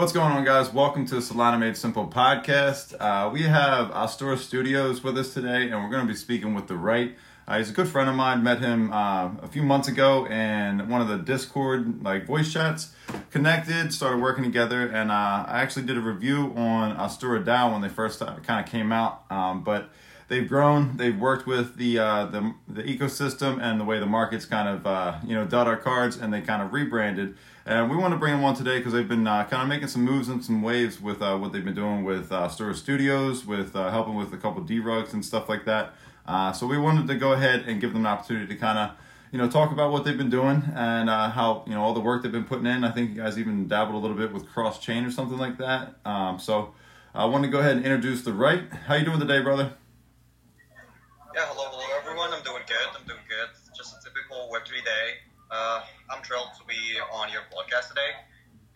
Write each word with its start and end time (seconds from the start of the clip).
What's 0.00 0.12
going 0.12 0.32
on, 0.32 0.46
guys? 0.46 0.72
Welcome 0.72 1.04
to 1.08 1.16
the 1.16 1.20
Solana 1.20 1.58
Made 1.58 1.76
Simple 1.76 2.06
podcast. 2.08 2.98
Uh, 2.98 3.28
we 3.28 3.42
have 3.42 3.90
Ostora 3.90 4.38
Studios 4.38 5.04
with 5.04 5.18
us 5.18 5.34
today, 5.34 5.68
and 5.68 5.74
we're 5.74 5.90
going 5.90 6.00
to 6.00 6.10
be 6.10 6.16
speaking 6.16 6.54
with 6.54 6.68
the 6.68 6.74
Rite. 6.74 7.18
Uh, 7.46 7.58
he's 7.58 7.68
a 7.68 7.74
good 7.74 7.86
friend 7.86 8.08
of 8.08 8.16
mine. 8.16 8.42
Met 8.42 8.60
him 8.60 8.90
uh, 8.94 9.26
a 9.42 9.46
few 9.46 9.62
months 9.62 9.88
ago 9.88 10.26
in 10.26 10.88
one 10.88 11.02
of 11.02 11.08
the 11.08 11.18
Discord 11.18 12.02
like 12.02 12.24
voice 12.24 12.50
chats. 12.50 12.94
Connected, 13.30 13.92
started 13.92 14.22
working 14.22 14.42
together, 14.42 14.88
and 14.88 15.10
uh, 15.10 15.44
I 15.46 15.60
actually 15.60 15.84
did 15.84 15.98
a 15.98 16.00
review 16.00 16.54
on 16.56 16.96
Ostora 16.96 17.44
DAO 17.44 17.70
when 17.70 17.82
they 17.82 17.90
first 17.90 18.20
kind 18.20 18.64
of 18.64 18.64
came 18.64 18.92
out. 18.92 19.24
Um, 19.28 19.62
but 19.62 19.90
they've 20.28 20.48
grown. 20.48 20.96
They've 20.96 21.18
worked 21.18 21.46
with 21.46 21.76
the 21.76 21.98
uh, 21.98 22.24
the 22.24 22.54
the 22.66 22.84
ecosystem 22.84 23.60
and 23.60 23.78
the 23.78 23.84
way 23.84 23.98
the 23.98 24.06
markets 24.06 24.46
kind 24.46 24.66
of 24.66 24.86
uh, 24.86 25.18
you 25.26 25.34
know 25.34 25.44
dealt 25.44 25.68
our 25.68 25.76
cards, 25.76 26.16
and 26.16 26.32
they 26.32 26.40
kind 26.40 26.62
of 26.62 26.72
rebranded. 26.72 27.36
And 27.66 27.90
we 27.90 27.96
want 27.96 28.12
to 28.12 28.18
bring 28.18 28.32
them 28.32 28.44
on 28.44 28.54
today 28.54 28.78
because 28.78 28.94
they've 28.94 29.06
been 29.06 29.26
uh, 29.26 29.44
kind 29.44 29.62
of 29.62 29.68
making 29.68 29.88
some 29.88 30.02
moves 30.02 30.28
and 30.28 30.42
some 30.42 30.62
waves 30.62 31.00
with 31.00 31.20
uh, 31.20 31.36
what 31.36 31.52
they've 31.52 31.64
been 31.64 31.74
doing 31.74 32.04
with 32.04 32.32
uh, 32.32 32.48
Studios, 32.48 33.44
with 33.44 33.76
uh, 33.76 33.90
helping 33.90 34.14
with 34.14 34.32
a 34.32 34.38
couple 34.38 34.62
D 34.62 34.80
rugs 34.80 35.12
and 35.12 35.24
stuff 35.24 35.48
like 35.48 35.66
that. 35.66 35.92
Uh, 36.26 36.52
so 36.52 36.66
we 36.66 36.78
wanted 36.78 37.06
to 37.08 37.16
go 37.16 37.32
ahead 37.32 37.64
and 37.66 37.80
give 37.80 37.92
them 37.92 38.02
an 38.02 38.06
opportunity 38.06 38.46
to 38.46 38.56
kind 38.58 38.78
of 38.78 38.90
you 39.30 39.38
know 39.38 39.48
talk 39.48 39.72
about 39.72 39.92
what 39.92 40.04
they've 40.04 40.16
been 40.16 40.30
doing 40.30 40.62
and 40.74 41.10
uh, 41.10 41.30
how 41.30 41.62
you 41.66 41.74
know 41.74 41.82
all 41.82 41.92
the 41.92 42.00
work 42.00 42.22
they've 42.22 42.32
been 42.32 42.44
putting 42.44 42.66
in. 42.66 42.82
I 42.82 42.90
think 42.92 43.10
you 43.10 43.16
guys 43.16 43.38
even 43.38 43.68
dabbled 43.68 43.94
a 43.94 43.98
little 43.98 44.16
bit 44.16 44.32
with 44.32 44.48
cross 44.48 44.78
chain 44.78 45.04
or 45.04 45.10
something 45.10 45.38
like 45.38 45.58
that. 45.58 45.96
Um, 46.04 46.38
so 46.38 46.74
I 47.14 47.26
want 47.26 47.44
to 47.44 47.50
go 47.50 47.58
ahead 47.58 47.76
and 47.76 47.84
introduce 47.84 48.22
the 48.22 48.32
Rite. 48.32 48.72
How 48.86 48.94
you 48.94 49.04
doing 49.04 49.20
today, 49.20 49.42
brother? 49.42 49.74
Yeah, 51.34 51.46
hello, 51.46 51.68
hello 51.70 51.84
everyone. 52.00 52.32
I'm 52.32 52.42
doing 52.42 52.62
good. 52.66 52.88
I'm 52.98 53.06
doing 53.06 53.20
good. 53.28 53.48
Just 53.76 53.96
a 53.96 54.02
typical 54.02 54.50
Web3 54.52 54.84
day. 54.84 55.20
Uh, 55.50 55.80
I'm 56.08 56.22
thrilled 56.22 56.48
to 56.58 56.66
be 56.66 56.98
on 57.12 57.30
your 57.32 57.42
podcast 57.42 57.88
today. 57.88 58.10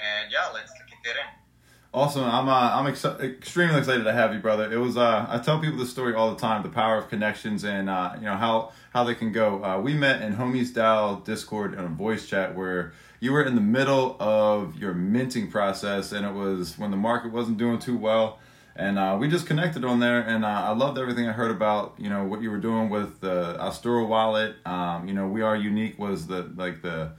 And 0.00 0.32
yeah, 0.32 0.50
let's 0.52 0.72
kick 0.72 0.98
it 1.04 1.10
in. 1.10 1.44
Awesome. 1.92 2.24
I'm 2.24 2.48
uh, 2.48 2.70
I'm 2.72 2.88
ex- 2.88 3.04
extremely 3.04 3.78
excited 3.78 4.02
to 4.02 4.12
have 4.12 4.34
you, 4.34 4.40
brother. 4.40 4.70
It 4.72 4.78
was 4.78 4.96
uh, 4.96 5.26
I 5.28 5.38
tell 5.38 5.60
people 5.60 5.78
the 5.78 5.86
story 5.86 6.12
all 6.12 6.34
the 6.34 6.40
time, 6.40 6.64
the 6.64 6.68
power 6.68 6.96
of 6.96 7.08
connections 7.08 7.62
and 7.64 7.88
uh, 7.88 8.14
you 8.16 8.24
know 8.24 8.34
how 8.34 8.72
how 8.92 9.04
they 9.04 9.14
can 9.14 9.30
go. 9.30 9.62
Uh, 9.62 9.80
we 9.80 9.94
met 9.94 10.20
in 10.20 10.34
Homies 10.34 10.72
DAO 10.72 11.24
Discord 11.24 11.74
in 11.74 11.80
a 11.80 11.88
voice 11.88 12.26
chat 12.26 12.56
where 12.56 12.92
you 13.20 13.32
were 13.32 13.44
in 13.44 13.54
the 13.54 13.60
middle 13.60 14.16
of 14.18 14.76
your 14.76 14.92
minting 14.92 15.48
process, 15.48 16.10
and 16.10 16.26
it 16.26 16.32
was 16.32 16.76
when 16.76 16.90
the 16.90 16.96
market 16.96 17.30
wasn't 17.30 17.58
doing 17.58 17.78
too 17.78 17.96
well 17.96 18.40
and 18.76 18.98
uh, 18.98 19.16
we 19.18 19.28
just 19.28 19.46
connected 19.46 19.84
on 19.84 20.00
there 20.00 20.20
and 20.20 20.44
uh, 20.44 20.48
i 20.48 20.72
loved 20.72 20.98
everything 20.98 21.28
i 21.28 21.32
heard 21.32 21.50
about 21.50 21.94
you 21.98 22.08
know 22.08 22.24
what 22.24 22.42
you 22.42 22.50
were 22.50 22.58
doing 22.58 22.88
with 22.90 23.20
the 23.20 23.56
Ostora 23.60 24.06
wallet. 24.06 24.56
Um, 24.66 25.06
you 25.08 25.14
know 25.14 25.28
we 25.28 25.42
are 25.42 25.56
unique 25.56 25.98
was 25.98 26.26
the 26.26 26.50
like 26.56 26.82
the 26.82 27.12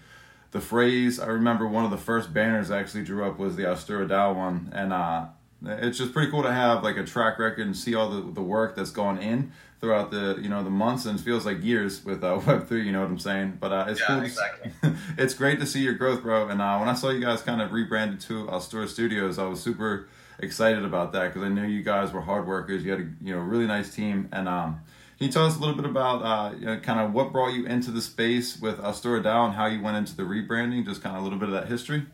the 0.56 0.62
phrase. 0.62 1.20
I 1.20 1.28
remember 1.28 1.68
one 1.68 1.84
of 1.84 1.92
the 1.92 1.98
first 1.98 2.34
banners 2.34 2.72
i 2.72 2.80
actually 2.80 3.04
drew 3.04 3.26
up 3.26 3.38
was 3.38 3.58
the 3.58 3.64
Ostora 3.64 4.08
dao 4.08 4.34
one. 4.36 4.72
And 4.74 4.94
uh, 4.94 5.26
it's 5.66 5.98
just 5.98 6.14
pretty 6.14 6.32
cool 6.32 6.44
to 6.44 6.52
have 6.52 6.82
like 6.82 6.96
a 6.96 7.04
track 7.04 7.40
record 7.40 7.66
and 7.66 7.76
see 7.76 7.94
all 7.94 8.10
the, 8.10 8.32
the 8.32 8.42
work 8.42 8.74
that's 8.74 8.92
gone 8.92 9.18
in 9.18 9.52
throughout 9.82 10.12
the 10.12 10.40
you 10.42 10.48
know 10.48 10.64
the 10.64 10.70
months 10.70 11.06
and 11.06 11.20
it 11.20 11.22
feels 11.24 11.46
like 11.46 11.62
years 11.62 12.06
with 12.06 12.24
uh, 12.24 12.40
web 12.48 12.68
3 12.70 12.86
you 12.86 12.94
know 12.94 13.02
what 13.02 13.10
i'm 13.10 13.20
saying? 13.20 13.58
But 13.60 13.74
uh, 13.74 13.86
it's 13.90 14.00
yeah, 14.00 14.06
cool 14.08 14.22
exactly. 14.22 14.72
it's 15.18 15.34
great 15.34 15.60
to 15.60 15.66
see 15.66 15.82
your 15.82 15.96
growth 15.96 16.24
bro. 16.24 16.48
And 16.48 16.62
uh, 16.62 16.78
when 16.78 16.88
i 16.88 16.94
saw 16.94 17.10
you 17.10 17.20
guys 17.20 17.42
kind 17.42 17.62
of 17.62 17.74
rebranded 17.74 18.22
to 18.22 18.46
Ostora 18.46 18.88
studios 18.88 19.38
i 19.38 19.46
was 19.46 19.62
super 19.62 20.08
excited 20.40 20.84
about 20.84 21.14
that 21.14 21.34
because 21.34 21.44
I 21.44 21.50
knew 21.50 21.64
you 21.64 21.84
guys 21.84 22.12
were 22.12 22.22
hard 22.22 22.48
workers. 22.48 22.84
You 22.84 22.92
had 22.92 23.00
a 23.00 23.10
you 23.22 23.36
know 23.36 23.42
really 23.42 23.68
nice 23.68 23.94
team. 23.94 24.30
And 24.32 24.48
um, 24.48 24.82
can 25.18 25.28
you 25.28 25.34
tell 25.34 25.46
us 25.46 25.58
a 25.58 25.60
little 25.60 25.76
bit 25.76 25.86
about 25.86 26.22
uh, 26.22 26.56
you 26.56 26.66
know, 26.66 26.80
kind 26.80 27.00
of 27.00 27.14
what 27.14 27.32
brought 27.32 27.54
you 27.54 27.66
into 27.66 27.92
the 27.92 28.02
space 28.02 28.60
with 28.60 28.80
Ostora 28.80 29.24
DAO 29.24 29.46
and 29.46 29.54
how 29.54 29.66
you 29.66 29.82
went 29.82 29.98
into 29.98 30.16
the 30.16 30.24
rebranding? 30.24 30.86
Just 30.86 31.02
kind 31.02 31.16
of 31.16 31.22
a 31.22 31.24
little 31.24 31.40
bit 31.40 31.50
of 31.50 31.56
that 31.56 31.68
history. 31.68 32.06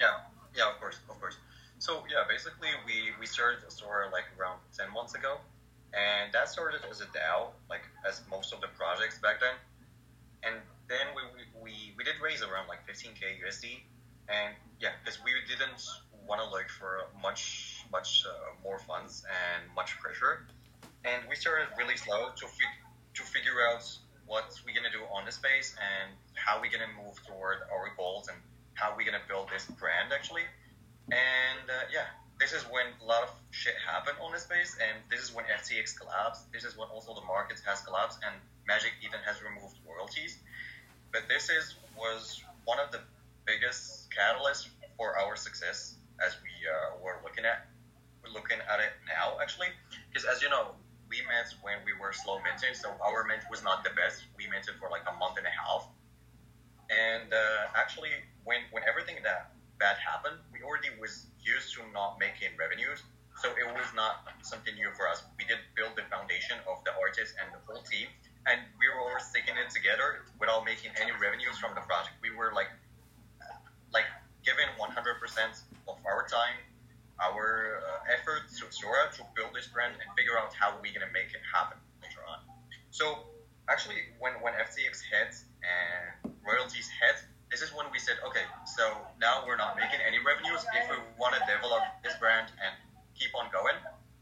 Yeah, 0.00 0.20
yeah, 0.56 0.70
of 0.70 0.80
course, 0.80 0.98
of 1.08 1.20
course. 1.20 1.36
So 1.78 2.02
yeah, 2.10 2.24
basically 2.28 2.68
we 2.86 3.12
we 3.18 3.26
started 3.26 3.60
Ostora 3.66 4.12
like 4.12 4.24
around 4.38 4.58
ten 4.76 4.92
months 4.92 5.14
ago, 5.14 5.38
and 5.94 6.32
that 6.32 6.48
started 6.48 6.80
as 6.90 7.00
a 7.00 7.06
DAO, 7.06 7.48
like 7.68 7.82
as 8.06 8.20
most 8.30 8.52
of 8.52 8.60
the 8.60 8.68
projects 8.68 9.18
back 9.18 9.40
then. 9.40 9.54
And 10.42 10.60
then 10.88 11.06
we 11.14 11.22
we, 11.62 11.94
we 11.96 12.04
did 12.04 12.14
raise 12.22 12.42
around 12.42 12.68
like 12.68 12.80
15k 12.88 13.44
USD, 13.46 13.80
and 14.28 14.54
yeah, 14.80 14.90
because 15.04 15.20
we 15.24 15.32
didn't 15.48 15.80
want 16.30 16.40
to 16.40 16.48
look 16.48 16.70
for 16.70 17.10
much 17.20 17.82
much 17.90 18.22
uh, 18.24 18.54
more 18.62 18.78
funds 18.78 19.26
and 19.26 19.66
much 19.74 19.98
pressure. 19.98 20.46
And 21.04 21.26
we 21.28 21.34
started 21.34 21.66
really 21.76 21.96
slow 21.96 22.30
to 22.30 22.46
fi- 22.46 22.78
to 23.18 23.22
figure 23.34 23.58
out 23.68 23.82
what 24.26 24.46
we're 24.64 24.76
gonna 24.78 24.94
do 24.94 25.02
on 25.10 25.26
the 25.26 25.32
space 25.32 25.74
and 25.74 26.14
how 26.34 26.62
we're 26.62 26.70
gonna 26.70 26.94
move 27.02 27.18
toward 27.26 27.58
our 27.74 27.90
goals 27.98 28.28
and 28.28 28.38
how 28.74 28.94
we're 28.96 29.04
gonna 29.10 29.26
build 29.26 29.50
this 29.50 29.66
brand 29.82 30.14
actually. 30.14 30.46
And 31.10 31.66
uh, 31.66 31.90
yeah, 31.90 32.06
this 32.38 32.52
is 32.52 32.62
when 32.70 32.86
a 33.02 33.04
lot 33.04 33.24
of 33.26 33.30
shit 33.50 33.74
happened 33.82 34.16
on 34.22 34.30
the 34.30 34.38
space, 34.38 34.78
and 34.78 35.02
this 35.10 35.20
is 35.20 35.34
when 35.34 35.44
FTX 35.50 35.98
collapsed. 35.98 36.52
This 36.52 36.62
is 36.62 36.78
when 36.78 36.86
also 36.94 37.12
the 37.12 37.26
markets 37.26 37.60
has 37.66 37.82
collapsed, 37.82 38.20
and 38.22 38.34
Magic 38.68 38.92
Eden 39.02 39.18
has 39.26 39.42
removed 39.42 39.74
royalties. 39.82 40.38
But 41.10 41.26
this 41.26 41.50
is 41.50 41.74
was 41.98 42.40
one 42.64 42.78
of 42.78 42.92
the 42.92 43.02
biggest 43.44 44.06
catalysts 44.14 44.68
for 44.96 45.18
our 45.18 45.34
success 45.34 45.98
as 46.24 46.36
we 46.44 46.52
uh, 46.68 47.00
were 47.02 47.20
looking 47.24 47.44
at 47.44 47.68
we're 48.22 48.32
looking 48.36 48.60
at 48.60 48.78
it 48.80 48.92
now 49.08 49.40
actually. 49.40 49.72
Because 50.08 50.28
as 50.28 50.42
you 50.42 50.48
know 50.48 50.76
we 51.08 51.24
met 51.26 51.50
when 51.64 51.82
we 51.84 51.92
were 51.96 52.12
slow 52.12 52.38
minting 52.44 52.76
so 52.76 52.92
our 53.02 53.24
mint 53.24 53.42
was 53.50 53.64
not 53.64 53.82
the 53.82 53.90
best. 53.96 54.24
We 54.36 54.46
minted 54.46 54.76
for 54.78 54.88
like 54.92 55.04
a 55.08 55.16
month 55.16 55.38
and 55.38 55.46
a 55.46 55.54
half. 55.54 55.88
And 56.90 57.32
uh, 57.32 57.72
actually 57.74 58.12
when 58.44 58.60
when 58.70 58.84
everything 58.84 59.16
that 59.24 59.52
bad 59.80 59.96
happened 59.96 60.36
we 60.52 60.60
already 60.60 60.92
was 61.00 61.26
used 61.40 61.72
to 61.72 61.80
not 61.96 62.20
making 62.20 62.52
revenues 62.60 63.00
so 63.40 63.48
it 63.56 63.64
was 63.64 63.88
not 63.96 64.28
something 64.44 64.76
new 64.76 64.92
for 64.92 65.08
us 65.08 65.24
we 65.40 65.44
did 65.48 65.56
build 65.72 65.96
the 65.96 66.04
foundation 66.12 66.60
of 66.68 66.84
the 66.84 66.92
artist 67.00 67.32
and 67.40 67.48
the 67.48 67.60
whole 67.64 67.80
team 67.88 68.04
and 68.44 68.60
we 68.76 68.84
were 68.92 69.00
all 69.00 69.16
sticking 69.16 69.56
it 69.56 69.72
together 69.72 70.28
without 70.36 70.68
making 70.68 70.92
any 71.00 71.16
revenues 71.16 71.56
from 71.56 71.72
the 71.72 71.80
project 71.88 72.12
we 72.20 72.28
were 72.28 72.52
like 72.52 72.68
like 73.92 74.04
giving 74.44 74.68
100% 74.76 74.92
of 75.88 75.96
our 76.06 76.26
time, 76.26 76.56
our 77.20 77.82
uh, 77.84 78.14
effort 78.14 78.48
to 78.48 78.64
Sora 78.72 79.12
to 79.16 79.22
build 79.36 79.52
this 79.52 79.68
brand 79.68 79.92
and 80.00 80.08
figure 80.16 80.38
out 80.38 80.54
how 80.54 80.72
we're 80.80 80.94
gonna 80.94 81.12
make 81.12 81.34
it 81.36 81.44
happen 81.44 81.76
later 82.00 82.24
on. 82.24 82.40
So 82.90 83.28
actually, 83.68 84.08
when 84.18 84.32
when 84.40 84.54
FTX 84.56 85.04
hit 85.04 85.36
and 85.60 86.32
royalties 86.46 86.88
hit, 86.88 87.20
this 87.50 87.60
is 87.60 87.74
when 87.76 87.86
we 87.92 87.98
said, 87.98 88.16
okay, 88.24 88.46
so 88.64 88.96
now 89.20 89.44
we're 89.44 89.60
not 89.60 89.76
making 89.76 90.00
any 90.00 90.18
revenues. 90.22 90.64
If 90.72 90.88
we 90.88 90.96
want 91.18 91.34
to 91.34 91.42
develop 91.44 91.82
this 92.02 92.16
brand 92.16 92.48
and 92.62 92.72
keep 93.18 93.36
on 93.36 93.52
going, 93.52 93.76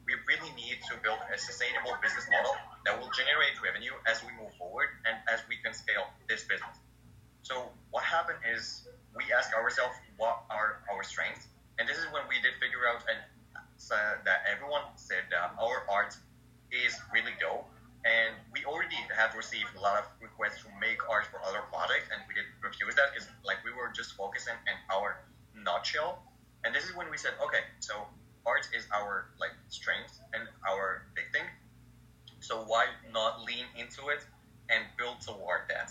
we 0.09 0.17
really 0.27 0.51
need 0.57 0.81
to 0.89 0.97
build 1.05 1.21
a 1.29 1.37
sustainable 1.39 1.95
business 2.01 2.27
model 2.33 2.57
that 2.89 2.97
will 2.97 3.13
generate 3.13 3.55
revenue 3.61 3.93
as 4.09 4.25
we 4.25 4.33
move 4.41 4.51
forward 4.57 4.89
and 5.05 5.21
as 5.29 5.45
we 5.47 5.61
can 5.61 5.77
scale 5.77 6.09
this 6.27 6.43
business. 6.49 6.81
So 7.45 7.69
what 7.93 8.03
happened 8.03 8.41
is 8.43 8.89
we 9.15 9.25
ask 9.33 9.53
ourselves 9.55 9.95
what 10.17 10.45
are 10.49 10.81
our 10.91 11.03
strengths 11.03 11.49
and 11.79 11.89
this 11.89 11.99
is 11.99 12.07
when 12.11 12.27
we 12.29 12.37
did 12.43 12.59
figure 12.59 12.87
out 12.91 13.03
and 13.07 13.19
so 13.79 13.95
that 14.27 14.43
everyone 14.51 14.83
said 14.99 15.31
that 15.31 15.55
our 15.55 15.87
art 15.87 16.15
is 16.75 16.99
really 17.15 17.33
dope. 17.39 17.65
And 18.03 18.35
we 18.55 18.67
already 18.67 18.99
have 19.15 19.35
received 19.35 19.71
a 19.79 19.81
lot 19.81 19.99
of 19.99 20.07
requests 20.23 20.63
to 20.63 20.69
make 20.83 20.99
art 21.11 21.27
for 21.31 21.43
other 21.43 21.67
projects, 21.71 22.07
and 22.15 22.23
we 22.31 22.35
did 22.35 22.47
refuse 22.63 22.95
that 22.95 23.11
because 23.11 23.27
like 23.43 23.59
we 23.67 23.75
focusing 24.39 24.55
our 24.95 25.19
nutshell. 25.55 26.23
And 26.65 26.75
this 26.75 26.85
is 26.85 26.95
when 26.97 27.11
we 27.11 27.17
said, 27.17 27.33
okay, 27.43 27.67
so 27.81 27.95
art 28.47 28.69
is 28.75 28.87
our 28.95 29.27
like 29.41 29.53
strength 29.69 30.21
and 30.33 30.43
our 30.69 31.03
big 31.15 31.27
thing. 31.33 31.47
So 32.41 32.63
why 32.67 32.87
not 33.13 33.43
lean 33.43 33.67
into 33.75 34.09
it 34.09 34.23
and 34.71 34.85
build 34.97 35.21
toward 35.21 35.67
that? 35.69 35.91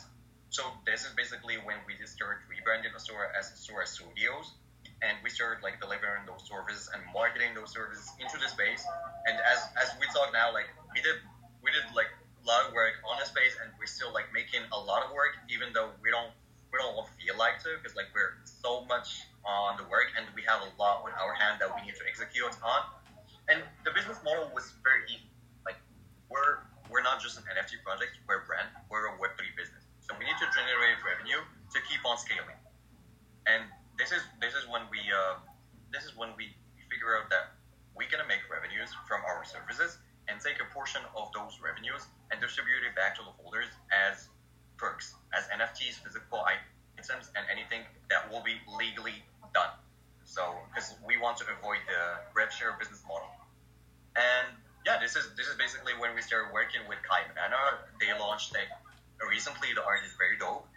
So 0.50 0.64
this 0.86 1.04
is 1.04 1.12
basically 1.16 1.56
when 1.68 1.76
we 1.88 2.00
just 2.00 2.14
started 2.14 2.48
rebranding 2.48 2.96
Ostora 2.96 3.28
as 3.38 3.52
Ostora 3.52 3.86
Studios 3.86 4.56
and 5.04 5.20
we 5.24 5.30
started 5.30 5.62
like 5.62 5.80
delivering 5.84 6.24
those 6.26 6.48
services 6.48 6.90
and 6.96 7.04
marketing 7.14 7.52
those 7.54 7.70
services 7.70 8.08
into 8.18 8.40
the 8.40 8.48
space. 8.48 8.82
And 9.28 9.36
as 9.44 9.60
as 9.76 9.92
we 10.00 10.08
talk 10.16 10.32
now, 10.32 10.56
like 10.56 10.72
we 10.96 11.04
did 11.04 11.20
we 11.62 11.70
did 11.76 11.84
like 11.94 12.10
a 12.16 12.46
lot 12.48 12.66
of 12.66 12.74
work 12.74 12.96
on 13.06 13.20
the 13.20 13.28
space, 13.28 13.60
and 13.62 13.70
we're 13.78 13.92
still 13.92 14.10
like 14.16 14.32
making 14.34 14.64
a 14.72 14.80
lot 14.80 15.04
of 15.04 15.12
work, 15.12 15.36
even 15.52 15.70
though 15.76 15.92
we 16.02 16.10
don't 16.10 16.32
we 16.72 16.80
don't 16.80 17.08
feel 17.20 17.36
like 17.40 17.62
to, 17.64 17.76
because 17.80 17.96
like 17.96 18.12
we're 18.14 18.38
so 18.44 18.84
much 18.86 19.24
on 19.48 19.80
the 19.80 19.88
work, 19.88 20.12
and 20.20 20.28
we 20.36 20.44
have 20.44 20.60
a 20.60 20.70
lot 20.76 21.04
on 21.04 21.12
our 21.16 21.34
hand 21.34 21.60
that 21.64 21.72
we 21.72 21.80
need 21.88 21.96
to 21.96 22.06
execute 22.06 22.52
on. 22.64 22.82
And 23.48 23.64
the 23.88 23.92
business 23.96 24.20
model 24.24 24.52
was 24.52 24.76
very 24.84 25.08
easy. 25.08 25.32
Like 25.64 25.80
we're 26.28 26.68
we're 26.92 27.04
not 27.04 27.24
just 27.24 27.40
an 27.40 27.48
NFT 27.52 27.84
project, 27.84 28.20
we're 28.28 28.44
a 28.44 28.46
brand, 28.48 28.68
we're 28.92 29.12
a 29.12 29.16
Web3 29.20 29.44
business. 29.56 29.84
So 30.04 30.16
we 30.16 30.24
need 30.24 30.40
to 30.40 30.48
generate 30.56 31.00
revenue 31.04 31.44
to 31.44 31.78
keep 31.88 32.04
on 32.08 32.16
scaling. 32.16 32.56
And 33.48 33.64
this 33.96 34.12
is 34.12 34.24
this 34.44 34.54
is 34.56 34.68
when 34.68 34.84
we 34.92 35.00
uh, 35.08 35.40
this 35.92 36.04
is 36.04 36.16
when 36.20 36.36
we 36.36 36.52
figure 36.92 37.16
out 37.16 37.32
that 37.32 37.56
we're 37.96 38.12
gonna 38.12 38.28
make 38.28 38.44
revenues 38.52 38.92
from 39.08 39.24
our 39.24 39.48
services 39.48 39.98
and 40.28 40.44
take 40.44 40.60
a 40.60 40.68
portion 40.76 41.00
of 41.16 41.32
those 41.32 41.64
revenues 41.64 42.04
and 42.32 42.44
distribute 42.44 42.84
it 42.84 42.92
back 43.00 43.16
to 43.16 43.24
the 43.24 43.32
holders 43.40 43.72
as 43.96 44.28
perks, 44.78 45.16
as 45.34 45.50
NFTs, 45.50 46.00
physical 46.00 46.46
items, 46.98 47.30
and 47.38 47.46
anything 47.50 47.86
that 48.10 48.30
will 48.32 48.42
be 48.42 48.58
legally 48.78 49.24
done. 49.54 49.72
So 50.26 50.44
because 50.70 50.94
we 51.06 51.18
want 51.18 51.38
to 51.40 51.46
avoid 51.48 51.80
the 51.88 52.20
rev 52.36 52.52
share 52.52 52.76
business 52.78 53.02
model. 53.08 53.30
And 54.18 54.58
yeah, 54.86 55.00
this 55.00 55.16
is 55.16 55.30
this 55.38 55.48
is 55.48 55.56
basically 55.56 55.94
when 56.00 56.14
we 56.16 56.22
started 56.22 56.52
working 56.52 56.82
with 56.90 57.00
Kai 57.06 57.24
Manor. 57.38 57.88
They 58.00 58.12
launched 58.18 58.54
like 58.54 58.70
recently. 59.24 59.72
The 59.74 59.84
art 59.84 60.04
is 60.04 60.14
very 60.20 60.38
dope. 60.38 60.68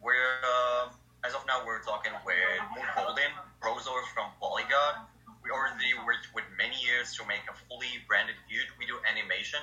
We're 0.00 0.40
uh, 0.44 0.94
as 1.26 1.34
of 1.34 1.44
now 1.46 1.66
we're 1.66 1.82
talking 1.82 2.12
with 2.24 2.60
Moon 2.72 2.86
Golden, 2.96 3.32
Brozor 3.60 4.00
from 4.14 4.32
Polygon. 4.40 5.04
We 5.42 5.50
already 5.50 5.92
worked 6.04 6.28
with 6.36 6.44
many 6.56 6.76
years 6.80 7.16
to 7.16 7.24
make 7.26 7.44
a 7.48 7.56
fully 7.68 8.04
branded 8.06 8.36
view. 8.48 8.60
We 8.78 8.84
do 8.84 9.00
animation, 9.08 9.60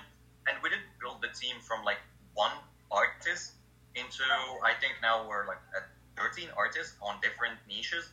and 0.49 0.57
we 0.61 0.69
did 0.69 0.81
build 0.99 1.21
the 1.21 1.31
team 1.33 1.61
from 1.61 1.85
like 1.85 2.01
one 2.33 2.53
artist 2.91 3.57
into 3.97 4.23
I 4.61 4.77
think 4.77 5.01
now 5.01 5.25
we're 5.25 5.47
like 5.49 5.61
at 5.73 5.89
13 6.17 6.49
artists 6.57 6.97
on 7.01 7.21
different 7.21 7.55
niches. 7.69 8.09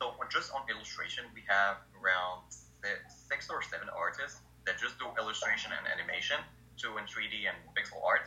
So 0.00 0.16
just 0.32 0.50
on 0.56 0.64
illustration, 0.66 1.28
we 1.36 1.44
have 1.46 1.84
around 2.00 2.48
six 3.28 3.46
or 3.52 3.62
seven 3.62 3.86
artists 3.92 4.40
that 4.66 4.80
just 4.80 4.98
do 4.98 5.06
illustration 5.20 5.70
and 5.70 5.84
animation, 5.86 6.40
two 6.80 6.96
in 6.96 7.04
3D 7.04 7.46
and 7.46 7.54
pixel 7.76 8.00
art. 8.02 8.26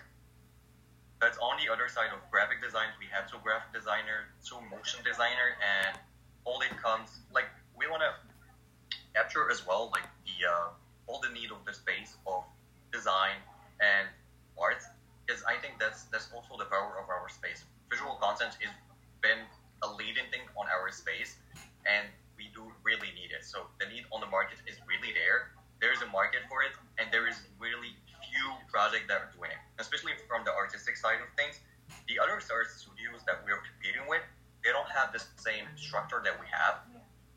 That's 1.20 1.42
on 1.42 1.58
the 1.58 1.68
other 1.74 1.90
side 1.90 2.14
of 2.14 2.22
graphic 2.30 2.62
design. 2.62 2.94
We 3.02 3.10
have 3.12 3.26
two 3.26 3.42
graphic 3.42 3.74
designers, 3.74 4.30
two 4.46 4.62
motion 4.70 5.02
designer, 5.04 5.58
and 5.60 5.98
all 6.46 6.62
it 6.62 6.72
comes 6.78 7.10
like 7.34 7.50
we 7.74 7.90
want 7.90 8.06
to 8.06 8.14
capture 9.18 9.50
as 9.50 9.66
well 9.66 9.90
like 9.92 10.06
the 10.28 10.38
uh, 10.46 10.76
all 11.08 11.20
the 11.24 11.32
need 11.34 11.50
of 11.50 11.64
the 11.66 11.74
space 11.74 12.20
of 12.28 12.44
design 12.92 13.40
and 13.80 14.08
art 14.60 14.84
because 15.26 15.42
I 15.48 15.56
think 15.58 15.80
that's 15.80 16.04
that's 16.12 16.30
also 16.36 16.60
the 16.60 16.70
power 16.70 17.00
of 17.02 17.10
our 17.10 17.28
space. 17.32 17.64
Visual 17.90 18.20
content 18.22 18.60
is 18.62 18.70
been 19.26 19.42
a 19.82 19.90
leading 19.98 20.30
thing 20.30 20.46
on 20.54 20.70
our 20.86 20.94
space, 20.94 21.42
and 21.90 22.06
we 22.38 22.54
do 22.54 22.62
really 22.86 23.10
need 23.18 23.34
it. 23.34 23.42
So 23.42 23.66
the 23.82 23.90
need 23.90 24.06
on 24.14 24.22
the 24.22 24.30
market 24.30 24.62
is 24.70 24.78
really 24.86 25.10
there. 25.18 25.50
There 25.82 25.90
is 25.90 26.06
a 26.06 26.10
market 26.14 26.46
for 26.46 26.62
it, 26.62 26.78
and 27.02 27.10
there 27.10 27.26
is 27.26 27.42
really 27.58 27.98
few 28.22 28.48
projects 28.70 29.10
that 29.10 29.18
are 29.18 29.32
doing 29.34 29.50
it, 29.50 29.62
especially 29.82 30.14
from 30.30 30.46
the 30.46 30.54
artistic 30.54 30.96
side 30.96 31.26
of 31.26 31.30
things. 31.34 31.58
The 32.06 32.22
other 32.22 32.38
art 32.38 32.70
studios 32.70 33.26
that 33.26 33.42
we're 33.42 33.62
competing 33.66 34.06
with, 34.06 34.22
they 34.62 34.70
don't 34.70 34.90
have 34.94 35.10
the 35.10 35.22
same 35.42 35.66
structure 35.74 36.22
that 36.22 36.38
we 36.38 36.46
have, 36.54 36.86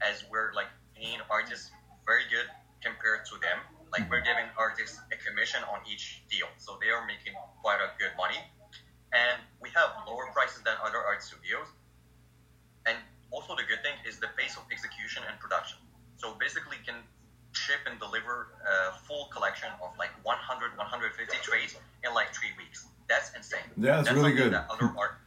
as 0.04 0.28
we're 0.28 0.52
like 0.52 0.68
paying 0.92 1.24
artists 1.32 1.72
very 2.04 2.28
good 2.28 2.48
compared 2.84 3.24
to 3.32 3.40
them. 3.40 3.64
Like 3.88 4.04
we're 4.12 4.24
giving 4.24 4.44
artists 4.60 5.00
a 5.08 5.16
commission 5.16 5.64
on 5.72 5.80
each 5.88 6.20
deal, 6.28 6.48
so 6.60 6.76
they 6.76 6.92
are 6.92 7.08
making 7.08 7.32
quite 7.64 7.80
a 7.80 7.96
good 7.96 8.12
money, 8.20 8.40
and 9.16 9.40
we 9.64 9.72
have 9.72 10.04
lower 10.04 10.28
prices 10.36 10.60
than 10.60 10.76
other 10.84 11.00
art 11.00 11.24
studios 11.24 11.72
and 12.88 12.96
also 13.30 13.54
the 13.54 13.66
good 13.68 13.84
thing 13.84 13.92
is 14.08 14.16
the 14.18 14.32
pace 14.36 14.56
of 14.56 14.64
execution 14.72 15.22
and 15.28 15.38
production. 15.38 15.78
So 16.16 16.34
basically 16.40 16.80
can 16.84 16.96
ship 17.52 17.84
and 17.84 18.00
deliver 18.00 18.56
a 18.64 18.96
full 19.04 19.28
collection 19.32 19.68
of 19.84 19.92
like 19.98 20.10
100, 20.24 20.76
150 20.76 21.36
trades 21.44 21.76
in 22.04 22.14
like 22.14 22.32
three 22.32 22.56
weeks. 22.56 22.88
That's 23.08 23.32
insane. 23.36 23.60
Yeah, 23.76 24.00
that's, 24.00 24.07
that's 24.07 24.07
really 24.18 24.36
good. 24.36 24.52
That 24.52 24.66
other 24.70 24.92
art, 24.98 25.18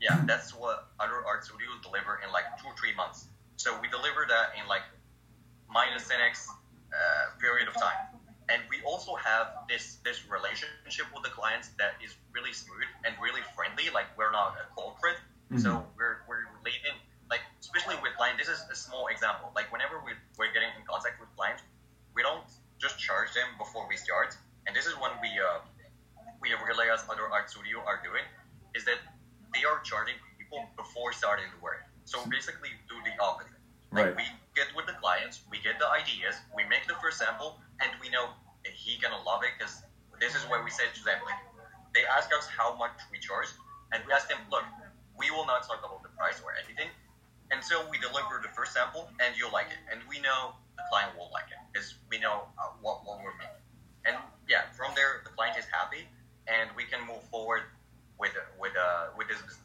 yeah, 0.00 0.22
that's 0.26 0.54
what 0.54 0.88
other 1.00 1.24
art 1.26 1.44
studios 1.44 1.78
deliver 1.82 2.20
in 2.24 2.32
like 2.32 2.44
two, 2.60 2.68
or 2.68 2.74
three 2.76 2.94
months. 2.94 3.26
So 3.56 3.74
we 3.82 3.88
deliver 3.88 4.26
that 4.28 4.54
in 4.54 4.66
like 4.68 4.82
minus 5.68 6.08
10x 6.08 6.48
uh, 6.88 7.36
period 7.38 7.68
of 7.68 7.74
time. 7.74 8.18
And 8.48 8.62
we 8.72 8.80
also 8.80 9.12
have 9.16 9.68
this 9.68 10.00
this 10.04 10.24
relationship 10.24 11.04
with 11.12 11.20
the 11.20 11.28
clients 11.28 11.68
that 11.76 12.00
is 12.00 12.16
really 12.32 12.56
smooth 12.56 12.88
and 13.04 13.12
really 13.20 13.44
friendly. 13.52 13.92
Like 13.92 14.08
we're 14.16 14.32
not 14.32 14.56
a 14.56 14.64
corporate, 14.72 15.20
mm-hmm. 15.52 15.60
so 15.60 15.84
we're 16.00 16.24
we're 16.24 16.48
relating. 16.56 16.96
Like 17.28 17.44
especially 17.60 18.00
with 18.00 18.16
clients, 18.16 18.40
this 18.40 18.48
is 18.48 18.64
a 18.72 18.74
small 18.74 19.12
example. 19.12 19.52
Like 19.52 19.68
whenever 19.68 20.00
we 20.00 20.16
we're 20.40 20.48
getting 20.56 20.72
in 20.80 20.84
contact 20.88 21.20
with 21.20 21.28
clients, 21.36 21.60
we 22.16 22.24
don't 22.24 22.48
just 22.80 22.96
charge 22.96 23.36
them 23.36 23.52
before 23.60 23.84
we 23.84 24.00
start. 24.00 24.32
And 24.64 24.72
this 24.72 24.88
is 24.88 24.96
when 24.96 25.12
we 25.20 25.28
uh, 25.36 25.60
we 26.40 26.56
realize 26.56 27.04
other 27.04 27.28
art 27.28 27.52
studio 27.52 27.84
are 27.84 28.00
doing 28.00 28.24
is 28.72 28.88
that 28.88 29.04
they 29.52 29.68
are 29.68 29.84
charging 29.84 30.16
people 30.40 30.64
before 30.72 31.12
starting 31.12 31.52
the 31.52 31.60
work. 31.60 31.84
So 32.08 32.24
basically, 32.32 32.72
do 32.88 32.96
the 33.04 33.12
opposite. 33.20 33.52
Like 33.92 34.16
right. 34.16 34.16
we 34.16 34.24
get 34.52 34.68
with 34.76 34.84
the 34.84 34.96
clients, 35.00 35.40
we 35.48 35.60
get 35.64 35.78
the 35.78 35.88
ideas, 35.88 36.36
we 36.52 36.64
make 36.68 36.84
the 36.86 36.96
first 37.00 37.18
sample, 37.18 37.56
and 37.80 37.88
we 38.00 38.10
know 38.12 38.28
he 38.64 39.00
gonna 39.00 39.20
love 39.24 39.40
it 39.44 39.56
because 39.56 39.80
this 40.20 40.34
is 40.36 40.44
what 40.48 40.64
we 40.64 40.70
said 40.70 40.92
to 40.92 41.02
them. 41.04 41.16
Like 41.24 41.40
they 41.94 42.04
ask 42.04 42.28
us 42.36 42.44
how 42.48 42.76
much 42.76 42.92
we 43.08 43.18
charge, 43.18 43.48
and 43.92 44.04
we 44.04 44.12
ask 44.12 44.28
them, 44.28 44.38
look, 44.52 44.64
we 45.16 45.30
will 45.32 45.46
not 45.46 45.64
talk 45.64 45.80
about 45.80 46.02
the 46.02 46.12
price 46.20 46.40
or 46.44 46.52
anything 46.52 46.92
until 47.48 47.88
we 47.88 47.96
deliver 47.96 48.44
the 48.44 48.52
first 48.52 48.76
sample, 48.76 49.08
and 49.24 49.32
you'll 49.36 49.52
like 49.52 49.72
it, 49.72 49.80
and 49.88 50.04
we 50.04 50.20
know 50.20 50.52
the 50.76 50.84
client 50.92 51.16
will 51.16 51.32
like 51.32 51.48
it 51.48 51.60
because 51.72 51.96
we 52.12 52.20
know 52.20 52.44
uh, 52.60 52.76
what 52.84 53.08
what 53.08 53.24
we're 53.24 53.36
making. 53.40 53.64
And 54.04 54.16
yeah, 54.48 54.68
from 54.76 54.92
there 54.92 55.24
the 55.24 55.32
client 55.32 55.56
is 55.56 55.64
happy, 55.72 56.04
and 56.44 56.68
we 56.76 56.84
can 56.84 57.00
move 57.08 57.24
forward 57.32 57.64
with 58.20 58.36
with 58.60 58.76
uh 58.76 59.16
with 59.16 59.28
this 59.28 59.40
business 59.40 59.64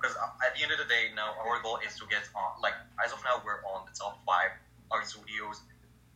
because 0.00 0.16
at 0.16 0.52
the 0.56 0.62
end 0.62 0.72
of 0.72 0.78
the 0.78 0.88
day, 0.88 1.12
now 1.16 1.36
our 1.40 1.60
goal 1.62 1.78
is 1.84 1.96
to 2.00 2.04
get 2.08 2.24
on. 2.36 2.60
Like 2.60 2.76
as 3.04 3.12
of 3.12 3.20
now, 3.24 3.40
we're 3.44 3.64
on 3.64 3.84
the 3.88 3.94
top 3.96 4.20
five 4.24 4.52
art 4.90 5.06
studios, 5.06 5.60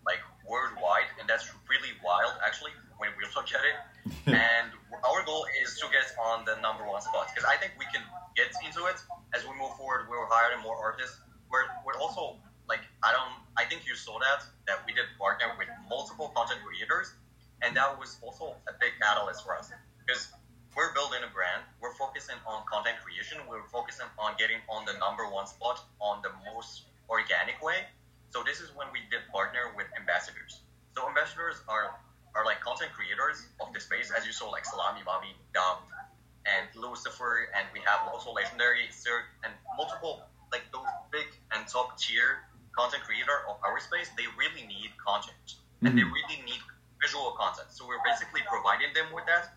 like 0.04 0.20
worldwide, 0.44 1.08
and 1.20 1.28
that's 1.28 1.48
really 1.68 1.92
wild 2.04 2.36
actually 2.44 2.72
when 2.96 3.10
we 3.16 3.24
look 3.32 3.48
at 3.52 3.64
it. 3.64 3.76
and 4.28 4.68
our 4.92 5.20
goal 5.24 5.46
is 5.64 5.80
to 5.80 5.86
get 5.88 6.04
on 6.20 6.44
the 6.44 6.56
number 6.60 6.84
one 6.84 7.00
spot 7.00 7.28
because 7.32 7.48
I 7.48 7.56
think 7.56 7.72
we 7.80 7.88
can 7.88 8.04
get 8.36 8.52
into 8.64 8.84
it 8.88 9.00
as 9.32 9.44
we 9.44 9.52
move 9.56 9.72
forward. 9.76 10.08
We're 10.08 10.28
hiring 10.28 10.60
more 10.62 10.76
artists. 10.76 11.20
We're 11.54 11.70
we're 11.86 12.00
also 12.02 12.42
like 12.66 12.82
I 13.06 13.14
don't. 13.14 13.30
I 13.54 13.62
think 13.62 13.86
you 13.86 13.94
saw 13.94 14.18
that 14.18 14.42
that 14.66 14.82
we 14.82 14.90
did 14.90 15.06
partner 15.14 15.54
with 15.54 15.70
multiple 15.86 16.34
content 16.34 16.58
creators, 16.66 17.14
and 17.62 17.78
that 17.78 17.94
was 17.94 18.18
also 18.26 18.58
a 18.66 18.74
big 18.82 18.98
catalyst 18.98 19.46
for 19.46 19.54
us 19.54 19.70
because 20.02 20.34
we're 20.74 20.90
building 20.98 21.22
a 21.22 21.30
brand. 21.30 21.62
We're 21.78 21.94
focusing 21.94 22.34
on 22.42 22.66
content 22.66 22.98
creation. 23.06 23.38
We're 23.46 23.70
focusing 23.70 24.10
on 24.18 24.34
getting 24.34 24.58
on 24.66 24.82
the 24.82 24.98
number 24.98 25.30
one 25.30 25.46
spot 25.46 25.78
on 26.02 26.26
the 26.26 26.34
most 26.50 26.90
organic 27.06 27.62
way. 27.62 27.86
So 28.34 28.42
this 28.42 28.58
is 28.58 28.74
when 28.74 28.90
we 28.90 29.06
did 29.06 29.22
partner 29.30 29.70
with 29.78 29.86
ambassadors. 29.94 30.66
So 30.98 31.06
ambassadors 31.06 31.62
are 31.70 32.02
are 32.34 32.42
like 32.42 32.58
content 32.66 32.90
creators 32.90 33.46
of 33.62 33.70
the 33.70 33.78
space, 33.78 34.10
as 34.10 34.26
you 34.26 34.34
saw, 34.34 34.50
like 34.50 34.66
Salami, 34.66 35.06
Mami, 35.06 35.38
Dom, 35.54 35.86
and 36.50 36.66
Lucifer, 36.74 37.46
and 37.54 37.70
we 37.70 37.78
have 37.86 38.10
also 38.10 38.34
legendary 38.34 38.90
Sir, 38.90 39.22
and 39.46 39.54
multiple 39.78 40.26
like 40.50 40.66
those 40.70 40.86
and 41.64 41.72
top 41.72 41.96
tier 41.96 42.44
content 42.76 43.00
creator 43.08 43.48
of 43.48 43.56
our 43.64 43.80
space. 43.80 44.12
They 44.20 44.28
really 44.36 44.68
need 44.68 44.92
content, 45.00 45.40
mm-hmm. 45.48 45.88
and 45.88 45.96
they 45.96 46.04
mm-hmm. 46.04 46.12
really 46.12 46.44
need 46.44 46.60
visual 47.00 47.32
content. 47.40 47.72
So 47.72 47.88
we're 47.88 48.04
basically 48.04 48.44
providing 48.44 48.92
them 48.92 49.08
with 49.16 49.24
that 49.24 49.56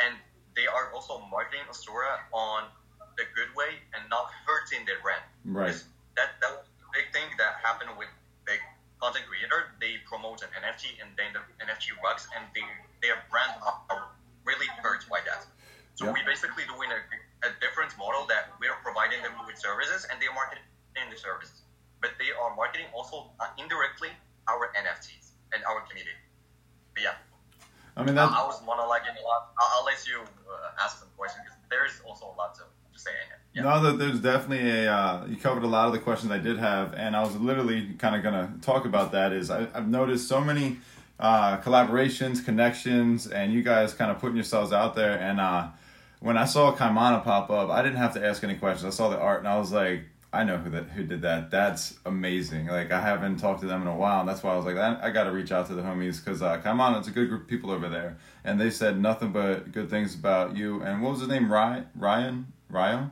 and 0.00 0.16
they 0.56 0.66
are 0.66 0.92
also 0.92 1.20
marketing 1.30 1.64
Ostora 1.68 2.24
on 2.32 2.64
the 3.16 3.24
good 3.36 3.52
way 3.54 3.76
and 3.94 4.02
not 4.08 4.32
hurting 4.48 4.84
their 4.88 4.98
brand. 5.04 5.22
Right. 5.44 5.76
That 6.16 6.40
that 6.40 6.50
was 6.56 6.66
the 6.80 6.88
big 6.92 7.12
thing 7.12 7.28
that 7.38 7.60
happened 7.60 7.92
with 8.00 8.08
big 8.48 8.60
content 8.98 9.28
creator. 9.28 9.76
They 9.78 10.00
promote 10.08 10.42
an 10.42 10.50
NFT 10.56 11.00
and 11.00 11.12
then 11.16 11.36
the 11.36 11.42
NFT 11.60 11.96
works 12.02 12.26
and 12.34 12.44
they, 12.56 12.64
their 13.04 13.20
brand 13.30 13.52
are 13.62 14.10
really 14.44 14.68
hurt 14.82 15.04
by 15.08 15.20
that. 15.28 15.46
So 15.94 16.08
yep. 16.08 16.16
we 16.16 16.20
basically 16.24 16.64
doing 16.64 16.88
a, 16.90 17.00
a 17.44 17.50
different 17.60 17.92
model 18.00 18.24
that 18.32 18.56
we're 18.56 18.76
providing 18.80 19.20
them 19.22 19.36
with 19.44 19.60
services 19.60 20.08
and 20.08 20.16
they're 20.20 20.32
marketing 20.32 20.64
the 20.94 21.16
services. 21.16 21.62
But 22.00 22.12
they 22.18 22.32
are 22.32 22.54
marketing 22.56 22.86
also 22.94 23.30
uh, 23.40 23.46
indirectly 23.58 24.08
our 24.48 24.72
NFTs 24.72 25.32
and 25.52 25.62
our 25.64 25.80
community. 25.82 26.16
But 26.94 27.02
yeah. 27.02 27.14
I 27.96 28.04
mean, 28.04 28.14
that. 28.14 28.30
I 28.30 28.46
was 28.46 28.60
monologuing 28.62 29.18
a 29.20 29.24
lot. 29.26 29.52
I'll, 29.58 29.80
I'll 29.80 29.84
let 29.84 30.06
you 30.06 30.20
uh, 30.20 30.82
ask 30.82 30.98
some 30.98 31.08
questions 31.16 31.44
because 31.44 31.58
there's 31.68 32.00
also 32.06 32.26
a 32.26 32.36
lot 32.38 32.54
to, 32.56 32.62
to 32.62 32.98
say 32.98 33.10
in 33.10 33.32
it. 33.32 33.40
Yeah. 33.52 33.62
No, 33.62 33.96
there's 33.96 34.20
definitely 34.20 34.70
a. 34.70 34.92
Uh, 34.92 35.26
you 35.28 35.36
covered 35.36 35.64
a 35.64 35.66
lot 35.66 35.86
of 35.86 35.92
the 35.92 35.98
questions 35.98 36.30
I 36.30 36.38
did 36.38 36.58
have, 36.58 36.94
and 36.94 37.16
I 37.16 37.22
was 37.22 37.36
literally 37.36 37.94
kind 37.98 38.14
of 38.14 38.22
gonna 38.22 38.54
talk 38.62 38.84
about 38.84 39.12
that. 39.12 39.32
Is 39.32 39.50
I, 39.50 39.66
have 39.74 39.88
noticed 39.88 40.28
so 40.28 40.40
many 40.40 40.78
uh, 41.18 41.58
collaborations, 41.58 42.44
connections, 42.44 43.26
and 43.26 43.52
you 43.52 43.62
guys 43.62 43.92
kind 43.92 44.10
of 44.10 44.18
putting 44.20 44.36
yourselves 44.36 44.72
out 44.72 44.94
there. 44.94 45.18
And 45.18 45.40
uh, 45.40 45.68
when 46.20 46.38
I 46.38 46.44
saw 46.44 46.74
Kaimana 46.74 47.22
pop 47.24 47.50
up, 47.50 47.70
I 47.70 47.82
didn't 47.82 47.98
have 47.98 48.14
to 48.14 48.24
ask 48.24 48.42
any 48.44 48.54
questions. 48.54 48.94
I 48.94 48.96
saw 48.96 49.08
the 49.08 49.18
art, 49.18 49.40
and 49.40 49.48
I 49.48 49.58
was 49.58 49.72
like, 49.72 50.04
I 50.32 50.44
know 50.44 50.58
who 50.58 50.70
that 50.70 50.84
who 50.90 51.02
did 51.02 51.22
that. 51.22 51.50
That's 51.50 51.98
amazing. 52.06 52.66
Like 52.66 52.92
I 52.92 53.00
haven't 53.00 53.38
talked 53.38 53.62
to 53.62 53.66
them 53.66 53.82
in 53.82 53.88
a 53.88 53.96
while, 53.96 54.20
and 54.20 54.28
that's 54.28 54.42
why 54.42 54.52
I 54.52 54.56
was 54.56 54.64
like, 54.64 54.76
I, 54.76 54.98
I 55.02 55.10
got 55.10 55.24
to 55.24 55.32
reach 55.32 55.50
out 55.50 55.66
to 55.66 55.74
the 55.74 55.82
homies 55.82 56.24
because 56.24 56.40
uh, 56.40 56.58
come 56.58 56.80
on, 56.80 56.96
it's 56.96 57.08
a 57.08 57.10
good 57.10 57.28
group 57.28 57.42
of 57.42 57.48
people 57.48 57.70
over 57.70 57.88
there, 57.88 58.16
and 58.44 58.60
they 58.60 58.70
said 58.70 59.00
nothing 59.00 59.32
but 59.32 59.72
good 59.72 59.90
things 59.90 60.14
about 60.14 60.56
you. 60.56 60.82
And 60.82 61.02
what 61.02 61.12
was 61.12 61.20
his 61.20 61.28
name? 61.28 61.52
Ryan? 61.52 61.88
Ryan? 61.96 62.52
Ryan? 62.68 63.10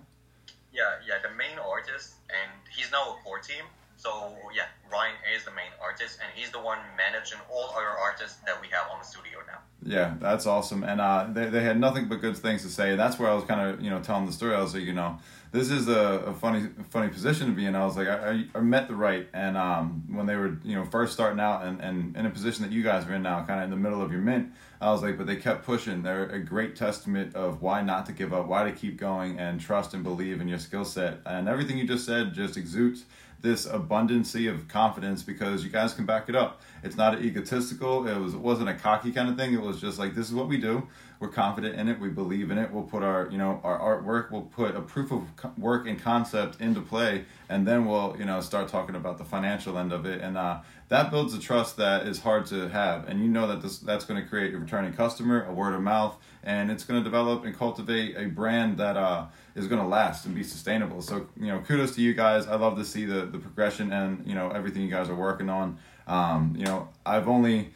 Yeah, 0.72 0.82
yeah, 1.06 1.14
the 1.20 1.34
main 1.36 1.58
artist, 1.58 2.14
and 2.30 2.52
he's 2.70 2.92
now 2.92 3.16
a 3.18 3.24
core 3.24 3.40
team. 3.40 3.64
So 3.96 4.32
yeah, 4.54 4.66
Ryan 4.92 5.16
is 5.36 5.44
the 5.44 5.50
main 5.50 5.72
artist, 5.82 6.20
and 6.22 6.30
he's 6.36 6.52
the 6.52 6.60
one 6.60 6.78
managing 6.96 7.40
all 7.52 7.70
our 7.70 7.98
artists 7.98 8.36
that 8.46 8.60
we 8.62 8.68
have 8.68 8.88
on 8.92 9.00
the 9.00 9.04
studio 9.04 9.40
now. 9.44 9.58
Yeah, 9.82 10.14
that's 10.20 10.46
awesome. 10.46 10.84
And 10.84 11.00
uh, 11.00 11.26
they, 11.32 11.46
they 11.46 11.62
had 11.62 11.80
nothing 11.80 12.08
but 12.08 12.20
good 12.20 12.36
things 12.36 12.62
to 12.62 12.68
say. 12.68 12.94
That's 12.94 13.18
where 13.18 13.28
I 13.28 13.34
was 13.34 13.44
kind 13.44 13.60
of, 13.60 13.80
you 13.80 13.90
know, 13.90 14.00
telling 14.00 14.26
the 14.26 14.32
story. 14.32 14.54
I 14.54 14.60
was 14.60 14.74
like, 14.74 14.84
you 14.84 14.92
know, 14.92 15.18
this 15.50 15.70
is 15.70 15.88
a, 15.88 16.24
a 16.26 16.34
funny 16.34 16.68
funny 16.90 17.08
position 17.08 17.46
to 17.46 17.52
be 17.52 17.64
in. 17.64 17.74
I 17.74 17.84
was 17.84 17.96
like, 17.96 18.08
I, 18.08 18.44
I 18.54 18.60
met 18.60 18.88
the 18.88 18.94
Rite. 18.94 19.28
And 19.32 19.56
um, 19.56 20.04
when 20.08 20.26
they 20.26 20.36
were, 20.36 20.58
you 20.62 20.74
know, 20.74 20.84
first 20.84 21.12
starting 21.12 21.40
out 21.40 21.64
and, 21.64 21.80
and 21.80 22.16
in 22.16 22.26
a 22.26 22.30
position 22.30 22.64
that 22.64 22.72
you 22.72 22.82
guys 22.82 23.06
are 23.06 23.14
in 23.14 23.22
now, 23.22 23.44
kind 23.44 23.60
of 23.60 23.64
in 23.64 23.70
the 23.70 23.76
middle 23.76 24.02
of 24.02 24.12
your 24.12 24.20
mint, 24.20 24.52
I 24.80 24.90
was 24.90 25.02
like, 25.02 25.16
but 25.16 25.26
they 25.26 25.36
kept 25.36 25.64
pushing. 25.64 26.02
They're 26.02 26.28
a 26.28 26.38
great 26.38 26.76
testament 26.76 27.34
of 27.34 27.62
why 27.62 27.82
not 27.82 28.06
to 28.06 28.12
give 28.12 28.32
up, 28.32 28.46
why 28.46 28.64
to 28.64 28.72
keep 28.72 28.98
going 28.98 29.38
and 29.38 29.60
trust 29.60 29.94
and 29.94 30.04
believe 30.04 30.40
in 30.40 30.48
your 30.48 30.58
skill 30.58 30.84
set. 30.84 31.18
And 31.24 31.48
everything 31.48 31.78
you 31.78 31.86
just 31.86 32.04
said 32.04 32.34
just 32.34 32.56
exudes 32.56 33.04
this 33.40 33.66
abundancy 33.66 34.52
of 34.52 34.66
confidence 34.68 35.22
because 35.22 35.62
you 35.62 35.70
guys 35.70 35.94
can 35.94 36.04
back 36.04 36.28
it 36.28 36.34
up. 36.34 36.60
It's 36.82 36.96
not 36.96 37.22
egotistical. 37.22 38.06
It 38.06 38.18
was 38.18 38.34
it 38.34 38.40
wasn't 38.40 38.68
a 38.68 38.74
cocky 38.74 39.12
kind 39.12 39.28
of 39.28 39.36
thing. 39.36 39.54
It 39.54 39.60
was 39.60 39.80
just 39.80 39.98
like 39.98 40.14
this 40.14 40.28
is 40.28 40.34
what 40.34 40.48
we 40.48 40.58
do. 40.58 40.88
We're 41.20 41.28
confident 41.28 41.74
in 41.74 41.88
it. 41.88 41.98
We 41.98 42.10
believe 42.10 42.52
in 42.52 42.58
it. 42.58 42.72
We'll 42.72 42.84
put 42.84 43.02
our 43.02 43.28
you 43.30 43.38
know 43.38 43.60
our 43.64 43.78
artwork. 43.78 44.30
We'll 44.30 44.42
put 44.42 44.76
a 44.76 44.80
proof 44.80 45.10
of 45.10 45.24
work 45.58 45.86
and 45.88 46.00
concept 46.00 46.60
into 46.60 46.80
play, 46.80 47.24
and 47.48 47.66
then 47.66 47.86
we'll 47.86 48.14
you 48.18 48.24
know 48.24 48.40
start 48.40 48.68
talking 48.68 48.94
about 48.94 49.18
the 49.18 49.24
financial 49.24 49.78
end 49.78 49.92
of 49.92 50.06
it. 50.06 50.20
And 50.20 50.38
uh, 50.38 50.60
that 50.88 51.10
builds 51.10 51.34
a 51.34 51.40
trust 51.40 51.76
that 51.78 52.06
is 52.06 52.20
hard 52.20 52.46
to 52.46 52.68
have. 52.68 53.08
And 53.08 53.20
you 53.20 53.28
know 53.28 53.48
that 53.48 53.62
this 53.62 53.78
that's 53.78 54.04
going 54.04 54.22
to 54.22 54.28
create 54.28 54.54
a 54.54 54.58
returning 54.58 54.92
customer, 54.92 55.44
a 55.44 55.52
word 55.52 55.74
of 55.74 55.82
mouth, 55.82 56.16
and 56.44 56.70
it's 56.70 56.84
going 56.84 57.00
to 57.00 57.04
develop 57.04 57.44
and 57.44 57.56
cultivate 57.56 58.16
a 58.16 58.26
brand 58.26 58.78
that 58.78 58.96
uh, 58.96 59.26
is 59.56 59.66
going 59.66 59.82
to 59.82 59.88
last 59.88 60.24
and 60.24 60.36
be 60.36 60.44
sustainable. 60.44 61.02
So 61.02 61.26
you 61.36 61.48
know, 61.48 61.58
kudos 61.58 61.96
to 61.96 62.00
you 62.00 62.14
guys. 62.14 62.46
I 62.46 62.54
love 62.54 62.76
to 62.78 62.84
see 62.84 63.04
the 63.04 63.26
the 63.26 63.38
progression 63.38 63.92
and 63.92 64.24
you 64.24 64.36
know 64.36 64.50
everything 64.50 64.82
you 64.82 64.90
guys 64.90 65.08
are 65.08 65.16
working 65.16 65.48
on. 65.48 65.78
Um, 66.06 66.54
you 66.56 66.64
know, 66.64 66.88
I've 67.04 67.28
only 67.28 67.74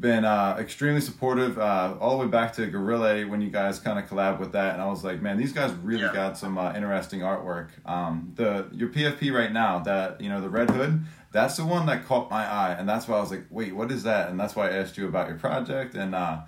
been 0.00 0.24
uh, 0.24 0.56
extremely 0.58 1.00
supportive 1.00 1.58
uh, 1.58 1.94
all 2.00 2.18
the 2.18 2.24
way 2.24 2.30
back 2.30 2.52
to 2.54 2.66
Gorilla 2.66 3.26
when 3.26 3.40
you 3.40 3.50
guys 3.50 3.78
kind 3.78 3.98
of 3.98 4.08
collab 4.08 4.38
with 4.38 4.52
that, 4.52 4.74
and 4.74 4.82
I 4.82 4.86
was 4.86 5.04
like, 5.04 5.22
man, 5.22 5.36
these 5.36 5.52
guys 5.52 5.72
really 5.82 6.02
yeah. 6.02 6.12
got 6.12 6.38
some 6.38 6.58
uh, 6.58 6.72
interesting 6.74 7.20
artwork. 7.20 7.68
Um, 7.86 8.32
the 8.36 8.66
your 8.72 8.88
PFP 8.88 9.32
right 9.32 9.52
now, 9.52 9.80
that 9.80 10.20
you 10.20 10.28
know 10.28 10.40
the 10.40 10.50
Red 10.50 10.70
Hood, 10.70 11.04
that's 11.32 11.56
the 11.56 11.64
one 11.64 11.86
that 11.86 12.04
caught 12.04 12.30
my 12.30 12.44
eye, 12.44 12.76
and 12.78 12.88
that's 12.88 13.08
why 13.08 13.16
I 13.16 13.20
was 13.20 13.30
like, 13.30 13.44
wait, 13.50 13.74
what 13.74 13.90
is 13.90 14.02
that? 14.02 14.28
And 14.28 14.38
that's 14.38 14.54
why 14.54 14.68
I 14.68 14.72
asked 14.72 14.96
you 14.96 15.08
about 15.08 15.28
your 15.28 15.38
project 15.38 15.94
and 15.94 16.14
uh, 16.14 16.40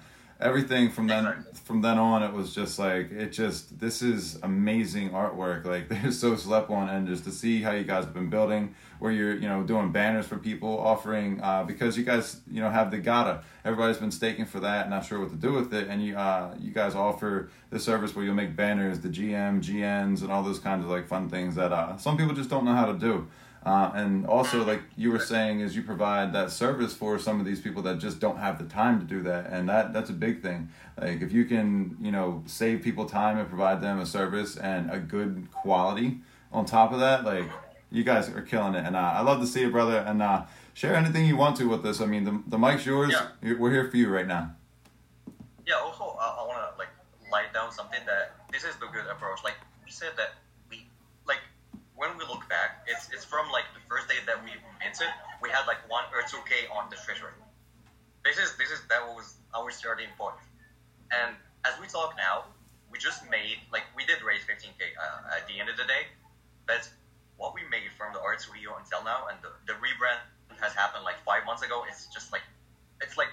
everything 0.44 0.90
from 0.90 1.06
then 1.06 1.44
from 1.64 1.80
then 1.80 1.98
on 1.98 2.22
it 2.22 2.30
was 2.30 2.54
just 2.54 2.78
like 2.78 3.10
it 3.10 3.32
just 3.32 3.78
this 3.80 4.02
is 4.02 4.38
amazing 4.42 5.10
artwork. 5.10 5.64
Like 5.74 5.88
they're 5.88 6.12
so 6.12 6.36
slept 6.36 6.70
on 6.70 6.88
and 6.88 7.08
just 7.08 7.24
to 7.24 7.32
see 7.32 7.62
how 7.62 7.72
you 7.72 7.84
guys 7.84 8.04
have 8.04 8.14
been 8.14 8.28
building 8.28 8.74
where 8.98 9.10
you're 9.10 9.34
you 9.34 9.48
know 9.48 9.62
doing 9.62 9.90
banners 9.90 10.26
for 10.26 10.36
people 10.36 10.78
offering 10.78 11.40
uh, 11.40 11.64
because 11.64 11.96
you 11.96 12.04
guys 12.04 12.40
you 12.50 12.60
know 12.60 12.70
have 12.70 12.90
the 12.90 12.98
gata. 12.98 13.42
Everybody's 13.64 13.96
been 13.96 14.12
staking 14.12 14.44
for 14.44 14.60
that 14.60 14.90
not 14.90 15.06
sure 15.06 15.18
what 15.18 15.30
to 15.30 15.36
do 15.36 15.52
with 15.54 15.72
it. 15.72 15.88
And 15.88 16.04
you 16.04 16.16
uh, 16.16 16.54
you 16.60 16.70
guys 16.70 16.94
offer 16.94 17.48
the 17.70 17.80
service 17.80 18.14
where 18.14 18.24
you'll 18.24 18.34
make 18.34 18.54
banners 18.54 19.00
the 19.00 19.08
gm 19.08 19.60
gns 19.60 20.22
and 20.22 20.30
all 20.30 20.44
those 20.44 20.60
kinds 20.60 20.84
of 20.84 20.90
like 20.90 21.08
fun 21.08 21.28
things 21.28 21.56
that 21.56 21.72
uh, 21.72 21.96
some 21.96 22.16
people 22.16 22.34
just 22.34 22.48
don't 22.48 22.64
know 22.64 22.74
how 22.74 22.86
to 22.86 22.94
do 22.94 23.26
uh, 23.64 23.90
and 23.94 24.26
also, 24.26 24.62
like 24.62 24.82
you 24.94 25.10
were 25.10 25.18
saying, 25.18 25.60
is 25.60 25.74
you 25.74 25.82
provide 25.82 26.34
that 26.34 26.50
service 26.50 26.92
for 26.92 27.18
some 27.18 27.40
of 27.40 27.46
these 27.46 27.60
people 27.60 27.82
that 27.82 27.98
just 27.98 28.20
don't 28.20 28.36
have 28.36 28.58
the 28.58 28.66
time 28.66 29.00
to 29.00 29.06
do 29.06 29.22
that, 29.22 29.46
and 29.50 29.68
that 29.70 29.94
that's 29.94 30.10
a 30.10 30.14
big 30.14 30.42
thing. 30.42 30.68
Like 31.00 31.22
if 31.22 31.32
you 31.32 31.46
can, 31.46 31.96
you 32.00 32.12
know, 32.12 32.42
save 32.46 32.82
people 32.82 33.06
time 33.06 33.38
and 33.38 33.48
provide 33.48 33.80
them 33.80 33.98
a 33.98 34.06
service 34.06 34.56
and 34.58 34.90
a 34.90 34.98
good 34.98 35.48
quality 35.50 36.18
on 36.52 36.66
top 36.66 36.92
of 36.92 37.00
that, 37.00 37.24
like 37.24 37.48
you 37.90 38.04
guys 38.04 38.28
are 38.28 38.42
killing 38.42 38.74
it. 38.74 38.84
And 38.84 38.96
uh, 38.96 38.98
I 38.98 39.22
love 39.22 39.40
to 39.40 39.46
see 39.46 39.62
it, 39.62 39.72
brother. 39.72 39.98
And 39.98 40.20
uh, 40.20 40.44
share 40.74 40.94
anything 40.94 41.24
you 41.24 41.38
want 41.38 41.56
to 41.56 41.68
with 41.68 41.86
us. 41.86 42.02
I 42.02 42.06
mean, 42.06 42.24
the 42.24 42.42
the 42.46 42.58
mic's 42.58 42.84
yours. 42.84 43.14
Yeah. 43.42 43.54
We're 43.58 43.72
here 43.72 43.90
for 43.90 43.96
you 43.96 44.10
right 44.10 44.26
now. 44.26 44.52
Yeah. 45.66 45.76
Also, 45.76 46.04
I, 46.20 46.36
I 46.40 46.46
want 46.46 46.58
to 46.70 46.78
like 46.78 46.88
light 47.32 47.54
down 47.54 47.72
something 47.72 48.00
that 48.04 48.36
this 48.52 48.64
is 48.64 48.76
the 48.76 48.86
good 48.92 49.06
approach. 49.10 49.42
Like 49.42 49.56
we 49.84 49.90
said 49.90 50.10
that 50.18 50.34
when 52.04 52.20
we 52.20 52.24
look 52.28 52.44
back, 52.52 52.84
it's 52.84 53.08
it's 53.16 53.24
from 53.24 53.48
like 53.48 53.64
the 53.72 53.80
first 53.88 54.12
day 54.12 54.20
that 54.28 54.36
we 54.44 54.52
minted, 54.76 55.08
we 55.40 55.48
had 55.48 55.64
like 55.64 55.80
one 55.88 56.04
or 56.12 56.20
two 56.28 56.40
k 56.44 56.68
on 56.68 56.92
the 56.92 57.00
treasury. 57.00 57.32
This 58.20 58.36
is 58.36 58.52
this 58.60 58.68
is 58.68 58.84
that 58.92 59.00
was 59.16 59.40
our 59.56 59.72
starting 59.72 60.12
point. 60.20 60.36
And 61.08 61.32
as 61.64 61.72
we 61.80 61.88
talk 61.88 62.12
now, 62.20 62.44
we 62.92 63.00
just 63.00 63.24
made 63.32 63.56
like 63.72 63.88
we 63.96 64.04
did 64.04 64.20
raise 64.20 64.44
15k 64.44 64.84
uh, 65.00 65.36
at 65.40 65.48
the 65.48 65.56
end 65.56 65.72
of 65.72 65.80
the 65.80 65.88
day. 65.88 66.12
But 66.68 66.84
what 67.40 67.56
we 67.56 67.64
made 67.72 67.88
from 67.96 68.12
the 68.12 68.20
art 68.20 68.44
studio 68.44 68.76
until 68.76 69.00
now, 69.00 69.32
and 69.32 69.40
the, 69.40 69.50
the 69.64 69.76
rebrand 69.80 70.20
has 70.60 70.76
happened 70.76 71.08
like 71.08 71.16
five 71.24 71.48
months 71.48 71.64
ago. 71.64 71.88
It's 71.88 72.12
just 72.12 72.28
like 72.36 72.44
it's 73.00 73.16
like 73.16 73.32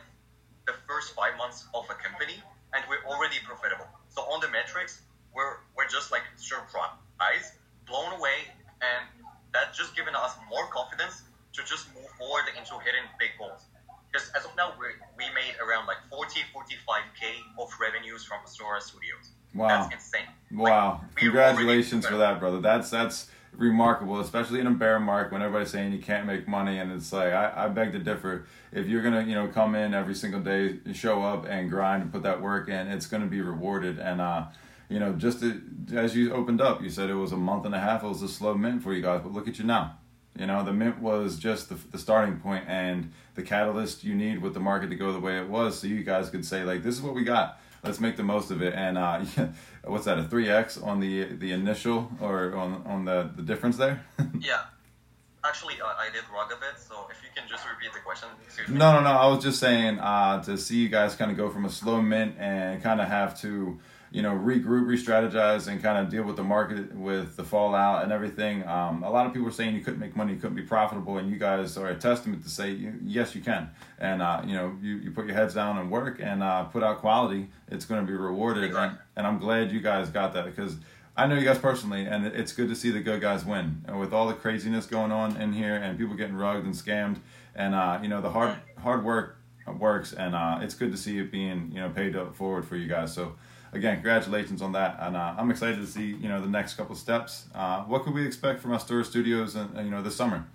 the 0.63 0.75
first 0.88 1.12
five 1.12 1.36
months 1.36 1.68
of 1.75 1.84
a 1.92 1.98
company, 2.00 2.40
and 2.72 2.88
we're 2.88 3.04
already 3.04 3.44
profitable. 3.44 3.88
So 4.16 4.24
on 4.32 4.40
the 4.40 4.48
metrics, 4.48 5.04
we're 5.36 5.60
we're 5.75 5.92
just 5.92 6.08
like 6.08 6.24
surprised, 6.40 7.51
blown 7.84 8.16
away, 8.16 8.48
and 8.81 9.05
that's 9.53 9.77
just 9.77 9.95
given 9.95 10.15
us 10.15 10.35
more 10.50 10.67
confidence 10.67 11.23
to 11.53 11.63
just 11.63 11.93
move 11.93 12.09
forward 12.17 12.45
into 12.57 12.73
hitting 12.79 13.05
big 13.19 13.31
goals. 13.38 13.65
Because 14.11 14.29
as 14.35 14.45
of 14.45 14.51
now, 14.57 14.73
we 14.79 14.88
we 15.17 15.25
made 15.33 15.55
around 15.63 15.88
like 15.88 15.97
40, 16.09 16.41
45k 16.53 17.61
of 17.61 17.69
revenues 17.79 18.25
from 18.25 18.39
Ostora 18.45 18.81
Studios. 18.81 19.31
Wow, 19.53 19.67
that's 19.67 19.93
insane. 19.93 20.27
Wow, 20.51 21.01
like, 21.01 21.15
congratulations 21.15 22.05
for 22.05 22.17
that, 22.17 22.39
brother. 22.39 22.59
That's 22.59 22.89
that's 22.89 23.29
remarkable, 23.55 24.19
especially 24.19 24.59
in 24.59 24.67
a 24.67 24.71
bear 24.71 25.00
market 25.00 25.33
when 25.33 25.41
everybody's 25.41 25.71
saying 25.71 25.93
you 25.93 26.00
can't 26.00 26.25
make 26.25 26.47
money, 26.47 26.79
and 26.79 26.91
it's 26.91 27.11
like 27.13 27.33
I, 27.33 27.53
I 27.55 27.67
beg 27.69 27.91
to 27.93 28.00
differ. 28.00 28.47
If 28.71 28.88
you're 28.88 29.01
gonna 29.01 29.23
you 29.23 29.35
know 29.35 29.47
come 29.47 29.75
in 29.75 29.93
every 29.93 30.15
single 30.15 30.41
day, 30.41 30.79
show 30.93 31.21
up 31.23 31.45
and 31.47 31.69
grind 31.69 32.03
and 32.03 32.11
put 32.11 32.23
that 32.23 32.41
work 32.41 32.67
in, 32.69 32.88
it's 32.88 33.07
gonna 33.07 33.27
be 33.27 33.41
rewarded. 33.41 34.00
And 34.00 34.19
uh, 34.19 34.45
you 34.91 35.00
know, 35.00 35.13
just 35.13 35.39
to, 35.39 35.62
as 35.93 36.15
you 36.17 36.33
opened 36.33 36.60
up, 36.60 36.81
you 36.81 36.89
said 36.89 37.10
it 37.10 37.15
was 37.15 37.31
a 37.31 37.38
month 37.38 37.65
and 37.65 37.74
a 37.74 37.79
half. 37.79 38.03
It 38.03 38.07
was 38.07 38.21
a 38.21 38.27
slow 38.27 38.53
mint 38.55 38.83
for 38.83 38.93
you 38.93 39.01
guys, 39.01 39.21
but 39.24 39.31
look 39.31 39.48
at 39.48 39.57
you 39.57 39.63
now. 39.63 39.98
You 40.38 40.48
know, 40.48 40.65
the 40.65 40.74
mint 40.74 41.00
was 41.00 41.39
just 41.39 41.69
the, 41.69 41.75
the 41.75 41.98
starting 41.98 42.39
point 42.39 42.65
and 42.67 43.13
the 43.36 43.41
catalyst 43.41 44.03
you 44.03 44.15
need 44.15 44.41
with 44.41 44.53
the 44.53 44.60
market 44.60 44.89
to 44.89 44.95
go 44.95 45.13
the 45.13 45.19
way 45.19 45.38
it 45.38 45.48
was, 45.48 45.79
so 45.79 45.88
you 45.88 46.03
guys 46.03 46.29
could 46.29 46.45
say 46.45 46.65
like, 46.65 46.83
this 46.83 46.95
is 46.95 47.01
what 47.01 47.15
we 47.15 47.24
got. 47.24 47.60
Let's 47.86 48.01
make 48.01 48.17
the 48.17 48.24
most 48.24 48.51
of 48.51 48.62
it. 48.62 48.74
And 48.74 48.98
uh, 48.98 49.24
what's 49.86 50.05
that? 50.05 50.19
A 50.19 50.25
three 50.25 50.50
x 50.50 50.77
on 50.77 51.00
the 51.00 51.24
the 51.24 51.51
initial 51.51 52.12
or 52.19 52.53
on 52.55 52.83
on 52.86 53.05
the 53.05 53.31
the 53.36 53.41
difference 53.41 53.77
there? 53.77 54.05
yeah. 54.39 54.65
Actually, 55.43 55.81
uh, 55.81 55.88
I 55.88 56.10
did 56.13 56.21
wrong 56.31 56.50
a 56.51 56.55
bit, 56.55 56.77
so 56.77 57.07
if 57.10 57.17
you 57.24 57.29
can 57.36 57.50
just 57.50 57.65
repeat 57.67 57.91
the 57.93 58.00
question. 58.00 58.29
No, 58.69 58.93
no, 58.93 59.01
no. 59.01 59.10
I 59.10 59.25
was 59.27 59.43
just 59.43 59.60
saying 59.60 59.98
uh, 60.00 60.43
to 60.43 60.57
see 60.57 60.77
you 60.77 60.89
guys 60.89 61.15
kind 61.15 61.31
of 61.31 61.38
go 61.38 61.50
from 61.50 61.65
a 61.65 61.69
slow 61.69 62.00
mint 62.01 62.36
and 62.38 62.83
kind 62.83 63.01
of 63.01 63.07
have 63.07 63.39
to 63.41 63.79
you 64.12 64.22
know, 64.22 64.32
regroup, 64.32 64.88
re-strategize, 64.88 65.70
and 65.70 65.82
kind 65.82 65.98
of 65.98 66.10
deal 66.10 66.24
with 66.24 66.36
the 66.36 66.44
market 66.44 66.94
with 66.94 67.38
the 67.38 67.44
fallout 67.46 68.03
and 68.03 68.12
everything. 68.12 68.68
Um, 68.68 69.03
a 69.03 69.10
lot 69.10 69.25
of 69.25 69.34
people 69.34 69.48
are 69.48 69.51
saying 69.51 69.74
you 69.74 69.82
couldn't 69.82 70.01
make 70.01 70.18
money, 70.18 70.34
you 70.34 70.39
couldn't 70.39 70.58
be 70.58 70.63
profitable, 70.63 71.18
and 71.18 71.30
you 71.30 71.38
guys 71.38 71.77
are 71.77 71.88
a 71.88 71.96
testament 71.96 72.44
to 72.44 72.50
say 72.50 72.72
yes, 73.03 73.34
you 73.34 73.41
can. 73.41 73.70
And 74.00 74.22
uh, 74.22 74.41
you 74.46 74.53
know, 74.53 74.75
you, 74.82 74.98
you 74.98 75.12
put 75.12 75.25
your 75.25 75.36
heads 75.36 75.53
down 75.53 75.77
and 75.77 75.89
work 75.89 76.20
and 76.22 76.44
uh, 76.44 76.65
put 76.65 76.84
out 76.84 77.00
quality. 77.00 77.48
It's 77.70 77.86
going 77.86 78.06
to 78.06 78.08
be 78.08 78.18
rewarded, 78.18 78.65
exactly. 78.65 79.00
and, 79.15 79.25
and 79.25 79.27
I'm 79.27 79.39
glad 79.39 79.72
you 79.72 79.80
guys 79.80 80.10
got 80.10 80.34
that 80.34 80.46
because. 80.46 80.77
I 81.13 81.27
know 81.27 81.36
you 81.36 81.44
guys 81.44 81.58
personally, 81.58 82.06
and 82.06 82.25
it's 82.25 82.53
good 82.53 82.70
to 82.70 82.75
see 82.75 82.89
the 82.89 83.01
good 83.01 83.20
guys 83.20 83.44
win. 83.44 83.84
And 83.86 84.00
with 84.00 84.13
all 84.13 84.30
the 84.30 84.34
craziness 84.34 84.86
going 84.86 85.12
on 85.12 85.36
in 85.36 85.51
here, 85.51 85.75
and 85.75 86.00
people 86.00 86.15
getting 86.15 86.38
rugged 86.38 86.63
and 86.63 86.74
scammed, 86.74 87.18
and 87.53 87.75
uh, 87.75 88.00
you 88.01 88.08
know 88.08 88.22
the 88.22 88.30
hard 88.30 88.56
hard 88.82 89.03
work 89.03 89.38
works, 89.77 90.13
and 90.13 90.34
uh, 90.34 90.60
it's 90.62 90.74
good 90.74 90.89
to 90.91 90.98
see 90.98 91.20
it 91.20 91.30
being 91.30 91.70
you 91.74 91.82
know 91.82 91.89
paid 91.89 92.15
forward 92.34 92.65
for 92.65 92.77
you 92.77 92.88
guys. 92.88 93.13
So 93.13 93.36
again, 93.74 93.96
congratulations 93.96 94.62
on 94.62 94.72
that, 94.74 94.98
and 95.00 95.16
uh, 95.16 95.36
I'm 95.38 95.50
excited 95.51 95.78
to 95.78 95.88
see 95.88 96.06
you 96.06 96.28
know 96.28 96.42
the 96.42 96.50
next 96.50 96.75
couple 96.75 96.94
of 96.94 97.00
steps. 97.00 97.46
Uh, 97.56 97.84
what 97.84 98.04
could 98.04 98.13
we 98.13 98.25
expect 98.25 98.62
from 98.62 98.72
Ostora 98.72 99.06
Studios, 99.06 99.56
and 99.56 99.75
you 99.78 99.92
know 99.92 100.01
this 100.01 100.16
summer? 100.16 100.46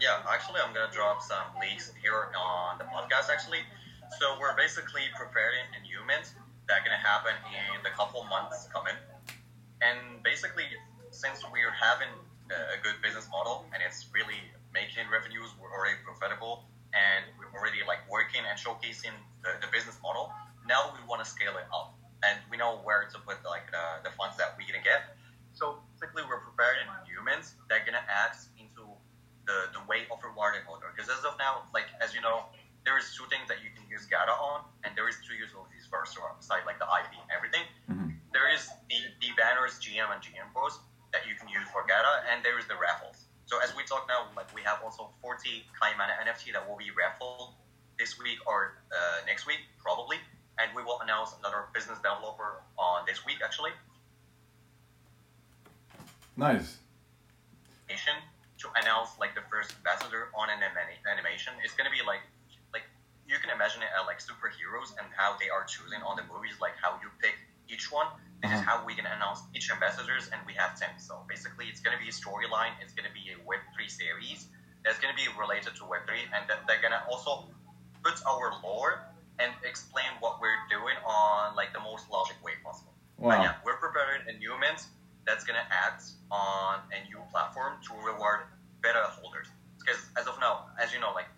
Yeah, 0.00 0.18
actually, 0.28 0.60
I'm 0.64 0.72
gonna 0.72 0.92
drop 0.92 1.22
some 1.22 1.44
leaks 1.60 1.92
here 2.00 2.28
on 2.36 2.78
the 2.78 2.84
podcast. 2.84 3.30
Actually, 3.30 3.60
so 4.18 4.36
we're 4.40 4.56
basically 4.56 5.02
preparing 5.14 5.64
a 5.78 5.82
new 5.82 6.00
mint 6.06 6.32
that's 6.68 6.84
gonna 6.84 6.96
happen 6.96 7.32
in 7.52 7.82
the 7.82 7.90
couple 7.90 8.24
months 8.24 8.68
coming, 8.72 8.94
and 9.82 10.22
basically, 10.22 10.64
since 11.10 11.44
we're 11.52 11.72
having 11.72 12.08
a 12.50 12.82
good 12.82 12.98
business 12.98 13.30
model 13.30 13.64
and 13.70 13.78
it's 13.78 14.10
really 14.10 14.42
making 14.74 15.06
revenues, 15.06 15.54
we're 15.62 15.70
already 15.70 15.94
profitable, 16.02 16.66
and 16.90 17.22
we're 17.38 17.46
already 17.54 17.78
like 17.86 18.02
working 18.10 18.42
and 18.42 18.58
showcasing 18.58 19.14
the, 19.42 19.54
the 19.62 19.70
business 19.70 19.98
model 20.02 20.32
now 20.70 20.94
we 20.94 21.02
want 21.10 21.18
to 21.18 21.26
scale 21.26 21.58
it 21.58 21.66
up, 21.74 21.98
and 22.22 22.38
we 22.46 22.54
know 22.54 22.78
where 22.86 23.10
to 23.10 23.18
put 23.26 23.42
like 23.42 23.66
the, 23.74 24.06
the 24.06 24.14
funds 24.14 24.38
that 24.38 24.54
we're 24.54 24.70
gonna 24.70 24.86
get. 24.86 25.18
So 25.50 25.82
basically, 25.98 26.22
we're 26.30 26.46
preparing 26.46 26.86
humans 27.02 27.58
that 27.66 27.82
are 27.82 27.84
gonna 27.84 28.06
act 28.06 28.46
into 28.54 28.86
the, 29.50 29.74
the 29.74 29.82
way 29.90 30.06
of 30.14 30.22
rewarding 30.22 30.62
holder. 30.62 30.94
Because 30.94 31.10
as 31.10 31.26
of 31.26 31.34
now, 31.42 31.66
like 31.74 31.90
as 31.98 32.14
you 32.14 32.22
know, 32.22 32.46
there 32.86 32.94
is 32.94 33.10
two 33.12 33.26
things 33.26 33.50
that 33.50 33.58
you 33.66 33.74
can 33.74 33.82
use 33.90 34.06
Gata 34.06 34.32
on, 34.32 34.62
and 34.86 34.94
there 34.94 35.10
is 35.10 35.18
two 35.26 35.34
utilities 35.34 35.90
for 35.90 36.06
Ostora 36.06 36.38
besides 36.38 36.62
like 36.64 36.78
the 36.78 36.86
IP 36.86 37.18
and 37.18 37.28
everything. 37.34 37.66
Mm-hmm. 37.90 38.14
There 38.30 38.46
is 38.46 38.70
the, 38.86 39.10
the 39.18 39.34
banners, 39.34 39.82
GM 39.82 40.06
and 40.06 40.22
GM 40.22 40.54
posts 40.54 40.78
that 41.10 41.26
you 41.26 41.34
can 41.34 41.50
use 41.50 41.66
for 41.74 41.82
Gata, 41.82 42.22
and 42.30 42.46
there 42.46 42.62
is 42.62 42.70
the 42.70 42.78
raffles. 42.78 43.26
So 43.50 43.58
as 43.58 43.74
we 43.74 43.82
talk 43.82 44.06
now, 44.06 44.30
like 44.38 44.46
we 44.54 44.62
have 44.62 44.78
also 44.86 45.10
Morty 45.26 45.66
Kaimana 45.74 46.14
NFT 46.22 46.54
that 46.54 46.62
will 46.62 46.78
be 46.78 46.94
raffled 46.94 47.58
this 47.98 48.16
week 48.16 48.38
or 48.46 48.78
uh, 48.94 49.26
next 49.26 49.44
week, 49.44 49.58
probably. 49.82 50.16
And 50.60 50.76
we 50.76 50.84
will 50.84 51.00
announce 51.00 51.32
another 51.40 51.64
business 51.72 51.96
developer 51.98 52.60
on 52.76 53.04
this 53.06 53.24
week, 53.24 53.38
actually. 53.42 53.72
Nice. 56.36 56.76
To 58.60 58.68
announce 58.76 59.16
like 59.16 59.32
the 59.32 59.40
first 59.48 59.72
ambassador 59.80 60.28
on 60.36 60.52
an 60.52 60.60
animation, 60.60 61.56
it's 61.64 61.72
gonna 61.72 61.88
be 61.88 62.04
like, 62.04 62.20
like 62.76 62.84
you 63.24 63.40
can 63.40 63.48
imagine 63.48 63.80
it 63.80 63.88
like 64.04 64.20
superheroes 64.20 64.92
and 65.00 65.08
how 65.16 65.32
they 65.40 65.48
are 65.48 65.64
choosing 65.64 66.04
on 66.04 66.20
the 66.20 66.28
movies, 66.28 66.60
like 66.60 66.76
how 66.76 67.00
you 67.00 67.08
pick 67.24 67.40
each 67.72 67.88
one. 67.88 68.04
This 68.44 68.52
uh-huh. 68.52 68.60
is 68.60 68.68
how 68.68 68.84
we 68.84 68.92
can 68.92 69.08
announce 69.08 69.40
each 69.56 69.72
ambassadors, 69.72 70.28
and 70.28 70.44
we 70.44 70.52
have 70.60 70.76
ten. 70.76 70.92
So 71.00 71.24
basically, 71.24 71.72
it's 71.72 71.80
gonna 71.80 71.96
be 71.96 72.12
a 72.12 72.16
storyline. 72.16 72.76
It's 72.84 72.92
gonna 72.92 73.16
be 73.16 73.32
a 73.32 73.40
Web 73.48 73.64
three 73.72 73.88
series 73.88 74.52
that's 74.84 75.00
gonna 75.00 75.16
be 75.16 75.24
related 75.40 75.72
to 75.80 75.88
Web 75.88 76.04
three, 76.04 76.28
and 76.36 76.44
that 76.52 76.68
they're 76.68 76.84
gonna 76.84 77.00
also 77.08 77.48
put 78.04 78.20
our 78.28 78.60
lore 78.60 79.08
and 79.40 79.52
explain 79.64 80.06
what 80.20 80.40
we're 80.40 80.60
doing 80.68 80.94
on 81.04 81.56
like 81.56 81.72
the 81.72 81.80
most 81.80 82.10
logic 82.12 82.36
way 82.44 82.52
possible. 82.62 82.92
Wow. 83.16 83.36
But 83.36 83.38
yeah, 83.42 83.54
we're 83.64 83.80
preparing 83.80 84.22
a 84.28 84.38
new 84.38 84.52
mint 84.60 84.84
that's 85.26 85.44
going 85.44 85.58
to 85.58 85.68
act 85.72 86.04
on 86.30 86.80
a 86.92 87.00
new 87.08 87.20
platform 87.32 87.80
to 87.88 87.92
reward 88.04 88.48
beta 88.82 89.08
holders. 89.16 89.48
Because 89.78 90.00
as 90.16 90.26
of 90.26 90.36
now, 90.40 90.68
as 90.80 90.92
you 90.92 91.00
know, 91.00 91.12
like 91.12 91.28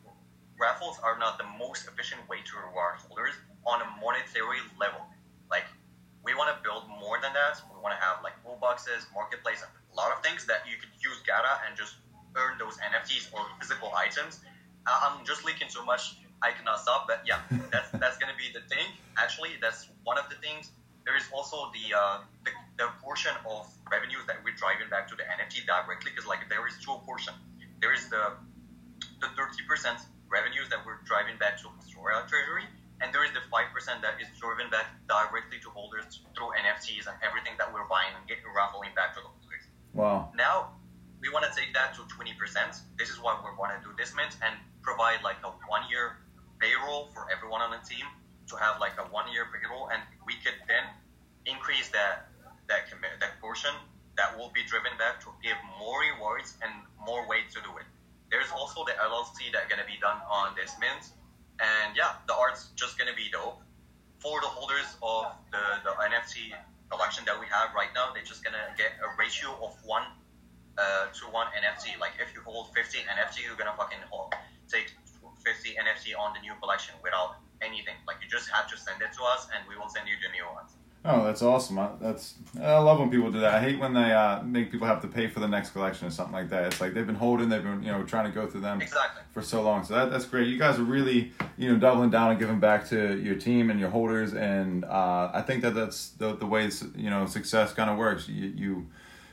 raffles 0.59 0.99
are 1.03 1.19
not 1.19 1.39
the 1.39 1.47
most 1.59 1.87
efficient 1.87 2.23
way 2.29 2.39
to 2.43 2.53
reward 2.59 2.99
holders 3.07 3.35
on 3.67 3.83
a 3.83 3.89
monetary 4.03 4.59
level. 4.79 5.03
Like 5.51 5.67
we 6.23 6.35
want 6.35 6.55
to 6.55 6.59
build 6.63 6.87
more 6.89 7.19
than 7.23 7.35
that. 7.35 7.63
We 7.71 7.79
want 7.83 7.95
to 7.99 8.03
have 8.03 8.23
like 8.23 8.35
loot 8.47 8.59
boxes, 8.59 9.07
marketplace, 9.15 9.63
a 9.63 9.95
lot 9.95 10.11
of 10.15 10.23
things 10.23 10.47
that 10.47 10.63
you 10.67 10.79
could 10.79 10.91
use 11.03 11.19
Gata 11.27 11.63
and 11.67 11.77
just 11.77 11.99
earn 12.35 12.59
those 12.59 12.79
NFTs 12.79 13.35
or 13.35 13.43
physical 13.61 13.91
items. 13.95 14.41
I'm 14.87 15.27
just 15.27 15.45
leaking 15.45 15.69
so 15.69 15.85
much. 15.85 16.22
I 16.43 16.53
cannot 16.53 16.81
stop. 16.81 17.07
But 17.07 17.23
yeah, 17.27 17.41
that's 17.71 17.91
that's 17.93 18.19
gonna 18.19 18.37
be 18.37 18.51
the 18.53 18.67
thing. 18.69 18.87
Actually, 19.17 19.57
that's 19.61 19.89
one 20.05 20.19
of 20.19 20.29
the 20.29 20.37
things 20.37 20.71
there 21.05 21.17
is 21.17 21.27
also 21.35 21.71
the, 21.75 21.95
uh, 21.95 22.19
the, 22.47 22.53
the 22.79 22.89
portion 23.03 23.35
of 23.49 23.67
revenues 23.91 24.23
that 24.27 24.39
we're 24.45 24.55
driving 24.55 24.87
back 24.89 25.11
to 25.11 25.15
the 25.19 25.27
NFT 25.27 25.67
directly 25.67 26.11
because 26.15 26.27
like 26.27 26.47
there 26.49 26.67
is 26.67 26.79
two 26.79 26.95
portion. 27.05 27.35
There 27.81 27.93
is 27.93 28.09
the 28.09 28.39
the 29.19 29.27
30% 29.35 30.03
revenues 30.31 30.67
that 30.71 30.83
we're 30.87 30.99
driving 31.07 31.39
back 31.39 31.59
to 31.59 31.71
Ostora 31.79 32.27
Treasury, 32.27 32.67
and 33.03 33.15
there 33.15 33.23
is 33.23 33.31
the 33.35 33.43
5% 33.51 33.71
that 34.03 34.19
is 34.19 34.27
driven 34.39 34.71
back 34.71 34.95
directly 35.07 35.59
to 35.63 35.71
holders 35.71 36.23
through 36.35 36.51
NFTs 36.59 37.07
and 37.07 37.15
everything 37.23 37.55
that 37.59 37.71
we're 37.71 37.87
buying 37.87 38.11
and 38.19 38.27
getting 38.27 38.47
raffling 38.51 38.91
back 38.95 39.15
to 39.15 39.21
the 39.23 39.31
holders. 39.31 39.65
Wow. 39.95 40.31
Now 40.35 40.79
we 41.23 41.31
want 41.31 41.47
to 41.47 41.53
take 41.55 41.75
that 41.75 41.95
to 41.99 42.03
20%. 42.11 42.35
This 42.99 43.11
is 43.11 43.19
why 43.23 43.39
we 43.43 43.51
want 43.59 43.75
to 43.75 43.81
do 43.83 43.95
this 43.99 44.15
mint 44.15 44.35
and 44.43 44.55
provide 44.83 45.23
like 45.23 45.39
a 45.43 45.51
one 45.71 45.87
year 45.91 46.22
payroll 46.63 47.11
for 47.11 47.27
everyone 47.27 47.61
on 47.61 47.75
the 47.75 47.83
team 47.83 48.07
to 48.47 48.55
have 48.55 48.79
like 48.79 48.95
a 49.03 49.07
one 49.11 49.27
year 49.35 49.51
payroll, 49.51 49.91
and 49.91 49.99
we 50.23 50.39
could 50.47 50.55
then 50.71 50.87
increase 51.45 51.91
that 51.91 52.31
that 52.71 52.87
that 53.19 53.35
portion 53.43 53.75
that 54.17 54.39
will 54.39 54.55
be 54.55 54.63
driven 54.71 54.95
back 54.97 55.19
to 55.27 55.35
give 55.43 55.59
more 55.83 55.99
rewards 56.07 56.55
and 56.63 56.71
more 57.03 57.27
ways 57.27 57.51
to 57.51 57.59
do 57.67 57.75
it. 57.83 57.89
There's 58.31 58.51
also 58.55 58.87
the 58.87 58.95
LLC 58.95 59.51
that 59.53 59.69
gonna 59.69 59.89
be 59.89 59.99
done 59.99 60.23
on 60.31 60.55
this 60.55 60.79
mint, 60.79 61.11
and 61.59 61.97
yeah, 61.99 62.23
the 62.31 62.35
art's 62.39 62.71
just 62.79 62.97
gonna 62.97 63.17
be 63.19 63.27
dope 63.35 63.59
for 64.23 64.41
the 64.41 64.47
holders 64.47 64.87
of 65.03 65.35
the 65.51 65.83
the 65.83 65.93
NFT 65.99 66.55
collection 66.89 67.27
that 67.27 67.35
we 67.35 67.47
have 67.51 67.75
right 67.75 67.91
now. 67.95 68.15
They're 68.15 68.23
just 68.23 68.45
gonna 68.47 68.71
get 68.79 68.95
a 69.03 69.11
ratio 69.19 69.51
of 69.59 69.75
one 69.83 70.07
uh, 70.79 71.11
to 71.11 71.25
one 71.35 71.49
NFT. 71.59 71.99
Like 71.99 72.13
if 72.23 72.33
you 72.35 72.41
hold 72.47 72.73
50 72.75 72.99
NFT, 73.03 73.43
you're 73.45 73.59
gonna 73.59 73.75
fucking 73.77 73.99
hold, 74.09 74.33
take 74.69 74.95
50 75.45 75.71
NFT 75.71 76.19
on 76.19 76.33
the 76.35 76.41
new 76.41 76.53
collection 76.61 76.95
without 77.03 77.37
anything. 77.61 77.95
Like 78.07 78.17
you 78.23 78.29
just 78.29 78.49
have 78.51 78.69
to 78.71 78.77
send 78.77 79.03
it 79.03 79.13
to 79.17 79.23
us, 79.25 79.49
and 79.55 79.67
we 79.69 79.77
will 79.77 79.89
send 79.89 80.09
you 80.09 80.15
the 80.23 80.33
new 80.33 80.47
ones. 80.55 80.73
Oh, 81.05 81.25
that's 81.25 81.43
awesome! 81.43 81.81
I, 81.81 81.91
that's 82.01 82.35
I 82.61 82.79
love 82.79 83.01
when 83.01 83.11
people 83.11 83.33
do 83.33 83.41
that. 83.41 83.55
I 83.55 83.61
hate 83.61 83.81
when 83.81 83.93
they 83.93 84.13
uh, 84.13 84.41
make 84.45 84.71
people 84.71 84.87
have 84.87 85.03
to 85.03 85.09
pay 85.09 85.27
for 85.27 85.41
the 85.41 85.49
next 85.49 85.71
collection 85.71 86.07
or 86.07 86.11
something 86.11 86.33
like 86.33 86.49
that. 86.51 86.67
It's 86.67 86.81
like 86.81 86.95
they've 86.95 87.07
been 87.07 87.17
holding, 87.17 87.49
they've 87.49 87.63
been 87.63 87.83
you 87.83 87.91
know 87.91 88.05
trying 88.05 88.27
to 88.27 88.31
go 88.31 88.47
through 88.47 88.61
them 88.61 88.81
exactly. 88.81 89.23
for 89.33 89.43
so 89.43 89.63
long. 89.63 89.83
So 89.85 89.95
that, 89.95 90.13
that's 90.13 90.27
great. 90.27 90.47
You 90.47 90.61
guys 90.61 90.79
are 90.79 90.85
really 90.85 91.33
you 91.59 91.73
know 91.73 91.79
doubling 91.79 92.11
down 92.11 92.31
and 92.31 92.39
giving 92.39 92.61
back 92.61 92.89
to 92.91 93.19
your 93.19 93.35
team 93.35 93.69
and 93.69 93.81
your 93.81 93.91
holders, 93.91 94.33
and 94.33 94.85
uh, 94.85 95.33
I 95.35 95.43
think 95.43 95.63
that 95.63 95.75
that's 95.75 96.11
the 96.11 96.37
the 96.37 96.47
way 96.47 96.71
you 96.95 97.11
know 97.11 97.27
success 97.27 97.73
kind 97.73 97.91
of 97.91 97.99
works. 97.99 98.29
You 98.29 98.53
you 98.55 98.87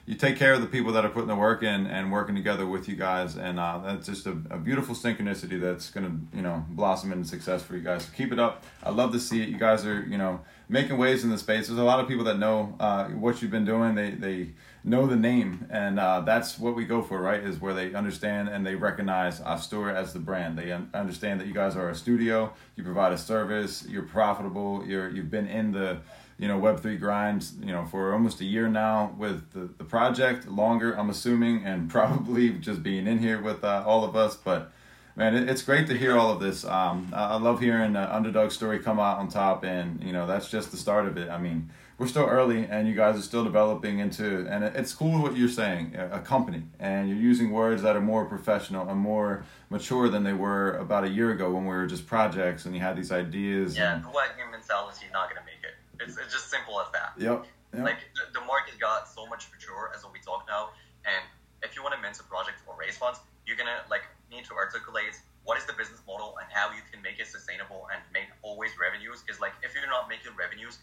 you 0.10 0.16
take 0.16 0.38
care 0.38 0.56
of 0.56 0.62
the 0.62 0.66
people 0.66 0.92
that 0.94 1.06
are 1.06 1.10
putting 1.10 1.28
the 1.28 1.36
work 1.36 1.62
in 1.62 1.86
and 1.86 2.12
working 2.12 2.34
together 2.34 2.66
with 2.66 2.90
you 2.90 2.96
guys, 2.96 3.38
and 3.38 3.60
uh, 3.60 3.78
that's 3.78 4.08
just 4.08 4.26
a, 4.26 4.32
a, 4.50 4.58
beautiful 4.58 4.96
synchronicity 4.96 5.62
that's 5.62 5.92
gonna 5.92 6.18
you 6.34 6.42
know 6.42 6.66
blossom 6.70 7.12
into 7.12 7.28
success 7.28 7.62
for 7.62 7.76
you 7.76 7.84
guys. 7.84 8.06
So 8.06 8.10
keep 8.18 8.34
it 8.34 8.40
up. 8.40 8.64
I 8.82 8.90
love 8.90 9.12
to 9.12 9.20
see 9.20 9.44
it. 9.44 9.50
You 9.50 9.60
guys 9.60 9.86
are 9.86 10.02
you 10.02 10.18
know 10.18 10.40
making 10.68 10.98
waves 10.98 11.24
in 11.24 11.30
the 11.30 11.38
space. 11.38 11.68
There's 11.68 11.78
a 11.78 11.84
lot 11.84 12.00
of 12.00 12.08
people 12.08 12.24
that 12.24 12.40
know 12.40 12.76
uh, 12.80 13.10
what 13.10 13.44
you've 13.44 13.52
been 13.52 13.66
doing. 13.66 13.94
They 13.94 14.10
they 14.10 14.50
know 14.84 15.06
the 15.06 15.16
name, 15.16 15.68
and 15.70 16.00
uh, 16.00 16.22
that's 16.22 16.58
what 16.58 16.74
we 16.74 16.86
go 16.86 17.04
for, 17.04 17.22
right? 17.22 17.44
Is 17.44 17.62
where 17.62 17.76
they 17.76 17.94
understand 17.94 18.50
and 18.50 18.66
they 18.66 18.74
recognize 18.74 19.40
Astor 19.42 19.92
as 19.92 20.14
the 20.14 20.20
brand. 20.20 20.58
They 20.58 20.72
un- 20.72 20.90
understand 20.92 21.40
that 21.40 21.46
you 21.46 21.54
guys 21.54 21.76
are 21.76 21.88
a 21.88 21.96
studio. 21.96 22.52
You 22.76 22.84
provide 22.84 23.14
a 23.14 23.18
service. 23.18 23.86
You're 23.88 24.02
profitable. 24.02 24.84
You're 24.88 25.08
you've 25.10 25.30
been 25.30 25.48
in 25.48 25.72
the 25.72 26.00
you 26.40 26.48
know 26.48 26.60
web3 26.60 27.00
grinds 27.00 27.54
you 27.60 27.72
know 27.72 27.86
for 27.86 28.14
almost 28.14 28.42
a 28.42 28.46
year 28.46 28.68
now 28.68 29.14
with 29.18 29.52
the, 29.52 29.70
the 29.78 29.84
project 29.84 30.48
longer 30.48 30.94
i'm 30.94 31.10
assuming 31.10 31.64
and 31.64 31.90
probably 31.98 32.52
just 32.52 32.82
being 32.82 33.06
in 33.06 33.20
here 33.20 33.42
with 33.42 33.64
uh, 33.64 33.84
all 33.86 34.04
of 34.04 34.16
us 34.16 34.36
but 34.36 34.72
man 35.20 35.36
it, 35.36 35.50
it's 35.50 35.62
great 35.62 35.86
to 35.88 35.98
hear 35.98 36.18
all 36.18 36.32
of 36.32 36.40
this. 36.40 36.66
Um, 36.66 37.12
I, 37.14 37.36
love 37.36 37.60
hearing 37.60 37.94
the 37.94 38.16
underdog 38.16 38.52
story 38.52 38.80
come 38.80 39.00
out 39.00 39.20
on 39.20 39.28
top 39.28 39.64
and 39.64 40.02
you 40.02 40.14
know 40.14 40.26
that's 40.26 40.50
just 40.50 40.72
the 40.72 40.78
start 40.78 41.06
of 41.06 41.18
it. 41.18 41.30
I 41.30 41.38
mean 41.38 41.70
we're 41.98 42.08
still 42.08 42.26
early 42.26 42.66
and 42.66 42.88
you 42.88 42.96
guys 42.96 43.20
are 43.20 43.22
still 43.22 43.44
developing 43.44 44.00
into 44.00 44.48
and 44.50 44.64
it's 44.64 44.94
cool 44.94 45.22
what 45.22 45.36
you're 45.36 45.50
saying 45.50 45.94
a 45.96 46.20
company 46.20 46.64
and 46.80 47.10
you're 47.10 47.18
using 47.18 47.52
words 47.52 47.82
that 47.82 47.98
are 47.98 48.02
more 48.02 48.24
professional 48.24 48.88
and 48.88 48.98
more 48.98 49.44
mature 49.70 50.08
than 50.08 50.24
they 50.24 50.32
were 50.32 50.78
about 50.78 51.04
a 51.04 51.10
year 51.10 51.32
ago 51.32 51.52
when 51.52 51.64
we 51.64 51.76
were 51.76 51.86
just 51.86 52.08
projects 52.08 52.66
and 52.66 52.74
you 52.74 52.80
had 52.80 52.96
these 52.96 53.12
ideas. 53.12 53.78
Yeah 53.78 53.96
and, 53.96 54.06
what 54.06 54.30
human 54.38 54.52
mentality 54.52 55.06
not 55.12 55.28
gonna 55.28 55.46
make 55.46 55.62
it 55.64 55.76
it's, 56.00 56.18
it's 56.18 56.34
just 56.34 56.50
simple 56.50 56.80
as 56.80 56.88
that. 56.92 57.14
Yep. 57.18 57.46
yep. 57.74 57.84
Like 57.84 58.00
the, 58.16 58.40
the, 58.40 58.46
market 58.46 58.80
got 58.80 59.08
so 59.08 59.26
much 59.28 59.48
mature 59.52 59.92
as 59.96 60.04
we 60.12 60.20
talk 60.20 60.46
now, 60.48 60.70
and 61.06 61.24
if 61.62 61.76
you 61.76 61.84
want 61.84 61.96
to 61.96 62.02
mint 62.02 62.20
a 62.20 62.24
project 62.24 62.64
or 62.68 62.76
raise 62.80 62.98
funds, 62.98 63.20
you're 63.46 63.58
gonna 63.58 63.84
like 63.90 64.04
need 64.32 64.46
to 64.46 64.54
articulate 64.54 65.20
what 65.44 65.58
is 65.58 65.66
the 65.66 65.74
business 65.74 66.02
model 66.08 66.38
and 66.40 66.48
how 66.52 66.70
you 66.72 66.82
can 66.92 67.02
make 67.02 67.20
it 67.20 67.28
sustainable 67.28 67.88
and 67.94 68.02
make 68.14 68.30
always 68.42 68.72
revenues. 68.80 69.22
Because 69.22 69.42
like 69.42 69.54
if 69.64 69.74
you're 69.74 69.88
not 69.88 70.10
making 70.10 70.32
revenues, 70.38 70.80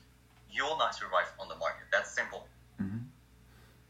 you'll 0.50 0.78
not 0.78 0.94
survive 0.94 1.30
on 1.40 1.48
the 1.48 1.56
market. 1.56 1.86
That's 1.92 2.10
simple. 2.10 2.46
Mm-hmm. 2.80 3.06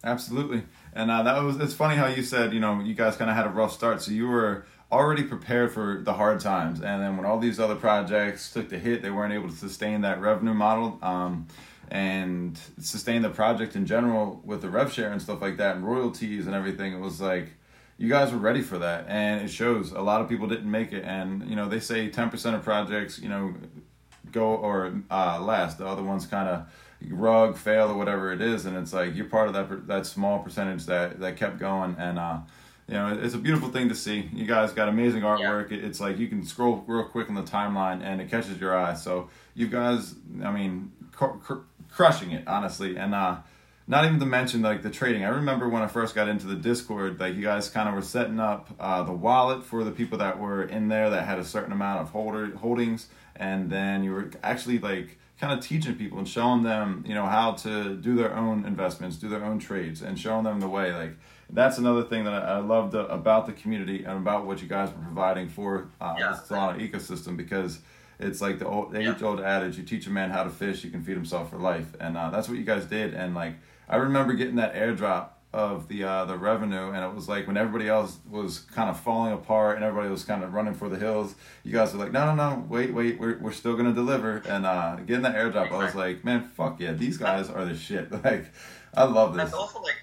Absolutely, 0.05 0.63
and 0.93 1.11
uh, 1.11 1.23
that 1.25 1.43
was. 1.43 1.57
It's 1.59 1.75
funny 1.75 1.97
how 1.97 2.07
you 2.07 2.23
said 2.23 2.53
you 2.53 2.61
know 2.61 2.81
you 2.81 2.95
guys 2.95 3.17
kind 3.17 3.31
of 3.31 3.37
had 3.37 3.47
a 3.47 3.51
rough 3.51 3.73
start, 3.73 4.03
so 4.03 4.13
you 4.13 4.29
were 4.29 4.67
already 4.91 5.25
prepared 5.25 5.73
for 5.73 6.01
the 6.03 6.13
hard 6.13 6.41
times. 6.41 6.81
And 6.81 7.03
then 7.03 7.17
when 7.17 7.27
all 7.27 7.39
these 7.39 7.59
other 7.59 7.75
projects 7.75 8.53
took 8.53 8.69
the 8.69 8.79
hit, 8.79 9.03
they 9.03 9.11
weren't 9.11 9.33
able 9.33 9.49
to 9.49 9.57
sustain 9.57 10.03
that 10.03 10.21
revenue 10.21 10.55
model 10.55 10.99
um, 11.03 11.47
and 11.91 12.59
sustain 12.81 13.23
the 13.23 13.31
project 13.31 13.75
in 13.75 13.87
general 13.87 14.41
with 14.45 14.63
the 14.63 14.71
rev 14.71 14.93
share 14.93 15.11
and 15.11 15.21
stuff 15.21 15.43
like 15.43 15.57
that 15.57 15.77
and 15.77 15.87
royalties 15.87 16.47
and 16.47 16.55
everything. 16.55 16.93
It 16.93 17.01
was 17.01 17.21
like 17.21 17.49
you 17.99 18.09
guys 18.09 18.33
were 18.33 18.39
ready 18.39 18.63
for 18.63 18.79
that, 18.79 19.07
and 19.09 19.43
it 19.43 19.49
shows. 19.49 19.91
A 19.93 20.01
lot 20.01 20.21
of 20.21 20.29
people 20.29 20.47
didn't 20.47 20.71
make 20.71 20.93
it, 20.93 21.05
and 21.05 21.49
you 21.49 21.57
know 21.57 21.69
they 21.69 21.81
say 21.81 22.09
ten 22.09 22.31
percent 22.31 22.55
of 22.55 22.63
projects, 22.63 23.19
you 23.19 23.29
know, 23.29 23.55
go 24.31 24.55
or 24.55 25.01
uh, 25.11 25.41
last. 25.41 25.79
The 25.79 25.87
other 25.87 26.03
ones 26.03 26.27
kind 26.27 26.49
of 26.49 26.67
rug 27.11 27.57
fail 27.57 27.89
or 27.91 27.95
whatever 27.95 28.33
it 28.33 28.41
is, 28.41 28.67
and 28.67 28.77
it's 28.77 28.93
like 28.93 29.17
you're 29.17 29.27
part 29.27 29.49
of 29.49 29.55
that 29.55 29.87
that 29.87 30.07
small 30.07 30.41
percentage 30.41 30.87
that 30.87 31.19
that 31.21 31.37
kept 31.37 31.59
going 31.59 31.97
and. 31.99 32.19
uh 32.19 32.39
you 32.89 32.95
know, 32.95 33.19
it's 33.21 33.35
a 33.35 33.39
beautiful 33.39 33.69
thing 33.69 33.89
to 33.89 33.95
see. 33.95 34.29
You 34.33 34.47
guys 34.47 34.73
got 34.73 34.89
amazing 34.89 35.23
artwork. 35.23 35.71
Yeah. 35.71 35.79
It's 35.79 36.01
like 36.01 36.19
you 36.19 36.29
can 36.29 36.45
scroll 36.45 36.85
real 36.87 37.05
quick 37.05 37.29
on 37.29 37.35
the 37.35 37.43
timeline 37.43 38.03
and 38.03 38.21
it 38.21 38.31
catches 38.31 38.61
your 38.61 38.77
eye. 38.77 38.95
So 38.95 39.29
you 39.55 39.67
guys, 39.67 40.15
I 40.45 40.53
mean, 40.53 40.93
cr- 41.13 41.39
cr- 41.43 41.65
crushing 41.91 42.31
it 42.31 42.47
honestly, 42.47 42.97
and 42.97 43.15
uh, 43.15 43.39
not 43.89 44.05
even 44.05 44.21
to 44.21 44.27
mention 44.27 44.63
like 44.63 44.83
the 44.83 44.91
trading. 44.91 45.25
I 45.25 45.29
remember 45.29 45.69
when 45.69 45.83
I 45.83 45.89
first 45.89 46.15
got 46.15 46.29
into 46.29 46.47
the 46.47 46.55
Discord, 46.55 47.19
like 47.19 47.35
you 47.35 47.43
guys 47.43 47.69
kind 47.69 47.89
of 47.89 47.95
were 47.95 48.03
setting 48.03 48.39
up 48.39 48.71
uh, 48.79 49.03
the 49.03 49.13
wallet 49.13 49.65
for 49.65 49.83
the 49.83 49.91
people 49.91 50.19
that 50.19 50.39
were 50.39 50.63
in 50.63 50.89
there 50.89 51.11
that 51.11 51.27
had 51.27 51.39
a 51.39 51.45
certain 51.45 51.73
amount 51.73 52.03
of 52.03 52.11
holder 52.11 52.55
holdings, 52.57 53.09
and 53.35 53.71
then 53.71 54.05
you 54.05 54.13
were 54.13 54.31
actually 54.43 54.79
like 54.79 55.19
kind 55.41 55.57
of 55.57 55.65
teaching 55.65 55.95
people 55.95 56.19
and 56.19 56.29
showing 56.29 56.63
them, 56.63 57.05
you 57.07 57.15
know, 57.15 57.27
how 57.27 57.53
to 57.53 57.95
do 57.97 58.15
their 58.15 58.35
own 58.35 58.65
investments, 58.65 59.17
do 59.17 59.29
their 59.29 59.45
own 59.45 59.59
trades, 59.59 60.03
and 60.03 60.19
showing 60.19 60.45
them 60.45 60.61
the 60.61 60.69
way. 60.69 60.93
Like 60.93 61.17
that's 61.51 61.79
another 61.79 62.03
thing 62.03 62.25
that 62.25 62.33
I, 62.33 62.57
I 62.57 62.59
loved 62.59 62.95
about 62.95 63.47
the 63.47 63.53
community 63.53 64.05
and 64.05 64.19
about 64.19 64.47
what 64.47 64.63
you 64.63 64.69
guys 64.69 64.91
were 64.91 65.05
providing 65.05 65.49
for 65.49 65.89
uh, 66.01 66.15
yeah. 66.19 66.33
the 66.49 66.55
Solana 66.55 66.91
ecosystem 66.91 67.37
because 67.37 67.81
it's 68.19 68.41
like 68.41 68.59
the 68.59 68.67
old 68.67 68.97
age 68.97 69.23
old 69.23 69.41
adage: 69.41 69.77
you 69.77 69.85
teach 69.85 70.07
a 70.07 70.11
man 70.11 70.31
how 70.31 70.45
to 70.45 70.51
fish, 70.51 70.85
you 70.85 70.91
can 70.91 71.03
feed 71.03 71.15
himself 71.15 71.51
for 71.51 71.59
life, 71.59 71.95
and 72.01 72.17
uh, 72.17 72.31
that's 72.31 72.49
what 72.49 72.59
you 72.59 72.65
guys 72.65 72.85
did. 72.87 73.15
And 73.15 73.35
like 73.35 73.55
I 73.89 73.97
remember 73.97 74.33
getting 74.35 74.57
that 74.57 74.75
airdrop 74.75 75.29
of 75.53 75.89
the 75.89 76.05
uh, 76.05 76.25
the 76.25 76.37
revenue, 76.37 76.91
and 76.91 77.05
it 77.05 77.15
was 77.15 77.29
like 77.29 77.47
when 77.47 77.57
everybody 77.57 77.89
else 77.89 78.19
was 78.29 78.61
kind 78.61 78.91
of 78.91 78.99
falling 79.01 79.33
apart 79.33 79.77
and 79.77 79.85
everybody 79.85 80.11
was 80.11 80.25
kind 80.25 80.45
of 80.45 80.53
running 80.53 80.75
for 80.75 80.89
the 80.89 80.99
hills, 80.99 81.35
you 81.65 81.73
guys 81.73 81.93
were 81.93 81.99
like, 81.99 82.13
no, 82.13 82.35
no, 82.35 82.35
no, 82.35 82.67
wait, 82.69 82.93
wait, 82.93 83.19
we're, 83.19 83.39
we're 83.39 83.53
still 83.53 83.77
gonna 83.77 83.93
deliver. 83.93 84.43
And 84.47 84.67
uh, 84.67 84.97
getting 84.97 85.23
that 85.23 85.35
airdrop, 85.35 85.71
I 85.71 85.85
was 85.85 85.95
like, 85.95 86.25
man, 86.25 86.51
fuck 86.57 86.81
yeah, 86.81 86.93
these 86.93 87.17
guys 87.17 87.49
are 87.49 87.65
the 87.65 87.77
shit. 87.77 88.11
Like, 88.27 88.47
I 88.93 89.05
love 89.05 89.35
this. 89.35 89.45
And 89.45 89.55
also, 89.55 89.81
like, 89.81 89.97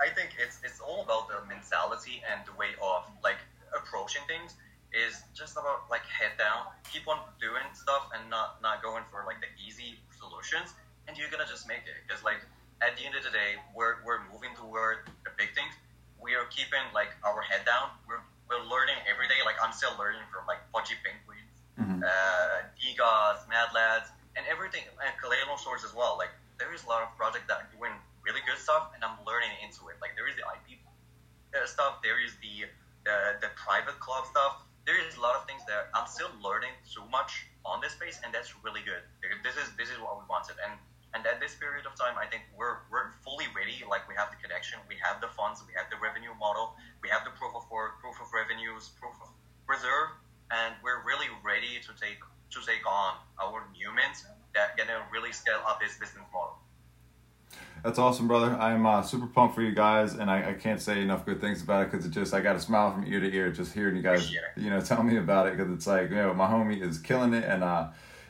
I 0.00 0.08
think 0.08 0.30
it's 0.42 0.57
all 0.98 1.06
about 1.06 1.30
the 1.30 1.38
mentality 1.46 2.18
and 2.26 2.42
the 2.42 2.54
way 2.58 2.74
of 2.82 3.06
like 3.22 3.38
approaching 3.70 4.22
things. 4.26 4.58
Is 4.88 5.20
just 5.36 5.52
about 5.52 5.84
like 5.92 6.08
head 6.08 6.32
down, 6.40 6.64
keep 6.88 7.04
on 7.06 7.20
doing 7.36 7.68
stuff, 7.76 8.08
and 8.16 8.24
not 8.32 8.56
not 8.64 8.82
going 8.82 9.04
for 9.12 9.22
like 9.28 9.36
the 9.44 9.52
easy 9.60 10.00
solutions, 10.16 10.72
and 11.06 11.12
you're 11.12 11.28
gonna 11.28 11.44
just 11.44 11.68
make 11.68 11.84
it. 11.84 12.00
Because 12.08 12.24
like 12.24 12.40
at 12.80 12.96
the 12.96 13.04
end 13.04 13.14
of 13.18 13.22
the 13.26 13.34
day, 13.34 13.58
we're, 13.74 13.98
we're 14.06 14.22
moving 14.30 14.54
toward 14.54 15.02
the 15.26 15.32
big 15.34 15.50
things. 15.54 15.74
We 16.18 16.34
are 16.34 16.46
keeping 16.50 16.82
like 16.94 17.10
our 17.26 17.42
head 17.42 17.66
down. 17.66 17.90
We're, 18.06 18.22
we're 18.46 18.62
learning 18.66 18.98
every 19.06 19.26
day. 19.26 19.38
Like 19.44 19.58
I'm 19.62 19.74
still 19.74 19.94
learning 19.98 20.24
from 20.30 20.46
like 20.46 20.62
Pudgy 20.72 20.96
Penguins, 21.02 21.54
mm-hmm. 21.76 22.02
uh, 22.02 22.66
DeGods, 22.78 23.46
Mad 23.50 23.70
Lads, 23.74 24.10
and 24.38 24.46
everything, 24.48 24.86
and 25.02 25.12
Claynosaurz 25.18 25.84
as 25.84 25.94
well. 25.94 26.16
Like 26.16 26.32
there 26.58 26.72
is 26.72 26.82
a 26.86 26.88
lot 26.88 27.04
of 27.04 27.12
projects 27.18 27.46
that 27.50 27.66
are 27.66 27.70
doing 27.74 27.94
really 28.22 28.42
good 28.46 28.58
stuff, 28.58 28.90
and 28.94 29.02
I'm 29.02 29.18
learning 29.26 29.52
into 29.62 29.90
it. 29.90 29.98
Like 30.02 30.14
there 30.18 30.26
is 30.26 30.34
the 30.38 30.46
IP 30.46 30.78
uh, 31.54 31.66
stuff, 31.78 32.02
there 32.02 32.18
is 32.18 32.34
the, 32.42 32.66
the 33.06 33.38
the 33.38 33.50
private 33.54 33.94
club 34.02 34.26
stuff. 34.26 34.66
There 34.82 34.98
is 34.98 35.14
a 35.14 35.22
lot 35.22 35.38
of 35.38 35.46
things 35.46 35.62
that 35.70 35.94
I'm 35.94 36.10
still 36.10 36.32
learning 36.42 36.74
so 36.82 37.06
much 37.06 37.46
on 37.62 37.78
this 37.78 37.94
space, 37.94 38.18
and 38.26 38.34
that's 38.34 38.50
really 38.66 38.82
good. 38.82 39.06
This 39.46 39.54
is 39.54 39.70
this 39.78 39.86
is 39.94 40.02
what 40.02 40.18
we 40.18 40.26
wanted, 40.26 40.58
and 40.58 40.74
and 41.14 41.22
at 41.24 41.38
this 41.38 41.54
period 41.54 41.86
of 41.86 41.94
time, 41.96 42.20
I 42.20 42.26
think 42.28 42.44
we're, 42.52 42.84
we're 42.92 43.16
fully 43.24 43.48
ready. 43.56 43.80
Like 43.88 44.04
we 44.10 44.14
have 44.20 44.28
the 44.28 44.36
connection, 44.36 44.76
we 44.92 44.96
have 45.00 45.24
the 45.24 45.32
funds, 45.32 45.64
we 45.64 45.72
have 45.72 45.88
the 45.88 45.96
revenue 45.96 46.36
model, 46.36 46.76
we 47.00 47.08
have 47.08 47.24
the 47.24 47.32
proof 47.32 47.56
of 47.56 47.64
work, 47.72 47.96
proof 48.04 48.20
of 48.20 48.28
revenues, 48.28 48.92
proof 49.00 49.16
of 49.24 49.32
reserve, 49.64 50.12
and 50.52 50.76
we're 50.84 51.00
really 51.04 51.28
ready 51.44 51.80
to 51.84 51.92
take 51.96 52.20
to 52.52 52.58
take 52.64 52.84
on 52.88 53.20
our 53.40 53.64
humans 53.76 54.24
that 54.56 54.76
gonna 54.76 55.04
really 55.12 55.32
scale 55.32 55.60
up 55.68 55.80
this 55.80 55.96
business 56.00 56.24
model. 56.32 56.47
That's 57.84 57.98
awesome, 57.98 58.26
brother. 58.26 58.56
I'm 58.58 58.84
uh, 58.86 59.02
super 59.02 59.26
pumped 59.26 59.54
for 59.54 59.62
you 59.62 59.72
guys, 59.74 60.14
and 60.14 60.30
I, 60.30 60.50
I 60.50 60.52
can't 60.54 60.80
say 60.80 61.00
enough 61.00 61.24
good 61.24 61.40
things 61.40 61.62
about 61.62 61.82
it 61.82 61.90
because 61.90 62.04
it 62.04 62.10
just 62.10 62.34
I 62.34 62.40
got 62.40 62.56
a 62.56 62.60
smile 62.60 62.92
from 62.92 63.06
ear 63.06 63.20
to 63.20 63.32
ear 63.32 63.50
just 63.50 63.72
hearing 63.72 63.96
you 63.96 64.02
guys, 64.02 64.30
you 64.56 64.70
know, 64.70 64.80
tell 64.80 65.02
me 65.02 65.16
about 65.16 65.46
it 65.46 65.56
because 65.56 65.72
it's 65.72 65.86
like 65.86 66.10
you 66.10 66.16
know 66.16 66.34
my 66.34 66.46
homie 66.46 66.82
is 66.82 66.98
killing 66.98 67.34
it, 67.34 67.44
and 67.44 67.62
uh, 67.62 67.88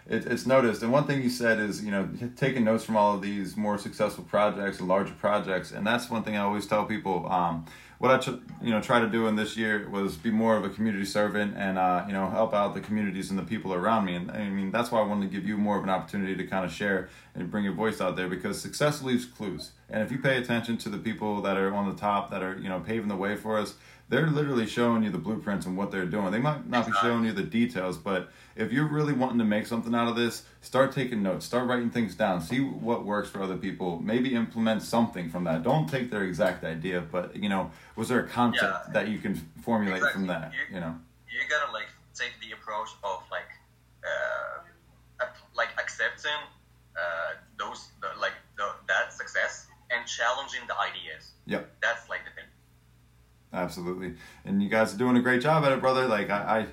it, 0.09 0.27
it's 0.27 0.47
noticed. 0.47 0.83
And 0.83 0.91
one 0.91 1.07
thing 1.07 1.23
you 1.23 1.31
said 1.31 1.59
is, 1.59 1.85
you 1.85 1.91
know, 1.91 2.09
taking 2.37 2.65
notes 2.65 2.85
from 2.85 2.97
all 2.97 3.15
of 3.15 3.23
these 3.23 3.57
more 3.57 3.79
successful 3.79 4.25
projects 4.25 4.79
and 4.79 4.89
larger 4.89 5.15
projects. 5.15 5.73
And 5.73 5.87
that's 5.87 6.09
one 6.11 6.23
thing 6.23 6.37
I 6.37 6.41
always 6.41 6.67
tell 6.67 6.85
people. 6.85 7.31
Um, 7.31 7.67
what 7.99 8.13
I, 8.29 8.33
you 8.63 8.71
know, 8.71 8.81
try 8.81 9.01
to 9.01 9.09
do 9.09 9.27
in 9.27 9.35
this 9.35 9.57
year 9.57 9.89
was 9.91 10.17
be 10.17 10.31
more 10.31 10.57
of 10.57 10.65
a 10.65 10.69
community 10.69 11.05
servant 11.05 11.55
and, 11.57 11.77
uh, 11.79 12.05
you 12.07 12.13
know, 12.13 12.31
help 12.31 12.55
out 12.55 12.75
the 12.75 12.81
communities 12.81 13.31
and 13.31 13.39
the 13.39 13.43
people 13.43 13.75
around 13.75 14.05
me. 14.05 14.15
And 14.15 14.31
I 14.31 14.49
mean, 14.49 14.71
that's 14.71 14.93
why 14.93 15.01
I 15.01 15.05
wanted 15.05 15.31
to 15.31 15.37
give 15.37 15.47
you 15.47 15.59
more 15.59 15.77
of 15.77 15.83
an 15.83 15.91
opportunity 15.91 16.37
to 16.37 16.47
kind 16.47 16.65
of 16.65 16.73
share 16.73 17.09
and 17.35 17.51
bring 17.51 17.65
your 17.65 17.73
voice 17.73 18.01
out 18.01 18.15
there 18.15 18.29
because 18.29 18.61
success 18.61 19.03
leaves 19.03 19.25
clues. 19.25 19.73
And 19.91 20.01
if 20.03 20.13
you 20.13 20.19
pay 20.19 20.39
attention 20.39 20.79
to 20.79 20.89
the 20.89 20.99
people 20.99 21.43
that 21.43 21.57
are 21.57 21.75
on 21.75 21.89
the 21.89 21.97
top 21.97 22.31
that 22.31 22.41
are, 22.41 22.57
you 22.57 22.69
know, 22.69 22.79
paving 22.79 23.09
the 23.09 23.17
way 23.17 23.35
for 23.35 23.59
us, 23.59 23.75
they're 24.09 24.29
literally 24.29 24.67
showing 24.67 25.03
you 25.03 25.11
the 25.11 25.19
blueprints 25.19 25.67
and 25.67 25.77
what 25.77 25.91
they're 25.91 26.07
doing. 26.07 26.31
They 26.31 26.39
might 26.39 26.69
not 26.69 26.87
be 26.87 26.93
showing 27.03 27.25
you 27.25 27.33
the 27.33 27.43
details, 27.43 27.99
but 27.99 28.31
if 28.57 28.73
you're 28.73 28.89
really 28.89 29.13
wanting 29.13 29.39
to 29.39 29.45
make 29.45 29.67
something 29.67 29.95
out 29.95 30.09
of 30.09 30.17
this, 30.17 30.45
start 30.63 30.93
taking 30.93 31.23
notes, 31.23 31.45
start 31.45 31.69
writing 31.69 31.91
things 31.91 32.15
down, 32.15 32.41
see 32.41 32.61
what 32.61 33.05
works 33.05 33.29
for 33.29 33.43
other 33.43 33.57
people, 33.57 34.01
maybe 34.01 34.35
implement 34.35 34.83
something 34.83 35.29
from 35.29 35.45
that. 35.45 35.63
Don't 35.63 35.89
take 35.89 36.11
their 36.11 36.25
exact 36.25 36.65
idea, 36.65 37.03
but 37.03 37.37
you 37.37 37.49
know, 37.49 37.71
was 37.97 38.09
there 38.09 38.21
a 38.21 38.27
concept 38.27 38.87
yeah. 38.87 38.93
that 38.93 39.09
you 39.09 39.19
can 39.19 39.35
formulate 39.63 39.99
exactly. 39.99 40.21
from 40.21 40.27
that? 40.29 40.53
You, 40.53 40.77
you, 40.77 40.81
know, 40.81 40.99
you 41.31 41.41
gotta 41.49 41.71
like 41.73 41.89
take 42.15 42.33
the 42.41 42.53
approach 42.53 42.89
of 43.05 43.23
like, 43.31 43.51
uh, 44.05 45.27
like 45.55 45.69
accepting 45.79 46.31
uh, 46.97 47.35
those 47.59 47.89
the, 48.01 48.09
like 48.19 48.35
the, 48.57 48.71
that 48.89 49.13
success 49.13 49.67
and 49.91 50.07
challenging 50.07 50.61
the 50.67 50.77
ideas. 50.79 51.33
Yep, 51.47 51.71
that's 51.83 52.09
like 52.09 52.25
the 52.25 52.31
thing. 52.31 52.38
Absolutely, 53.53 54.15
and 54.45 54.63
you 54.63 54.69
guys 54.69 54.95
are 54.95 54.99
doing 54.99 55.17
a 55.17 55.23
great 55.23 55.41
job 55.41 55.65
at 55.65 55.73
it, 55.73 55.81
brother. 55.81 56.07
Like 56.07 56.29
I, 56.31 56.59
I 56.61 56.67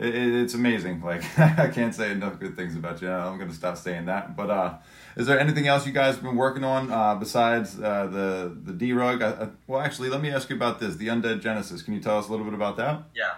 it, 0.00 0.14
it's 0.14 0.54
amazing. 0.54 1.02
Like 1.10 1.22
I 1.38 1.68
can't 1.68 1.94
say 1.94 2.10
enough 2.10 2.38
good 2.38 2.56
things 2.56 2.76
about 2.76 3.00
you. 3.02 3.10
I'm 3.10 3.38
gonna 3.38 3.52
stop 3.52 3.76
saying 3.76 4.06
that. 4.06 4.36
But 4.36 4.50
uh, 4.50 4.74
is 5.16 5.26
there 5.26 5.40
anything 5.40 5.66
else 5.66 5.86
you 5.86 5.92
guys 5.92 6.14
have 6.14 6.22
been 6.22 6.36
working 6.36 6.64
on 6.64 6.90
uh, 6.90 7.14
besides 7.14 7.80
uh, 7.80 8.06
the 8.06 8.56
the 8.64 8.72
D 8.72 8.92
rug? 8.92 9.22
Uh, 9.22 9.48
well, 9.66 9.80
actually, 9.80 10.08
let 10.08 10.20
me 10.20 10.30
ask 10.30 10.48
you 10.50 10.56
about 10.56 10.78
this. 10.78 10.96
The 10.96 11.08
Undead 11.08 11.40
Genesis. 11.40 11.82
Can 11.82 11.94
you 11.94 12.00
tell 12.00 12.18
us 12.18 12.28
a 12.28 12.30
little 12.30 12.44
bit 12.44 12.54
about 12.54 12.76
that? 12.76 13.02
Yeah. 13.14 13.34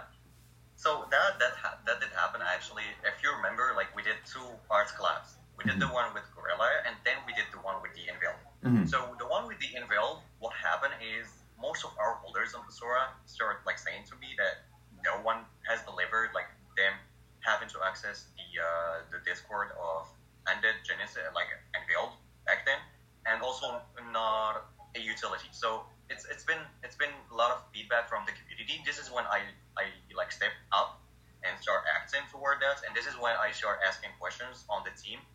So 0.75 1.05
that 1.11 1.39
that 1.39 1.53
ha- 1.55 1.79
that 1.85 1.99
did 1.99 2.09
happen 2.09 2.41
actually. 2.45 2.83
If 3.03 3.23
you 3.23 3.31
remember, 3.35 3.73
like 3.75 3.95
we 3.95 4.03
did 4.03 4.15
two 4.25 4.45
arts 4.69 4.91
collabs. 4.91 5.35
We 5.57 5.63
did 5.63 5.79
mm-hmm. 5.79 5.87
the 5.87 5.93
one 5.93 6.13
with 6.13 6.23
Gorilla, 6.35 6.69
and 6.85 6.95
then 7.05 7.15
we 7.25 7.33
did 7.33 7.45
the 7.53 7.59
one 7.59 7.81
with 7.81 7.93
the 7.93 8.11
Inveil. 8.11 8.35
Mm-hmm. 8.65 8.85
So 8.85 9.15
the 9.19 9.27
one 9.27 9.47
with 9.47 9.59
the 9.59 9.71
Inveil, 9.75 10.21
what 10.39 10.53
happened 10.53 10.93
is 10.99 11.27
most 11.73 11.89
of 11.89 11.97
our 11.97 12.21
holders 12.21 12.53
on 12.53 12.61
Sora 12.69 13.09
start 13.25 13.65
like 13.65 13.81
saying 13.81 14.05
to 14.05 14.13
me 14.21 14.37
that 14.37 14.69
no 15.01 15.17
one 15.25 15.41
has 15.65 15.81
delivered 15.89 16.29
like 16.37 16.45
them 16.77 16.93
having 17.41 17.65
to 17.73 17.81
access 17.81 18.29
the 18.37 18.45
uh, 18.61 19.01
the 19.09 19.17
Discord 19.25 19.73
of 19.73 20.05
Undead 20.45 20.85
Genesis 20.85 21.25
like 21.33 21.49
Unveiled 21.73 22.13
back 22.45 22.61
then, 22.69 22.77
and 23.25 23.41
also 23.41 23.81
not 24.13 24.69
a 24.93 25.01
utility. 25.01 25.49
So 25.49 25.89
it's 26.13 26.29
it's 26.29 26.45
been 26.45 26.61
it's 26.85 26.93
been 26.93 27.15
a 27.33 27.35
lot 27.41 27.49
of 27.49 27.65
feedback 27.73 28.05
from 28.05 28.21
the 28.29 28.37
community. 28.37 28.85
This 28.85 29.01
is 29.01 29.09
when 29.09 29.25
I 29.25 29.41
I 29.73 29.89
like 30.13 30.29
step 30.29 30.53
up 30.69 31.01
and 31.41 31.57
start 31.57 31.89
acting 31.89 32.21
toward 32.29 32.61
that, 32.61 32.85
and 32.85 32.93
this 32.93 33.09
is 33.09 33.17
when 33.17 33.33
I 33.33 33.49
start 33.49 33.81
asking 33.81 34.13
questions 34.21 34.61
on 34.69 34.85
the 34.85 34.93
team 34.93 35.25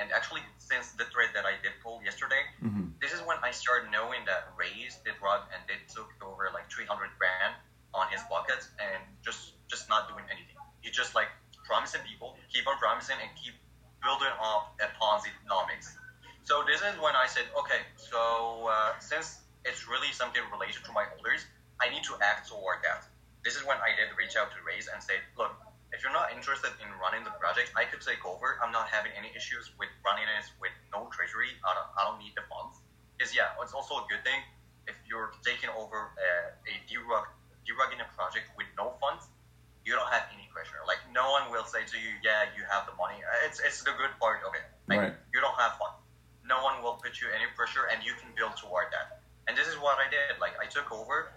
and 0.00 0.12
actually 0.12 0.40
since 0.58 0.94
the 0.94 1.04
thread 1.10 1.30
that 1.34 1.44
I 1.44 1.58
did 1.62 1.74
pull 1.82 2.00
yesterday, 2.02 2.42
mm-hmm. 2.62 2.94
this 3.02 3.12
is 3.12 3.20
when 3.26 3.36
I 3.42 3.50
started 3.50 3.90
knowing 3.90 4.24
that 4.26 4.54
Raze 4.56 4.96
did 5.04 5.18
rug 5.22 5.42
and 5.52 5.60
they 5.66 5.78
took 5.92 6.08
over 6.22 6.50
like 6.54 6.70
300 6.70 7.10
grand 7.18 7.54
on 7.94 8.06
his 8.08 8.22
buckets 8.30 8.70
and 8.78 9.02
just 9.24 9.58
just 9.68 9.88
not 9.88 10.08
doing 10.08 10.24
anything. 10.30 10.56
He 10.80 10.90
just 10.90 11.14
like 11.14 11.28
promising 11.64 12.00
people, 12.08 12.36
keep 12.52 12.66
on 12.66 12.78
promising 12.78 13.16
and 13.20 13.28
keep 13.36 13.54
building 14.00 14.32
up 14.40 14.72
a 14.80 14.88
Ponzi 14.96 15.28
economics. 15.42 15.92
So 16.48 16.64
this 16.64 16.80
is 16.80 16.96
when 16.96 17.12
I 17.12 17.28
said, 17.28 17.44
okay, 17.60 17.84
so 17.96 18.70
uh, 18.70 18.96
since 19.00 19.44
it's 19.68 19.84
really 19.84 20.08
something 20.16 20.40
related 20.48 20.80
to 20.88 20.92
my 20.92 21.04
holders, 21.12 21.44
I 21.76 21.90
need 21.92 22.02
to 22.08 22.16
act 22.24 22.48
toward 22.48 22.80
that. 22.88 23.04
This 23.44 23.54
is 23.54 23.66
when 23.68 23.76
I 23.76 23.92
did 23.92 24.16
reach 24.16 24.34
out 24.36 24.48
to 24.56 24.58
Raze 24.64 24.88
and 24.88 25.02
say, 25.02 25.20
look, 25.36 25.52
if 25.92 26.04
you're 26.04 26.12
not 26.12 26.32
interested 26.32 26.70
in 26.84 26.88
running 27.00 27.24
the 27.24 27.32
project, 27.40 27.72
I 27.72 27.88
could 27.88 28.04
take 28.04 28.20
over. 28.28 28.60
I'm 28.60 28.72
not 28.72 28.92
having 28.92 29.12
any 29.16 29.32
issues 29.32 29.72
with 29.80 29.88
running 30.04 30.28
it 30.28 30.46
with 30.60 30.74
no 30.92 31.08
treasury. 31.08 31.56
I 31.64 31.72
don't, 31.72 31.90
I 31.96 32.00
don't 32.04 32.20
need 32.20 32.36
the 32.36 32.44
funds. 32.44 32.76
Because 33.16 33.32
yeah, 33.32 33.56
it's 33.64 33.72
also 33.72 34.04
a 34.04 34.06
good 34.06 34.22
thing 34.22 34.38
if 34.86 34.96
you're 35.08 35.32
taking 35.44 35.72
over 35.72 36.12
a, 36.16 36.30
a 36.68 36.74
derug, 36.88 37.28
derugging 37.64 38.00
a 38.04 38.08
project 38.16 38.52
with 38.56 38.68
no 38.76 38.96
funds. 39.00 39.28
You 39.88 39.96
don't 39.96 40.08
have 40.12 40.28
any 40.36 40.44
pressure. 40.52 40.84
Like 40.84 41.00
no 41.16 41.32
one 41.32 41.48
will 41.48 41.64
say 41.64 41.80
to 41.80 41.96
you, 41.96 42.12
"Yeah, 42.20 42.52
you 42.52 42.60
have 42.68 42.84
the 42.84 42.92
money." 43.00 43.24
It's 43.48 43.56
it's 43.56 43.80
the 43.80 43.96
good 43.96 44.12
part 44.20 44.44
of 44.44 44.52
it. 44.52 44.68
Like 44.84 45.00
right. 45.00 45.14
you 45.32 45.40
don't 45.40 45.56
have 45.56 45.80
funds. 45.80 45.96
No 46.44 46.60
one 46.60 46.84
will 46.84 47.00
put 47.00 47.24
you 47.24 47.32
any 47.32 47.48
pressure, 47.56 47.88
and 47.88 48.04
you 48.04 48.12
can 48.20 48.28
build 48.36 48.60
toward 48.60 48.92
that. 48.92 49.24
And 49.48 49.56
this 49.56 49.64
is 49.64 49.80
what 49.80 49.96
I 49.96 50.04
did. 50.12 50.36
Like 50.44 50.60
I 50.60 50.68
took 50.68 50.92
over. 50.92 51.32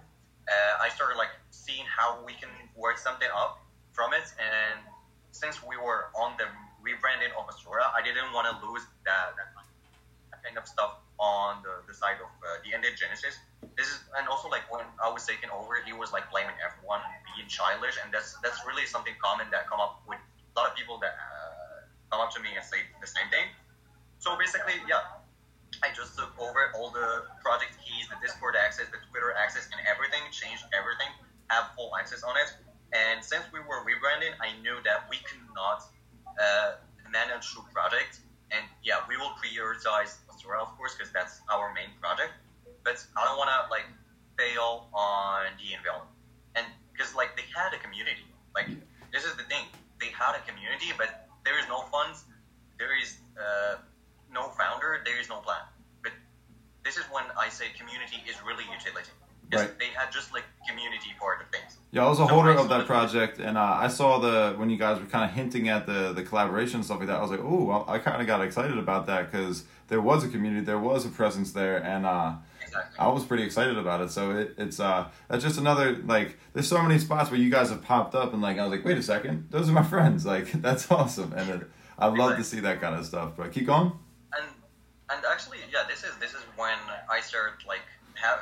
Uh, 0.51 0.83
I 0.83 0.91
started 0.91 1.15
like 1.15 1.31
seeing 1.51 1.87
how 1.87 2.19
we 2.27 2.35
can 2.35 2.51
work 2.75 2.99
something 2.99 3.29
up 3.31 3.60
from 3.93 4.13
it. 4.13 4.25
And 4.39 4.79
since 5.31 5.63
we 5.63 5.77
were 5.77 6.11
on 6.15 6.35
the 6.37 6.47
rebranding 6.81 7.31
of 7.37 7.47
Ostora, 7.47 7.87
I 7.95 8.01
didn't 8.03 8.33
want 8.33 8.49
to 8.49 8.53
lose 8.65 8.83
that, 9.05 9.37
that 9.37 9.53
kind 10.43 10.57
of 10.57 10.67
stuff 10.67 10.97
on 11.21 11.61
the, 11.61 11.85
the 11.85 11.93
side 11.93 12.17
of 12.17 12.29
uh, 12.41 12.57
the 12.65 12.73
Undead 12.73 12.97
Genesis. 12.97 13.37
This 13.77 13.87
is 13.87 14.01
and 14.17 14.25
also 14.27 14.49
like 14.49 14.65
when 14.73 14.81
I 14.97 15.07
was 15.13 15.21
taking 15.23 15.53
over, 15.53 15.77
he 15.85 15.93
was 15.93 16.09
like 16.11 16.25
blaming 16.33 16.57
everyone 16.57 16.99
being 17.37 17.47
childish, 17.47 18.01
and 18.01 18.09
that's 18.09 18.35
that's 18.41 18.57
really 18.65 18.89
something 18.89 19.13
common 19.21 19.45
that 19.53 19.69
come 19.69 19.79
up 19.79 20.01
with 20.09 20.17
a 20.17 20.53
lot 20.57 20.65
of 20.65 20.73
people 20.73 20.97
that 21.05 21.13
uh, 21.13 21.85
come 22.09 22.19
up 22.25 22.33
to 22.33 22.41
me 22.41 22.57
and 22.57 22.65
say 22.65 22.81
the 22.99 23.07
same 23.07 23.29
thing. 23.29 23.45
So 24.17 24.33
basically, 24.33 24.81
yeah, 24.89 25.21
I 25.85 25.93
just 25.93 26.17
took 26.17 26.33
over 26.41 26.73
all 26.73 26.89
the 26.89 27.29
project 27.45 27.77
keys, 27.79 28.09
the 28.09 28.17
Discord 28.17 28.57
access, 28.57 28.89
the 28.89 28.99
Twitter 29.13 29.31
access, 29.37 29.69
and 29.69 29.79
everything, 29.85 30.25
changed 30.33 30.65
everything, 30.73 31.09
have 31.53 31.69
full 31.77 31.93
access 31.95 32.25
on 32.25 32.33
it. 32.35 32.49
And 32.93 33.23
since 33.23 33.43
we 33.53 33.59
were 33.59 33.87
rebranding, 33.87 34.35
I 34.43 34.51
knew 34.61 34.75
that 34.83 35.07
we 35.09 35.17
could 35.23 35.39
not 35.55 35.83
uh, 36.39 36.75
manage 37.11 37.53
two 37.53 37.63
projects. 37.73 38.19
And 38.51 38.63
yeah, 38.83 38.99
we 39.07 39.15
will 39.15 39.31
prioritize 39.39 40.19
Ostora, 40.27 40.59
of 40.59 40.75
course, 40.75 40.95
because 40.95 41.11
that's 41.13 41.39
our 41.51 41.73
main 41.73 41.95
project. 42.01 42.33
But 42.83 42.99
I 43.15 43.23
don't 43.23 43.37
want 43.37 43.49
to 43.49 43.71
like 43.71 43.87
fail 44.37 44.87
on 44.93 45.55
the 45.55 45.71
Inveil. 45.71 46.03
And 46.55 46.65
because 46.91 47.15
like 47.15 47.35
they 47.37 47.47
had 47.55 47.73
a 47.73 47.79
community. 47.79 48.27
Like 48.53 48.67
this 49.13 49.23
is 49.23 49.35
the 49.35 49.43
thing, 49.47 49.65
they 49.99 50.11
had 50.11 50.35
a 50.35 50.43
community, 50.43 50.91
but 50.97 51.27
there 51.45 51.57
is 51.59 51.65
no 51.67 51.81
funds, 51.87 52.25
there 52.77 52.91
is 52.99 53.17
uh, 53.39 53.77
no 54.31 54.49
founder, 54.59 55.01
there 55.05 55.19
is 55.19 55.29
no 55.29 55.39
plan. 55.39 55.63
But 56.03 56.11
this 56.83 56.97
is 56.97 57.05
when 57.11 57.23
I 57.39 57.49
say 57.49 57.71
community 57.77 58.19
is 58.27 58.35
really 58.43 58.65
utility. 58.67 59.11
Right. 59.59 59.79
they 59.79 59.87
had 59.87 60.11
just 60.11 60.31
like 60.33 60.43
community 60.67 61.09
part 61.19 61.41
of 61.41 61.47
things. 61.49 61.77
Yeah, 61.91 62.05
I 62.05 62.09
was 62.09 62.19
a 62.19 62.23
So 62.25 62.27
holder 62.27 62.51
of 62.51 62.69
that 62.69 62.85
project, 62.87 63.39
and 63.39 63.57
uh, 63.57 63.61
I 63.81 63.87
saw 63.89 64.19
the 64.19 64.53
when 64.57 64.69
you 64.69 64.77
guys 64.77 64.99
were 64.99 65.05
kind 65.07 65.25
of 65.25 65.31
hinting 65.31 65.67
at 65.69 65.85
the 65.85 66.13
the 66.13 66.23
collaboration 66.23 66.77
and 66.77 66.85
stuff 66.85 66.99
like 66.99 67.07
that. 67.07 67.17
I 67.17 67.21
was 67.21 67.31
like, 67.31 67.41
oh, 67.43 67.69
I, 67.87 67.95
I 67.95 67.99
kind 67.99 68.21
of 68.21 68.27
got 68.27 68.41
excited 68.41 68.77
about 68.77 69.07
that 69.07 69.29
because 69.31 69.65
there 69.89 69.99
was 70.01 70.23
a 70.23 70.29
community, 70.29 70.63
there 70.65 70.79
was 70.79 71.05
a 71.05 71.09
presence 71.09 71.51
there, 71.51 71.83
and 71.83 72.05
uh, 72.05 72.33
Exactly. 72.61 72.99
I 72.99 73.07
was 73.09 73.25
pretty 73.25 73.43
excited 73.43 73.77
about 73.77 73.99
it. 73.99 74.11
So 74.11 74.31
it, 74.31 74.55
it's 74.57 74.79
uh, 74.79 75.09
that's 75.27 75.43
just 75.43 75.57
another 75.59 75.97
like. 76.05 76.37
There's 76.53 76.69
so 76.69 76.81
many 76.81 76.97
spots 76.99 77.29
where 77.29 77.39
you 77.39 77.49
guys 77.49 77.69
have 77.69 77.81
popped 77.81 78.15
up, 78.15 78.31
and 78.31 78.41
like 78.41 78.57
I 78.57 78.63
was 78.65 78.71
like, 78.71 78.85
wait 78.85 78.97
a 78.97 79.03
second, 79.03 79.47
those 79.49 79.67
are 79.69 79.73
my 79.73 79.83
friends. 79.95 80.25
Like 80.25 80.49
that's 80.61 80.89
awesome, 80.89 81.33
and 81.33 81.49
it, 81.49 81.69
I 81.99 82.07
love 82.07 82.37
to 82.37 82.43
see 82.45 82.61
that 82.61 82.79
kind 82.79 82.95
of 82.95 83.05
stuff. 83.05 83.33
But 83.35 83.51
keep 83.51 83.65
going. 83.65 83.91
and 84.39 84.47
and 85.11 85.25
actually 85.29 85.57
yeah 85.69 85.83
this 85.89 86.05
is 86.05 86.15
this 86.21 86.31
is 86.31 86.39
when 86.55 86.77
i 87.09 87.19
started 87.19 87.65
like 87.67 87.81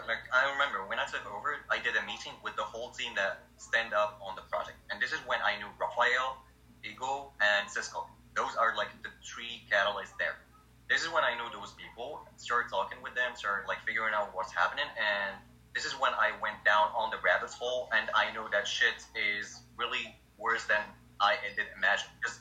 like 0.07 0.23
i 0.35 0.43
remember 0.51 0.83
when 0.87 0.99
i 0.99 1.05
took 1.07 1.23
over 1.31 1.55
i 1.71 1.79
did 1.79 1.95
a 1.95 2.03
meeting 2.03 2.35
with 2.43 2.55
the 2.55 2.63
whole 2.63 2.91
team 2.91 3.15
that 3.15 3.47
stand 3.57 3.93
up 3.93 4.19
on 4.23 4.35
the 4.35 4.43
project. 4.51 4.77
And 4.91 4.99
this 5.01 5.11
is 5.11 5.19
when 5.25 5.39
i 5.43 5.55
knew 5.57 5.67
rafael 5.79 6.43
Igo, 6.83 7.31
and 7.43 7.69
cisco. 7.69 8.07
Those 8.35 8.55
are 8.55 8.75
like 8.75 8.87
the 9.03 9.11
three 9.19 9.67
catalysts 9.67 10.15
there. 10.15 10.39
This 10.87 11.03
is 11.03 11.09
when 11.11 11.23
i 11.23 11.35
knew 11.35 11.47
those 11.51 11.73
people 11.75 12.23
started 12.35 12.69
talking 12.69 12.99
with 13.03 13.15
them 13.15 13.35
started 13.35 13.67
like 13.67 13.79
figuring 13.87 14.13
out 14.13 14.35
what's 14.35 14.51
happening. 14.51 14.87
And 14.99 15.35
this 15.75 15.85
is 15.85 15.93
when 15.99 16.11
i 16.15 16.31
went 16.43 16.59
down 16.65 16.91
on 16.95 17.11
the 17.11 17.19
rabbit 17.23 17.51
hole 17.51 17.89
and 17.95 18.09
i 18.15 18.31
know 18.33 18.47
that 18.51 18.67
shit 18.67 19.05
is 19.15 19.63
really 19.77 20.15
worse 20.37 20.65
than 20.65 20.83
i 21.19 21.35
did 21.55 21.67
imagine. 21.75 22.07
Because 22.19 22.39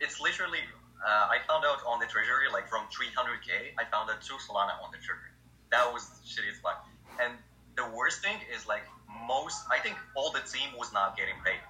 it's 0.00 0.20
literally 0.20 0.62
uh, 0.98 1.30
I 1.30 1.38
found 1.46 1.64
out 1.64 1.78
on 1.86 1.98
the 1.98 2.06
treasury 2.06 2.50
like 2.52 2.68
from 2.68 2.86
300k 2.90 3.78
I 3.78 3.86
found 3.90 4.10
out 4.10 4.22
two 4.22 4.34
Solana 4.42 4.74
on 4.82 4.90
the 4.90 4.98
treasury 4.98 5.37
that 5.70 5.92
was 5.92 6.04
shitty 6.24 6.50
as 6.50 6.58
fuck. 6.58 6.84
And 7.20 7.34
the 7.76 7.86
worst 7.96 8.22
thing 8.22 8.36
is 8.54 8.66
like 8.66 8.82
most 9.26 9.64
I 9.70 9.78
think 9.78 9.96
all 10.16 10.30
the 10.32 10.44
team 10.44 10.74
was 10.76 10.92
not 10.92 11.16
getting 11.16 11.36
paid. 11.44 11.60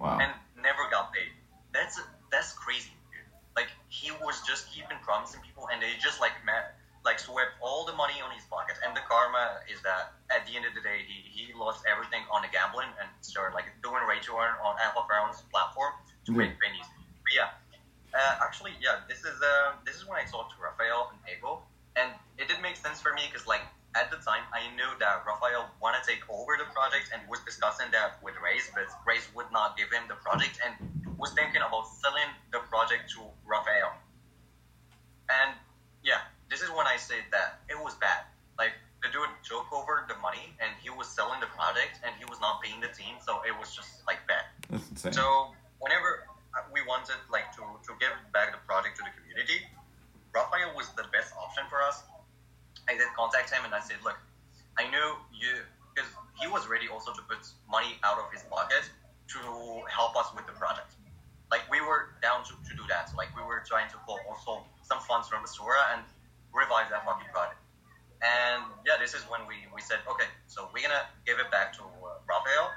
Wow. 0.00 0.18
and 0.18 0.32
never 0.58 0.90
got 0.90 1.12
paid. 1.14 1.30
That's 1.72 2.00
that's 2.32 2.52
crazy 2.54 2.90
dude. 3.14 3.22
like 3.54 3.70
he 3.88 4.10
was 4.24 4.42
just 4.42 4.66
keeping 4.74 4.98
promising 5.02 5.38
people 5.46 5.68
and 5.70 5.78
they 5.78 5.94
just 6.02 6.18
like 6.18 6.34
ma- 6.42 6.74
like 7.04 7.18
swept 7.18 7.54
all 7.62 7.86
the 7.86 7.94
money 7.94 8.18
on 8.18 8.34
his 8.34 8.42
pocket. 8.50 8.74
And 8.82 8.96
the 8.96 9.04
karma 9.06 9.62
is 9.70 9.78
that 9.82 10.18
at 10.34 10.46
the 10.46 10.56
end 10.58 10.66
of 10.66 10.74
the 10.74 10.82
day 10.82 11.06
he, 11.06 11.22
he 11.30 11.54
lost 11.54 11.86
everything 11.86 12.26
on 12.34 12.42
the 12.42 12.50
gambling 12.50 12.90
and 12.98 13.06
started 13.22 13.54
like 13.54 13.70
doing 13.82 14.02
rate 14.08 14.26
to 14.26 14.34
earn 14.34 14.58
on 14.64 14.74
Alpha 14.82 15.06
platform 15.06 15.92
to 16.26 16.30
make 16.32 16.58
pennies. 16.58 16.88
But 17.22 17.32
yeah 17.34 17.62
uh, 18.14 18.44
actually, 18.44 18.72
yeah, 18.80 19.00
this 19.08 19.24
is 19.24 19.36
uh, 19.40 19.72
this 19.84 19.96
is 19.96 20.06
when 20.06 20.20
I 20.20 20.24
talked 20.28 20.52
to 20.52 20.58
Rafael 20.60 21.10
and 21.12 21.20
Ego, 21.24 21.64
and 21.96 22.10
it 22.38 22.48
did 22.48 22.60
make 22.62 22.76
sense 22.76 23.00
for 23.00 23.12
me 23.14 23.22
because 23.30 23.46
like 23.46 23.62
at 23.94 24.10
the 24.10 24.16
time 24.24 24.42
I 24.52 24.72
knew 24.74 24.88
that 25.00 25.24
Rafael 25.26 25.68
wanted 25.80 26.04
to 26.04 26.16
take 26.16 26.24
over 26.30 26.56
the 26.56 26.68
project 26.72 27.12
and 27.12 27.20
was 27.28 27.40
discussing 27.44 27.92
that 27.92 28.16
with 28.24 28.34
Raze, 28.40 28.70
but 28.72 28.88
Raze 29.04 29.28
would 29.36 29.52
not 29.52 29.76
give 29.76 29.92
him 29.92 30.08
the 30.08 30.16
project 30.16 30.60
and 30.64 30.72
was 31.20 31.32
thinking 31.36 31.60
about 31.60 31.86
selling 32.00 32.30
the 32.52 32.60
project 32.72 33.12
to 33.14 33.20
Rafael. 33.44 33.92
And 35.28 35.52
yeah, 36.02 36.24
this 36.48 36.62
is 36.64 36.70
when 36.72 36.88
I 36.88 36.96
said 36.96 37.28
that 37.32 37.60
it 37.68 37.76
was 37.76 37.94
bad. 38.00 38.24
Like 38.56 38.72
the 39.04 39.12
dude 39.12 39.28
took 39.44 39.68
over 39.72 40.08
the 40.08 40.16
money 40.24 40.56
and 40.56 40.72
he 40.80 40.88
was 40.88 41.06
selling 41.08 41.40
the 41.40 41.52
project 41.52 42.00
and 42.00 42.16
he 42.16 42.24
was 42.24 42.40
not 42.40 42.64
paying 42.64 42.80
the 42.80 42.92
team, 42.96 43.20
so 43.20 43.44
it 43.44 43.52
was 43.52 43.76
just 43.76 44.00
like 44.08 44.24
bad. 44.26 44.48
That's 44.70 44.88
insane. 44.88 45.12
So 45.12 45.52
whenever 45.84 46.24
uh, 46.56 46.64
we 46.72 46.80
wanted 46.88 47.20
like 47.28 47.52
to, 47.60 47.64
to 47.84 47.92
give 48.00 48.16
back 48.32 48.56
the 48.56 48.62
project 48.64 48.96
to 48.96 49.04
the 49.04 49.12
community, 49.20 49.68
Rafael 50.32 50.72
was 50.72 50.88
the 50.96 51.04
best 51.11 51.11
option 51.11 51.11
for 51.11 51.11
us. 51.82 52.02
I 52.88 52.94
did 52.94 53.08
contact 53.16 53.50
him 53.50 53.64
and 53.64 53.74
I 53.74 53.80
said, 53.80 53.96
look, 54.04 54.18
I 54.78 54.88
knew 54.90 55.08
you 55.34 55.62
because 55.94 56.10
he 56.40 56.48
was 56.48 56.66
ready 56.66 56.88
also 56.88 57.12
to 57.12 57.22
put 57.28 57.44
money 57.70 58.00
out 58.02 58.18
of 58.18 58.32
his 58.32 58.42
pocket 58.48 58.88
to 59.28 59.38
help 59.88 60.16
us 60.16 60.32
with 60.34 60.46
the 60.46 60.56
project. 60.56 60.96
Like 61.50 61.68
we 61.70 61.80
were 61.80 62.16
down 62.22 62.44
to, 62.48 62.56
to 62.56 62.72
do 62.74 62.82
that. 62.88 63.12
Like 63.16 63.28
we 63.36 63.44
were 63.44 63.62
trying 63.66 63.90
to 63.90 63.98
pull 64.08 64.18
also 64.24 64.64
some 64.82 65.00
funds 65.04 65.28
from 65.28 65.44
Ostora 65.44 65.92
and 65.92 66.02
revive 66.52 66.88
that 66.88 67.04
fucking 67.04 67.28
project. 67.32 67.60
And 68.22 68.62
yeah, 68.86 68.96
this 69.02 69.14
is 69.18 69.26
when 69.26 69.42
we, 69.50 69.66
we 69.74 69.82
said, 69.82 69.98
okay, 70.06 70.30
so 70.46 70.70
we're 70.70 70.86
gonna 70.86 71.10
give 71.26 71.42
it 71.42 71.50
back 71.50 71.74
to 71.74 71.82
uh, 71.82 72.22
Rafael, 72.22 72.70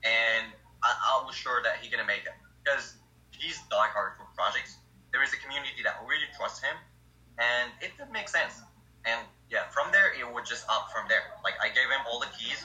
and 0.00 0.48
I, 0.80 0.88
I 0.88 1.14
was 1.20 1.36
sure 1.36 1.60
that 1.60 1.84
he's 1.84 1.92
gonna 1.92 2.08
make 2.08 2.24
it 2.24 2.32
because 2.64 2.96
he's 3.28 3.60
diehard 3.68 4.16
for 4.16 4.24
projects. 4.32 4.80
There 5.12 5.20
is 5.20 5.36
a 5.36 5.40
community 5.44 5.84
that 5.84 6.00
really 6.08 6.24
trusts 6.32 6.64
him, 6.64 6.72
and 7.38 7.70
it 7.80 7.92
did 7.96 8.10
make 8.12 8.28
sense. 8.28 8.60
And 9.04 9.22
yeah, 9.50 9.70
from 9.70 9.92
there 9.92 10.12
it 10.16 10.26
would 10.26 10.44
just 10.44 10.66
up 10.68 10.90
from 10.90 11.06
there. 11.08 11.36
Like 11.44 11.54
I 11.62 11.68
gave 11.68 11.86
him 11.86 12.02
all 12.08 12.20
the 12.20 12.30
keys. 12.34 12.64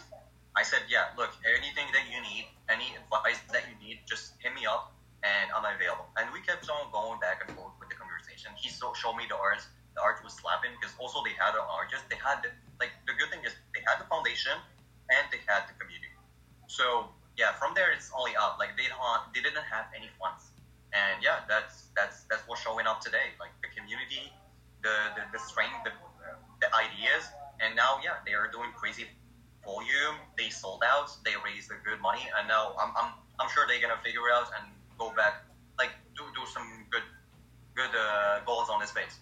I 0.51 0.63
said, 0.63 0.83
yeah, 0.91 1.15
look, 1.15 1.31
anything 1.47 1.87
that 1.95 2.11
you 2.11 2.19
need, 2.19 2.51
any 2.67 2.91
advice 2.99 3.39
that 3.55 3.63
you 3.71 3.75
need, 3.79 4.03
just 4.03 4.35
hit 4.43 4.51
me 4.51 4.67
up, 4.67 4.91
and 5.23 5.47
I'm 5.55 5.63
available. 5.63 6.11
And 6.19 6.27
we 6.35 6.43
kept 6.43 6.67
on 6.67 6.91
going 6.91 7.23
back 7.23 7.39
and 7.39 7.47
forth 7.55 7.71
with 7.79 7.87
the 7.87 7.95
conversation. 7.95 8.51
He 8.59 8.67
so, 8.67 8.91
showed 8.91 9.15
me 9.15 9.23
the 9.31 9.39
art. 9.39 9.63
The 9.95 10.03
art 10.03 10.19
was 10.23 10.35
slapping 10.35 10.75
because 10.75 10.91
also 10.99 11.23
they 11.23 11.35
had 11.39 11.55
an 11.55 11.63
artist. 11.67 12.03
They 12.11 12.19
had 12.19 12.43
like 12.79 12.91
the 13.07 13.15
good 13.15 13.31
thing 13.31 13.43
is 13.47 13.55
they 13.71 13.83
had 13.87 13.99
the 13.99 14.07
foundation 14.07 14.55
and 15.11 15.23
they 15.31 15.39
had 15.47 15.67
the 15.67 15.75
community. 15.79 16.15
So 16.67 17.11
yeah, 17.35 17.53
from 17.59 17.75
there 17.75 17.91
it's 17.91 18.11
only 18.15 18.35
up. 18.35 18.55
Like 18.59 18.75
they 18.75 18.87
don't 18.87 19.03
they 19.35 19.43
didn't 19.43 19.67
have 19.67 19.91
any 19.91 20.07
funds, 20.19 20.51
and 20.95 21.19
yeah, 21.19 21.43
that's 21.47 21.91
that's 21.95 22.23
that's 22.31 22.43
what's 22.47 22.63
showing 22.63 22.87
up 22.87 23.03
today. 23.03 23.35
Like 23.39 23.51
the 23.59 23.69
community, 23.75 24.31
the 24.83 24.95
the, 25.15 25.23
the 25.33 25.39
strength, 25.39 25.83
the 25.85 25.91
the 26.61 26.69
ideas, 26.75 27.23
and 27.59 27.75
now 27.75 27.97
yeah, 28.03 28.21
they 28.25 28.33
are 28.33 28.49
doing 28.51 28.69
crazy 28.75 29.05
volume. 29.63 30.17
They 30.37 30.49
sold 30.49 30.83
out. 30.85 31.09
They 31.25 31.33
raised 31.45 31.69
the 31.69 31.77
good 31.85 32.01
money, 32.01 32.25
and 32.37 32.47
now 32.47 32.75
I'm 32.81 32.91
I'm 32.97 33.09
I'm 33.39 33.49
sure 33.49 33.65
they're 33.67 33.81
gonna 33.81 34.01
figure 34.03 34.29
out 34.33 34.49
and 34.57 34.69
go 34.97 35.13
back 35.13 35.45
like 35.77 35.91
do 36.15 36.23
do 36.33 36.45
some 36.49 36.65
good 36.89 37.05
good 37.75 37.93
uh, 37.95 38.41
goals 38.45 38.69
on 38.69 38.79
this 38.79 38.89
space. 38.89 39.19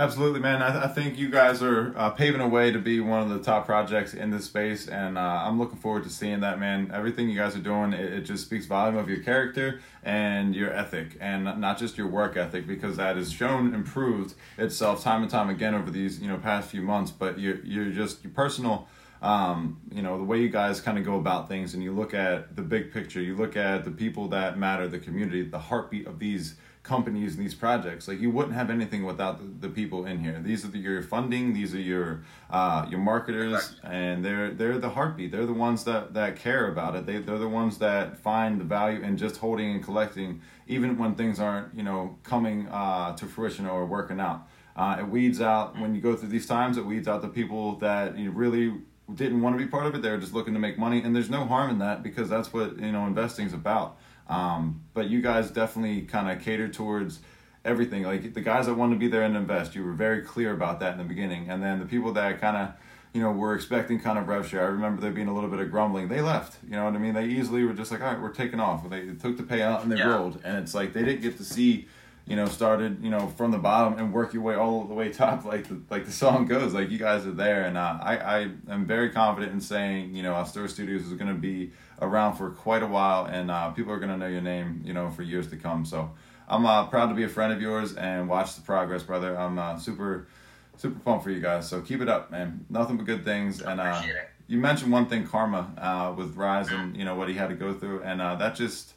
Absolutely, 0.00 0.40
man. 0.40 0.62
I, 0.62 0.84
I 0.84 0.88
think 0.88 1.18
you 1.18 1.28
guys 1.28 1.62
are 1.62 1.92
uh, 1.94 2.08
paving 2.08 2.40
a 2.40 2.48
way 2.48 2.72
to 2.72 2.78
be 2.78 3.00
one 3.00 3.20
of 3.20 3.28
the 3.28 3.38
top 3.38 3.66
projects 3.66 4.14
in 4.14 4.30
this 4.30 4.46
space, 4.46 4.88
and 4.88 5.18
uh, 5.18 5.42
I'm 5.44 5.58
looking 5.58 5.76
forward 5.76 6.04
to 6.04 6.08
seeing 6.08 6.40
that, 6.40 6.58
man. 6.58 6.90
Everything 6.90 7.28
you 7.28 7.36
guys 7.36 7.54
are 7.54 7.60
doing, 7.60 7.92
it, 7.92 8.10
it 8.10 8.20
just 8.22 8.46
speaks 8.46 8.64
volume 8.64 8.96
of 8.96 9.10
your 9.10 9.18
character 9.18 9.82
and 10.02 10.56
your 10.56 10.72
ethic, 10.72 11.18
and 11.20 11.44
not 11.44 11.78
just 11.78 11.98
your 11.98 12.06
work 12.06 12.38
ethic, 12.38 12.66
because 12.66 12.96
that 12.96 13.16
has 13.16 13.30
shown 13.30 13.74
improved 13.74 14.36
itself 14.56 15.02
time 15.04 15.20
and 15.20 15.30
time 15.30 15.50
again 15.50 15.74
over 15.74 15.90
these 15.90 16.18
you 16.18 16.28
know 16.28 16.38
past 16.38 16.70
few 16.70 16.80
months. 16.80 17.10
But 17.10 17.38
you're 17.38 17.60
you're 17.62 17.90
just 17.90 18.24
your 18.24 18.32
personal 18.32 18.88
um, 19.20 19.82
you 19.92 20.00
know 20.00 20.16
the 20.16 20.24
way 20.24 20.38
you 20.40 20.48
guys 20.48 20.80
kind 20.80 20.96
of 20.96 21.04
go 21.04 21.16
about 21.16 21.46
things 21.46 21.74
and 21.74 21.82
you 21.82 21.92
look 21.92 22.14
at 22.14 22.56
the 22.56 22.62
big 22.62 22.90
picture 22.90 23.20
you 23.20 23.36
look 23.36 23.54
at 23.54 23.84
the 23.84 23.90
people 23.90 24.28
that 24.28 24.56
matter 24.56 24.88
the 24.88 24.98
community 24.98 25.42
the 25.42 25.58
heartbeat 25.58 26.06
of 26.06 26.18
these 26.18 26.54
companies 26.82 27.36
and 27.36 27.44
these 27.44 27.54
projects 27.54 28.08
like 28.08 28.20
you 28.20 28.30
wouldn't 28.30 28.54
have 28.54 28.70
anything 28.70 29.04
without 29.04 29.38
the, 29.38 29.68
the 29.68 29.72
people 29.72 30.06
in 30.06 30.18
here. 30.18 30.40
These 30.42 30.64
are 30.64 30.68
the, 30.68 30.78
your 30.78 31.02
funding 31.02 31.52
these 31.52 31.74
are 31.74 31.80
your 31.80 32.22
uh, 32.48 32.86
your 32.88 33.00
marketers 33.00 33.76
and 33.84 34.24
they're 34.24 34.50
they're 34.50 34.78
the 34.78 34.88
heartbeat. 34.88 35.30
They're 35.30 35.46
the 35.46 35.52
ones 35.52 35.84
that 35.84 36.14
that 36.14 36.36
care 36.36 36.68
about 36.68 36.96
it. 36.96 37.04
They, 37.04 37.18
they're 37.18 37.38
the 37.38 37.48
ones 37.48 37.78
that 37.78 38.16
find 38.16 38.60
the 38.60 38.64
value 38.64 39.02
in 39.02 39.18
just 39.18 39.36
holding 39.36 39.70
and 39.72 39.84
collecting 39.84 40.40
even 40.66 40.96
when 40.96 41.14
things 41.14 41.38
aren't 41.38 41.74
you 41.74 41.82
know 41.82 42.18
coming 42.22 42.66
uh, 42.68 43.14
to 43.16 43.26
fruition 43.26 43.66
or 43.66 43.84
working 43.84 44.18
out. 44.18 44.48
Uh, 44.74 44.96
it 45.00 45.06
weeds 45.06 45.40
out 45.40 45.78
when 45.78 45.94
you 45.94 46.00
go 46.00 46.16
through 46.16 46.28
these 46.28 46.46
times 46.46 46.78
it 46.78 46.86
weeds 46.86 47.06
out 47.06 47.20
the 47.20 47.28
people 47.28 47.76
that 47.76 48.16
you 48.16 48.30
really 48.30 48.72
didn't 49.14 49.42
want 49.42 49.58
to 49.58 49.62
be 49.62 49.68
part 49.68 49.86
of 49.86 49.94
it. 49.94 50.02
They 50.02 50.10
were 50.10 50.18
just 50.18 50.34
looking 50.34 50.54
to 50.54 50.60
make 50.60 50.78
money, 50.78 51.02
and 51.02 51.14
there's 51.14 51.30
no 51.30 51.44
harm 51.44 51.70
in 51.70 51.78
that 51.78 52.02
because 52.02 52.28
that's 52.28 52.52
what 52.52 52.78
you 52.78 52.92
know 52.92 53.06
investing's 53.06 53.52
about. 53.52 53.98
Um, 54.30 54.82
but 54.94 55.08
you 55.10 55.20
guys 55.20 55.50
definitely 55.50 56.02
kind 56.02 56.30
of 56.30 56.42
cater 56.44 56.68
towards 56.68 57.20
everything. 57.64 58.04
Like 58.04 58.32
the 58.34 58.40
guys 58.40 58.66
that 58.66 58.74
want 58.74 58.92
to 58.92 58.98
be 58.98 59.08
there 59.08 59.22
and 59.22 59.36
invest, 59.36 59.74
you 59.74 59.84
were 59.84 59.92
very 59.92 60.22
clear 60.22 60.52
about 60.52 60.80
that 60.80 60.92
in 60.92 60.98
the 60.98 61.04
beginning, 61.04 61.50
and 61.50 61.62
then 61.62 61.78
the 61.80 61.86
people 61.86 62.12
that 62.12 62.40
kind 62.40 62.56
of 62.56 62.72
you 63.12 63.20
know 63.20 63.32
were 63.32 63.54
expecting 63.54 63.98
kind 64.00 64.18
of 64.18 64.28
rev 64.28 64.46
share. 64.48 64.62
I 64.62 64.68
remember 64.68 65.00
there 65.02 65.10
being 65.10 65.28
a 65.28 65.34
little 65.34 65.50
bit 65.50 65.58
of 65.58 65.70
grumbling. 65.70 66.08
They 66.08 66.20
left. 66.20 66.58
You 66.64 66.72
know 66.76 66.84
what 66.84 66.94
I 66.94 66.98
mean? 66.98 67.14
They 67.14 67.24
easily 67.26 67.64
were 67.64 67.72
just 67.74 67.90
like, 67.90 68.00
all 68.00 68.06
right, 68.12 68.20
we're 68.22 68.30
taking 68.32 68.60
off. 68.60 68.88
They 68.88 69.08
took 69.14 69.36
the 69.36 69.42
payout 69.42 69.82
and 69.82 69.90
they 69.90 69.96
Yeah. 69.98 70.14
rolled, 70.14 70.40
and 70.44 70.56
it's 70.58 70.74
like 70.74 70.92
they 70.92 71.02
didn't 71.04 71.22
get 71.22 71.36
to 71.38 71.44
see 71.44 71.88
you 72.30 72.36
know, 72.36 72.46
started, 72.46 73.02
you 73.02 73.10
know, 73.10 73.26
from 73.26 73.50
the 73.50 73.58
bottom 73.58 73.98
and 73.98 74.12
work 74.12 74.32
your 74.32 74.42
way 74.44 74.54
all 74.54 74.84
the 74.84 74.94
way 74.94 75.12
top, 75.12 75.44
like 75.54 75.66
the, 75.66 75.80
like 75.90 76.06
the 76.06 76.12
song 76.12 76.46
goes. 76.46 76.72
Like 76.72 76.88
you 76.88 76.96
guys 76.96 77.26
are 77.26 77.32
there, 77.32 77.64
and 77.64 77.76
uh, 77.76 77.98
I 78.00 78.16
I 78.16 78.38
am 78.68 78.86
very 78.86 79.10
confident 79.10 79.52
in 79.52 79.60
saying, 79.60 80.14
you 80.14 80.22
know, 80.22 80.34
Astor 80.34 80.68
Studios 80.68 81.02
is 81.02 81.12
going 81.14 81.34
to 81.34 81.40
be 81.40 81.72
around 82.00 82.36
for 82.36 82.50
quite 82.50 82.84
a 82.84 82.86
while, 82.86 83.24
and 83.24 83.50
uh, 83.50 83.70
people 83.70 83.92
are 83.92 83.98
going 83.98 84.12
to 84.12 84.16
know 84.16 84.28
your 84.28 84.40
name, 84.40 84.80
you 84.84 84.92
know, 84.92 85.10
for 85.10 85.22
years 85.22 85.48
to 85.48 85.56
come. 85.56 85.84
So 85.84 86.12
I'm 86.48 86.64
uh, 86.64 86.86
proud 86.86 87.08
to 87.08 87.14
be 87.14 87.24
a 87.24 87.28
friend 87.28 87.52
of 87.52 87.60
yours 87.60 87.94
and 87.96 88.28
watch 88.28 88.54
the 88.54 88.62
progress, 88.62 89.02
brother. 89.02 89.36
I'm 89.36 89.58
uh, 89.58 89.76
super 89.76 90.28
super 90.76 91.00
pumped 91.00 91.24
for 91.24 91.30
you 91.30 91.40
guys. 91.40 91.68
So 91.68 91.80
keep 91.80 92.00
it 92.00 92.08
up, 92.08 92.30
man. 92.30 92.64
Nothing 92.70 92.96
but 92.96 93.06
good 93.06 93.24
things, 93.24 93.60
and 93.60 93.80
uh, 93.80 94.00
you 94.46 94.58
mentioned 94.58 94.92
one 94.92 95.06
thing, 95.06 95.26
karma, 95.26 95.72
uh, 95.76 96.14
with 96.16 96.36
Rise 96.36 96.68
and 96.70 96.96
you 96.96 97.04
know 97.04 97.16
what 97.16 97.28
he 97.28 97.34
had 97.34 97.48
to 97.48 97.56
go 97.56 97.74
through, 97.74 98.04
and 98.04 98.22
uh, 98.22 98.36
that 98.36 98.54
just 98.54 98.94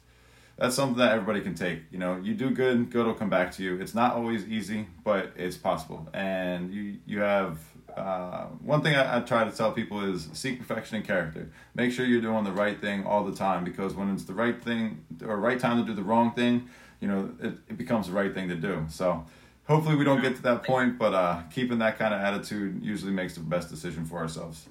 that's 0.56 0.74
something 0.76 0.98
that 0.98 1.12
everybody 1.12 1.40
can 1.40 1.54
take. 1.54 1.80
You 1.90 1.98
know, 1.98 2.20
you 2.22 2.34
do 2.34 2.50
good, 2.50 2.90
good 2.90 3.06
will 3.06 3.14
come 3.14 3.30
back 3.30 3.52
to 3.52 3.62
you. 3.62 3.80
It's 3.80 3.94
not 3.94 4.14
always 4.14 4.46
easy, 4.46 4.86
but 5.02 5.32
it's 5.36 5.56
possible, 5.56 6.08
and 6.12 6.72
you 6.72 6.98
you 7.06 7.20
have 7.20 7.58
uh, 7.96 8.46
one 8.62 8.82
thing 8.82 8.94
I, 8.94 9.18
I, 9.18 9.20
try 9.20 9.44
to 9.44 9.52
tell 9.52 9.70
people 9.70 10.00
is 10.00 10.28
seek 10.32 10.58
perfection 10.58 10.96
in 10.96 11.02
character. 11.04 11.50
Make 11.74 11.92
sure 11.92 12.04
you're 12.04 12.20
doing 12.20 12.42
the 12.42 12.52
right 12.52 12.80
thing 12.80 13.04
all 13.06 13.24
the 13.24 13.34
time 13.34 13.62
because 13.62 13.94
when 13.94 14.12
it's 14.12 14.24
the 14.24 14.34
right 14.34 14.60
thing 14.60 15.04
or 15.24 15.36
right 15.36 15.60
time 15.60 15.78
to 15.78 15.86
do 15.86 15.94
the 15.94 16.02
wrong 16.02 16.32
thing, 16.32 16.68
you 17.00 17.06
know, 17.06 17.30
it, 17.40 17.54
it 17.68 17.78
becomes 17.78 18.08
the 18.08 18.12
right 18.12 18.34
thing 18.34 18.48
to 18.48 18.56
do. 18.56 18.84
So 18.88 19.24
hopefully 19.68 19.94
we 19.94 20.04
don't 20.04 20.20
get 20.20 20.34
to 20.36 20.42
that 20.42 20.64
point, 20.64 20.98
but 20.98 21.14
uh, 21.14 21.42
keeping 21.52 21.78
that 21.78 21.98
kind 21.98 22.12
of 22.12 22.20
attitude 22.20 22.82
usually 22.82 23.12
makes 23.12 23.34
the 23.34 23.40
best 23.40 23.70
decision 23.70 24.04
for 24.04 24.18
ourselves. 24.18 24.66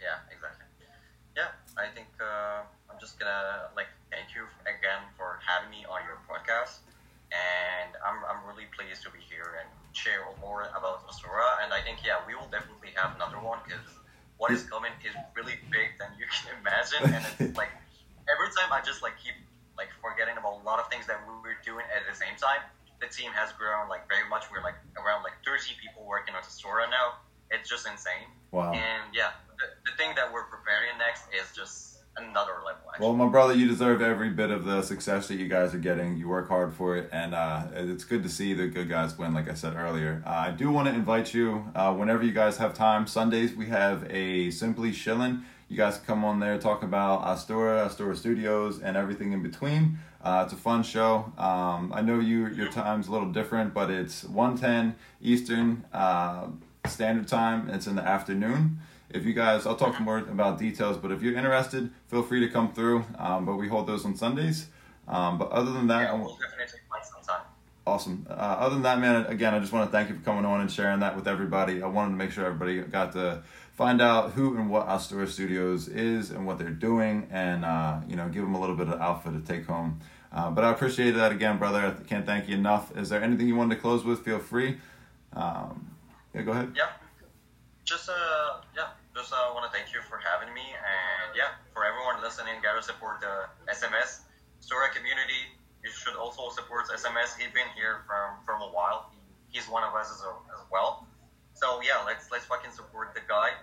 Yeah, 0.00 0.16
exactly. 0.34 0.64
Yeah, 1.36 1.48
I 1.76 1.88
think 1.94 2.08
uh, 2.20 2.62
I'm 2.90 2.98
just 2.98 3.18
gonna 3.18 3.68
like 3.76 3.88
thank 4.18 4.34
you 4.34 4.50
again 4.66 5.06
for 5.14 5.38
having 5.46 5.70
me 5.70 5.86
on 5.86 6.02
your 6.02 6.18
podcast, 6.26 6.82
and 7.30 7.94
I'm 8.02 8.18
I'm 8.26 8.42
really 8.50 8.66
pleased 8.74 9.06
to 9.06 9.14
be 9.14 9.22
here 9.22 9.62
and 9.62 9.70
share 9.94 10.26
more 10.42 10.66
about 10.74 11.06
Ostora. 11.06 11.62
And 11.62 11.70
I 11.70 11.78
think 11.86 12.02
yeah, 12.02 12.18
we 12.26 12.34
will 12.34 12.50
definitely 12.50 12.90
have 12.98 13.14
another 13.14 13.38
one 13.38 13.62
because 13.62 13.86
what 14.42 14.50
is 14.50 14.66
coming 14.66 14.90
is 15.06 15.14
really 15.38 15.54
big 15.70 15.94
than 16.02 16.10
you 16.18 16.26
can 16.26 16.50
imagine, 16.58 17.14
and 17.14 17.22
it's 17.22 17.54
like 17.62 17.70
every 18.26 18.50
time 18.58 18.74
I 18.74 18.82
just 18.82 19.06
like 19.06 19.14
keep 19.22 19.38
like 19.78 19.94
forgetting 20.02 20.34
about 20.34 20.58
a 20.58 20.64
lot 20.66 20.82
of 20.82 20.90
things 20.90 21.06
that 21.06 21.22
we 21.22 21.38
were 21.38 21.54
doing 21.62 21.86
at 21.94 22.02
the 22.02 22.18
same 22.18 22.34
time 22.34 22.66
the 23.00 23.06
team 23.06 23.30
has 23.30 23.54
grown 23.54 23.88
like 23.88 24.08
very 24.08 24.26
much. 24.28 24.50
We're 24.50 24.62
like 24.62 24.74
around 24.98 25.22
like 25.22 25.38
30 25.46 25.78
people 25.78 26.02
working 26.02 26.34
on 26.34 26.42
Ostora 26.42 26.90
now. 26.90 27.22
It's 27.50 27.70
just 27.70 27.86
insane. 27.86 28.26
Wow. 28.50 28.74
And 28.74 29.14
yeah, 29.14 29.38
the, 29.56 29.70
the 29.86 29.94
thing 29.96 30.18
that 30.18 30.26
we're 30.32 30.50
preparing 30.50 30.98
next 30.98 31.30
is 31.30 31.54
just 31.54 31.87
another 32.18 32.52
level. 32.64 32.82
Actually. 32.90 33.06
Well, 33.06 33.16
my 33.16 33.28
brother, 33.28 33.54
you 33.54 33.68
deserve 33.68 34.02
every 34.02 34.30
bit 34.30 34.50
of 34.50 34.64
the 34.64 34.82
success 34.82 35.28
that 35.28 35.36
you 35.36 35.48
guys 35.48 35.74
are 35.74 35.78
getting. 35.78 36.16
You 36.16 36.28
work 36.28 36.48
hard 36.48 36.74
for 36.74 36.96
it, 36.96 37.08
and 37.12 37.34
uh, 37.34 37.64
it's 37.74 38.04
good 38.04 38.22
to 38.22 38.28
see 38.28 38.54
the 38.54 38.66
good 38.66 38.88
guys 38.88 39.16
win. 39.16 39.34
Like 39.34 39.50
I 39.50 39.54
said 39.54 39.76
earlier, 39.76 40.22
uh, 40.26 40.30
I 40.30 40.50
do 40.50 40.70
want 40.70 40.88
to 40.88 40.94
invite 40.94 41.34
you 41.34 41.64
uh, 41.74 41.94
whenever 41.94 42.24
you 42.24 42.32
guys 42.32 42.56
have 42.58 42.74
time. 42.74 43.06
Sundays 43.06 43.54
we 43.54 43.66
have 43.66 44.06
a 44.10 44.50
Simply 44.50 44.92
shilling. 44.92 45.44
You 45.68 45.76
guys 45.76 45.98
come 45.98 46.24
on 46.24 46.40
there, 46.40 46.56
talk 46.58 46.82
about 46.82 47.22
Ostora, 47.24 47.86
Ostora 47.86 48.16
Studios, 48.16 48.80
and 48.80 48.96
everything 48.96 49.32
in 49.32 49.42
between. 49.42 49.98
Uh, 50.22 50.42
it's 50.44 50.54
a 50.54 50.56
fun 50.56 50.82
show. 50.82 51.30
Um, 51.36 51.92
I 51.94 52.00
know 52.00 52.18
you 52.18 52.48
your 52.48 52.70
time's 52.70 53.08
a 53.08 53.12
little 53.12 53.30
different, 53.30 53.74
but 53.74 53.90
it's 53.90 54.24
110 54.24 54.96
Eastern 55.20 55.84
uh, 55.92 56.46
Standard 56.86 57.28
Time. 57.28 57.68
It's 57.68 57.86
in 57.86 57.96
the 57.96 58.02
afternoon. 58.02 58.78
If 59.10 59.24
you 59.24 59.32
guys, 59.32 59.66
I'll 59.66 59.76
talk 59.76 59.98
more 60.00 60.18
about 60.18 60.58
details, 60.58 60.98
but 60.98 61.10
if 61.10 61.22
you're 61.22 61.36
interested, 61.36 61.90
feel 62.08 62.22
free 62.22 62.40
to 62.40 62.48
come 62.48 62.72
through. 62.72 63.04
Um, 63.18 63.46
but 63.46 63.56
we 63.56 63.68
hold 63.68 63.86
those 63.86 64.04
on 64.04 64.14
Sundays. 64.16 64.66
Um, 65.06 65.38
but 65.38 65.50
other 65.50 65.72
than 65.72 65.86
that, 65.86 66.02
yeah, 66.02 66.12
we'll 66.14 66.36
definitely 66.36 66.78
sometime. 67.02 67.42
Awesome. 67.86 68.26
Uh, 68.28 68.32
other 68.32 68.74
than 68.74 68.82
that, 68.82 68.98
man, 68.98 69.24
again, 69.26 69.54
I 69.54 69.60
just 69.60 69.72
want 69.72 69.88
to 69.88 69.92
thank 69.92 70.10
you 70.10 70.14
for 70.16 70.22
coming 70.22 70.44
on 70.44 70.60
and 70.60 70.70
sharing 70.70 71.00
that 71.00 71.16
with 71.16 71.26
everybody. 71.26 71.82
I 71.82 71.86
wanted 71.86 72.10
to 72.10 72.16
make 72.16 72.30
sure 72.32 72.44
everybody 72.44 72.82
got 72.82 73.12
to 73.12 73.42
find 73.74 74.02
out 74.02 74.32
who 74.32 74.56
and 74.58 74.68
what 74.68 74.86
Ostora 74.86 75.26
Studios 75.26 75.88
is 75.88 76.30
and 76.30 76.46
what 76.46 76.58
they're 76.58 76.68
doing, 76.68 77.28
and 77.30 77.64
uh, 77.64 78.00
you 78.06 78.16
know, 78.16 78.28
give 78.28 78.42
them 78.42 78.54
a 78.54 78.60
little 78.60 78.76
bit 78.76 78.88
of 78.88 79.00
alpha 79.00 79.30
to 79.30 79.40
take 79.40 79.64
home. 79.66 80.00
Uh, 80.30 80.50
but 80.50 80.64
I 80.64 80.70
appreciate 80.72 81.12
that 81.12 81.32
again, 81.32 81.56
brother. 81.56 81.96
I 81.98 82.04
can't 82.04 82.26
thank 82.26 82.48
you 82.48 82.56
enough. 82.56 82.94
Is 82.94 83.08
there 83.08 83.22
anything 83.22 83.48
you 83.48 83.56
wanted 83.56 83.76
to 83.76 83.80
close 83.80 84.04
with? 84.04 84.22
Feel 84.22 84.38
free. 84.38 84.76
Um, 85.32 85.96
yeah, 86.34 86.42
go 86.42 86.52
ahead. 86.52 86.74
Yeah. 86.76 86.90
Just 87.84 88.10
uh, 88.10 88.60
yeah, 88.76 88.88
just 89.18 89.34
uh, 89.34 89.50
want 89.50 89.66
to 89.66 89.72
thank 89.74 89.90
you 89.90 89.98
for 90.06 90.22
having 90.22 90.54
me, 90.54 90.62
and 90.62 91.34
yeah, 91.34 91.58
for 91.74 91.82
everyone 91.82 92.22
listening, 92.22 92.54
gotta 92.62 92.80
support 92.80 93.18
the 93.18 93.50
SMS 93.66 94.22
Ostora 94.62 94.94
community 94.94 95.58
you 95.82 95.90
should 95.90 96.16
also 96.16 96.50
support 96.50 96.86
SMS. 96.90 97.38
He's 97.38 97.52
been 97.54 97.70
here 97.74 98.02
from 98.06 98.42
from 98.44 98.62
a 98.62 98.70
while. 98.70 99.10
He, 99.12 99.18
he's 99.58 99.68
one 99.68 99.84
of 99.84 99.94
us 99.94 100.10
as, 100.10 100.22
as 100.52 100.62
well. 100.70 101.06
So 101.54 101.80
yeah, 101.82 102.02
let's 102.04 102.30
let's 102.30 102.44
fucking 102.46 102.72
support 102.72 103.14
the 103.14 103.22
guy. 103.28 103.54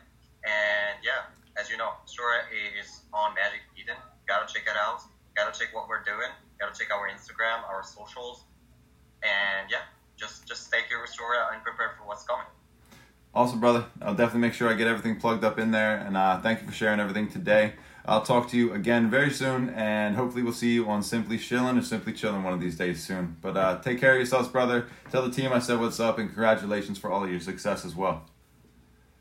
And 0.44 1.00
yeah, 1.04 1.28
as 1.60 1.70
you 1.70 1.78
know, 1.78 1.92
Ostora 2.06 2.48
is 2.80 3.02
on 3.14 3.34
Magic 3.36 3.62
Eden. 3.76 3.96
Gotta 4.28 4.52
check 4.52 4.64
it 4.64 4.78
out. 4.78 5.02
Gotta 5.36 5.58
check 5.58 5.74
what 5.74 5.90
we're 5.90 6.04
doing. 6.04 6.32
Gotta 6.60 6.78
check 6.78 6.92
our 6.92 7.10
Instagram, 7.10 7.68
our 7.68 7.84
socials, 7.84 8.44
and 9.24 9.70
yeah, 9.70 9.84
just 10.16 10.48
just 10.48 10.68
stay 10.68 10.82
here 10.88 11.02
with 11.02 11.12
Ostora 11.12 11.54
and 11.54 11.64
prepare 11.64 11.96
for 12.00 12.08
what's 12.08 12.24
coming. 12.24 12.48
Awesome, 13.36 13.60
brother. 13.60 13.86
I'll 14.02 14.16
definitely 14.16 14.42
make 14.42 14.54
sure 14.54 14.70
I 14.70 14.76
get 14.76 14.88
everything 14.88 15.20
plugged 15.20 15.44
up 15.44 15.60
in 15.60 15.72
there. 15.72 15.98
And 15.98 16.16
uh, 16.16 16.40
thank 16.40 16.62
you 16.62 16.68
for 16.68 16.74
sharing 16.74 17.02
everything 17.02 17.28
today. 17.28 17.74
I'll 18.06 18.22
talk 18.22 18.50
to 18.52 18.58
you 18.58 18.72
again 18.72 19.10
very 19.10 19.32
soon, 19.32 19.72
and 19.72 20.16
hopefully 20.16 20.44
we'll 20.44 20.54
see 20.54 20.74
you 20.74 20.88
on 20.88 21.02
Simply 21.02 21.38
Shillin' 21.40 21.78
or 21.78 21.82
Simply 21.82 22.14
Chillin' 22.14 22.44
one 22.44 22.54
of 22.54 22.62
these 22.62 22.78
days 22.78 23.04
soon. 23.04 23.36
But 23.42 23.58
uh, 23.58 23.80
take 23.80 24.00
care 24.00 24.12
of 24.12 24.18
yourselves, 24.18 24.48
brother. 24.48 24.88
Tell 25.12 25.28
the 25.28 25.32
team 25.32 25.52
I 25.52 25.60
said 25.60 25.80
what's 25.80 26.00
up, 26.00 26.20
and 26.20 26.30
congratulations 26.30 27.00
for 27.00 27.12
all 27.12 27.24
of 27.24 27.32
your 27.32 27.40
success 27.40 27.84
as 27.84 27.96
well. 27.96 28.24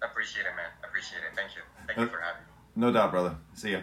Appreciate 0.03 0.42
it, 0.42 0.55
man. 0.55 0.70
Appreciate 0.87 1.20
it. 1.20 1.35
Thank 1.35 1.57
you. 1.57 1.62
Thank 1.87 1.98
you 1.98 2.07
for 2.07 2.20
having 2.20 2.42
me. 2.42 2.48
No 2.77 2.92
doubt, 2.92 3.11
brother. 3.11 3.37
See 3.55 3.72
ya. 3.72 3.81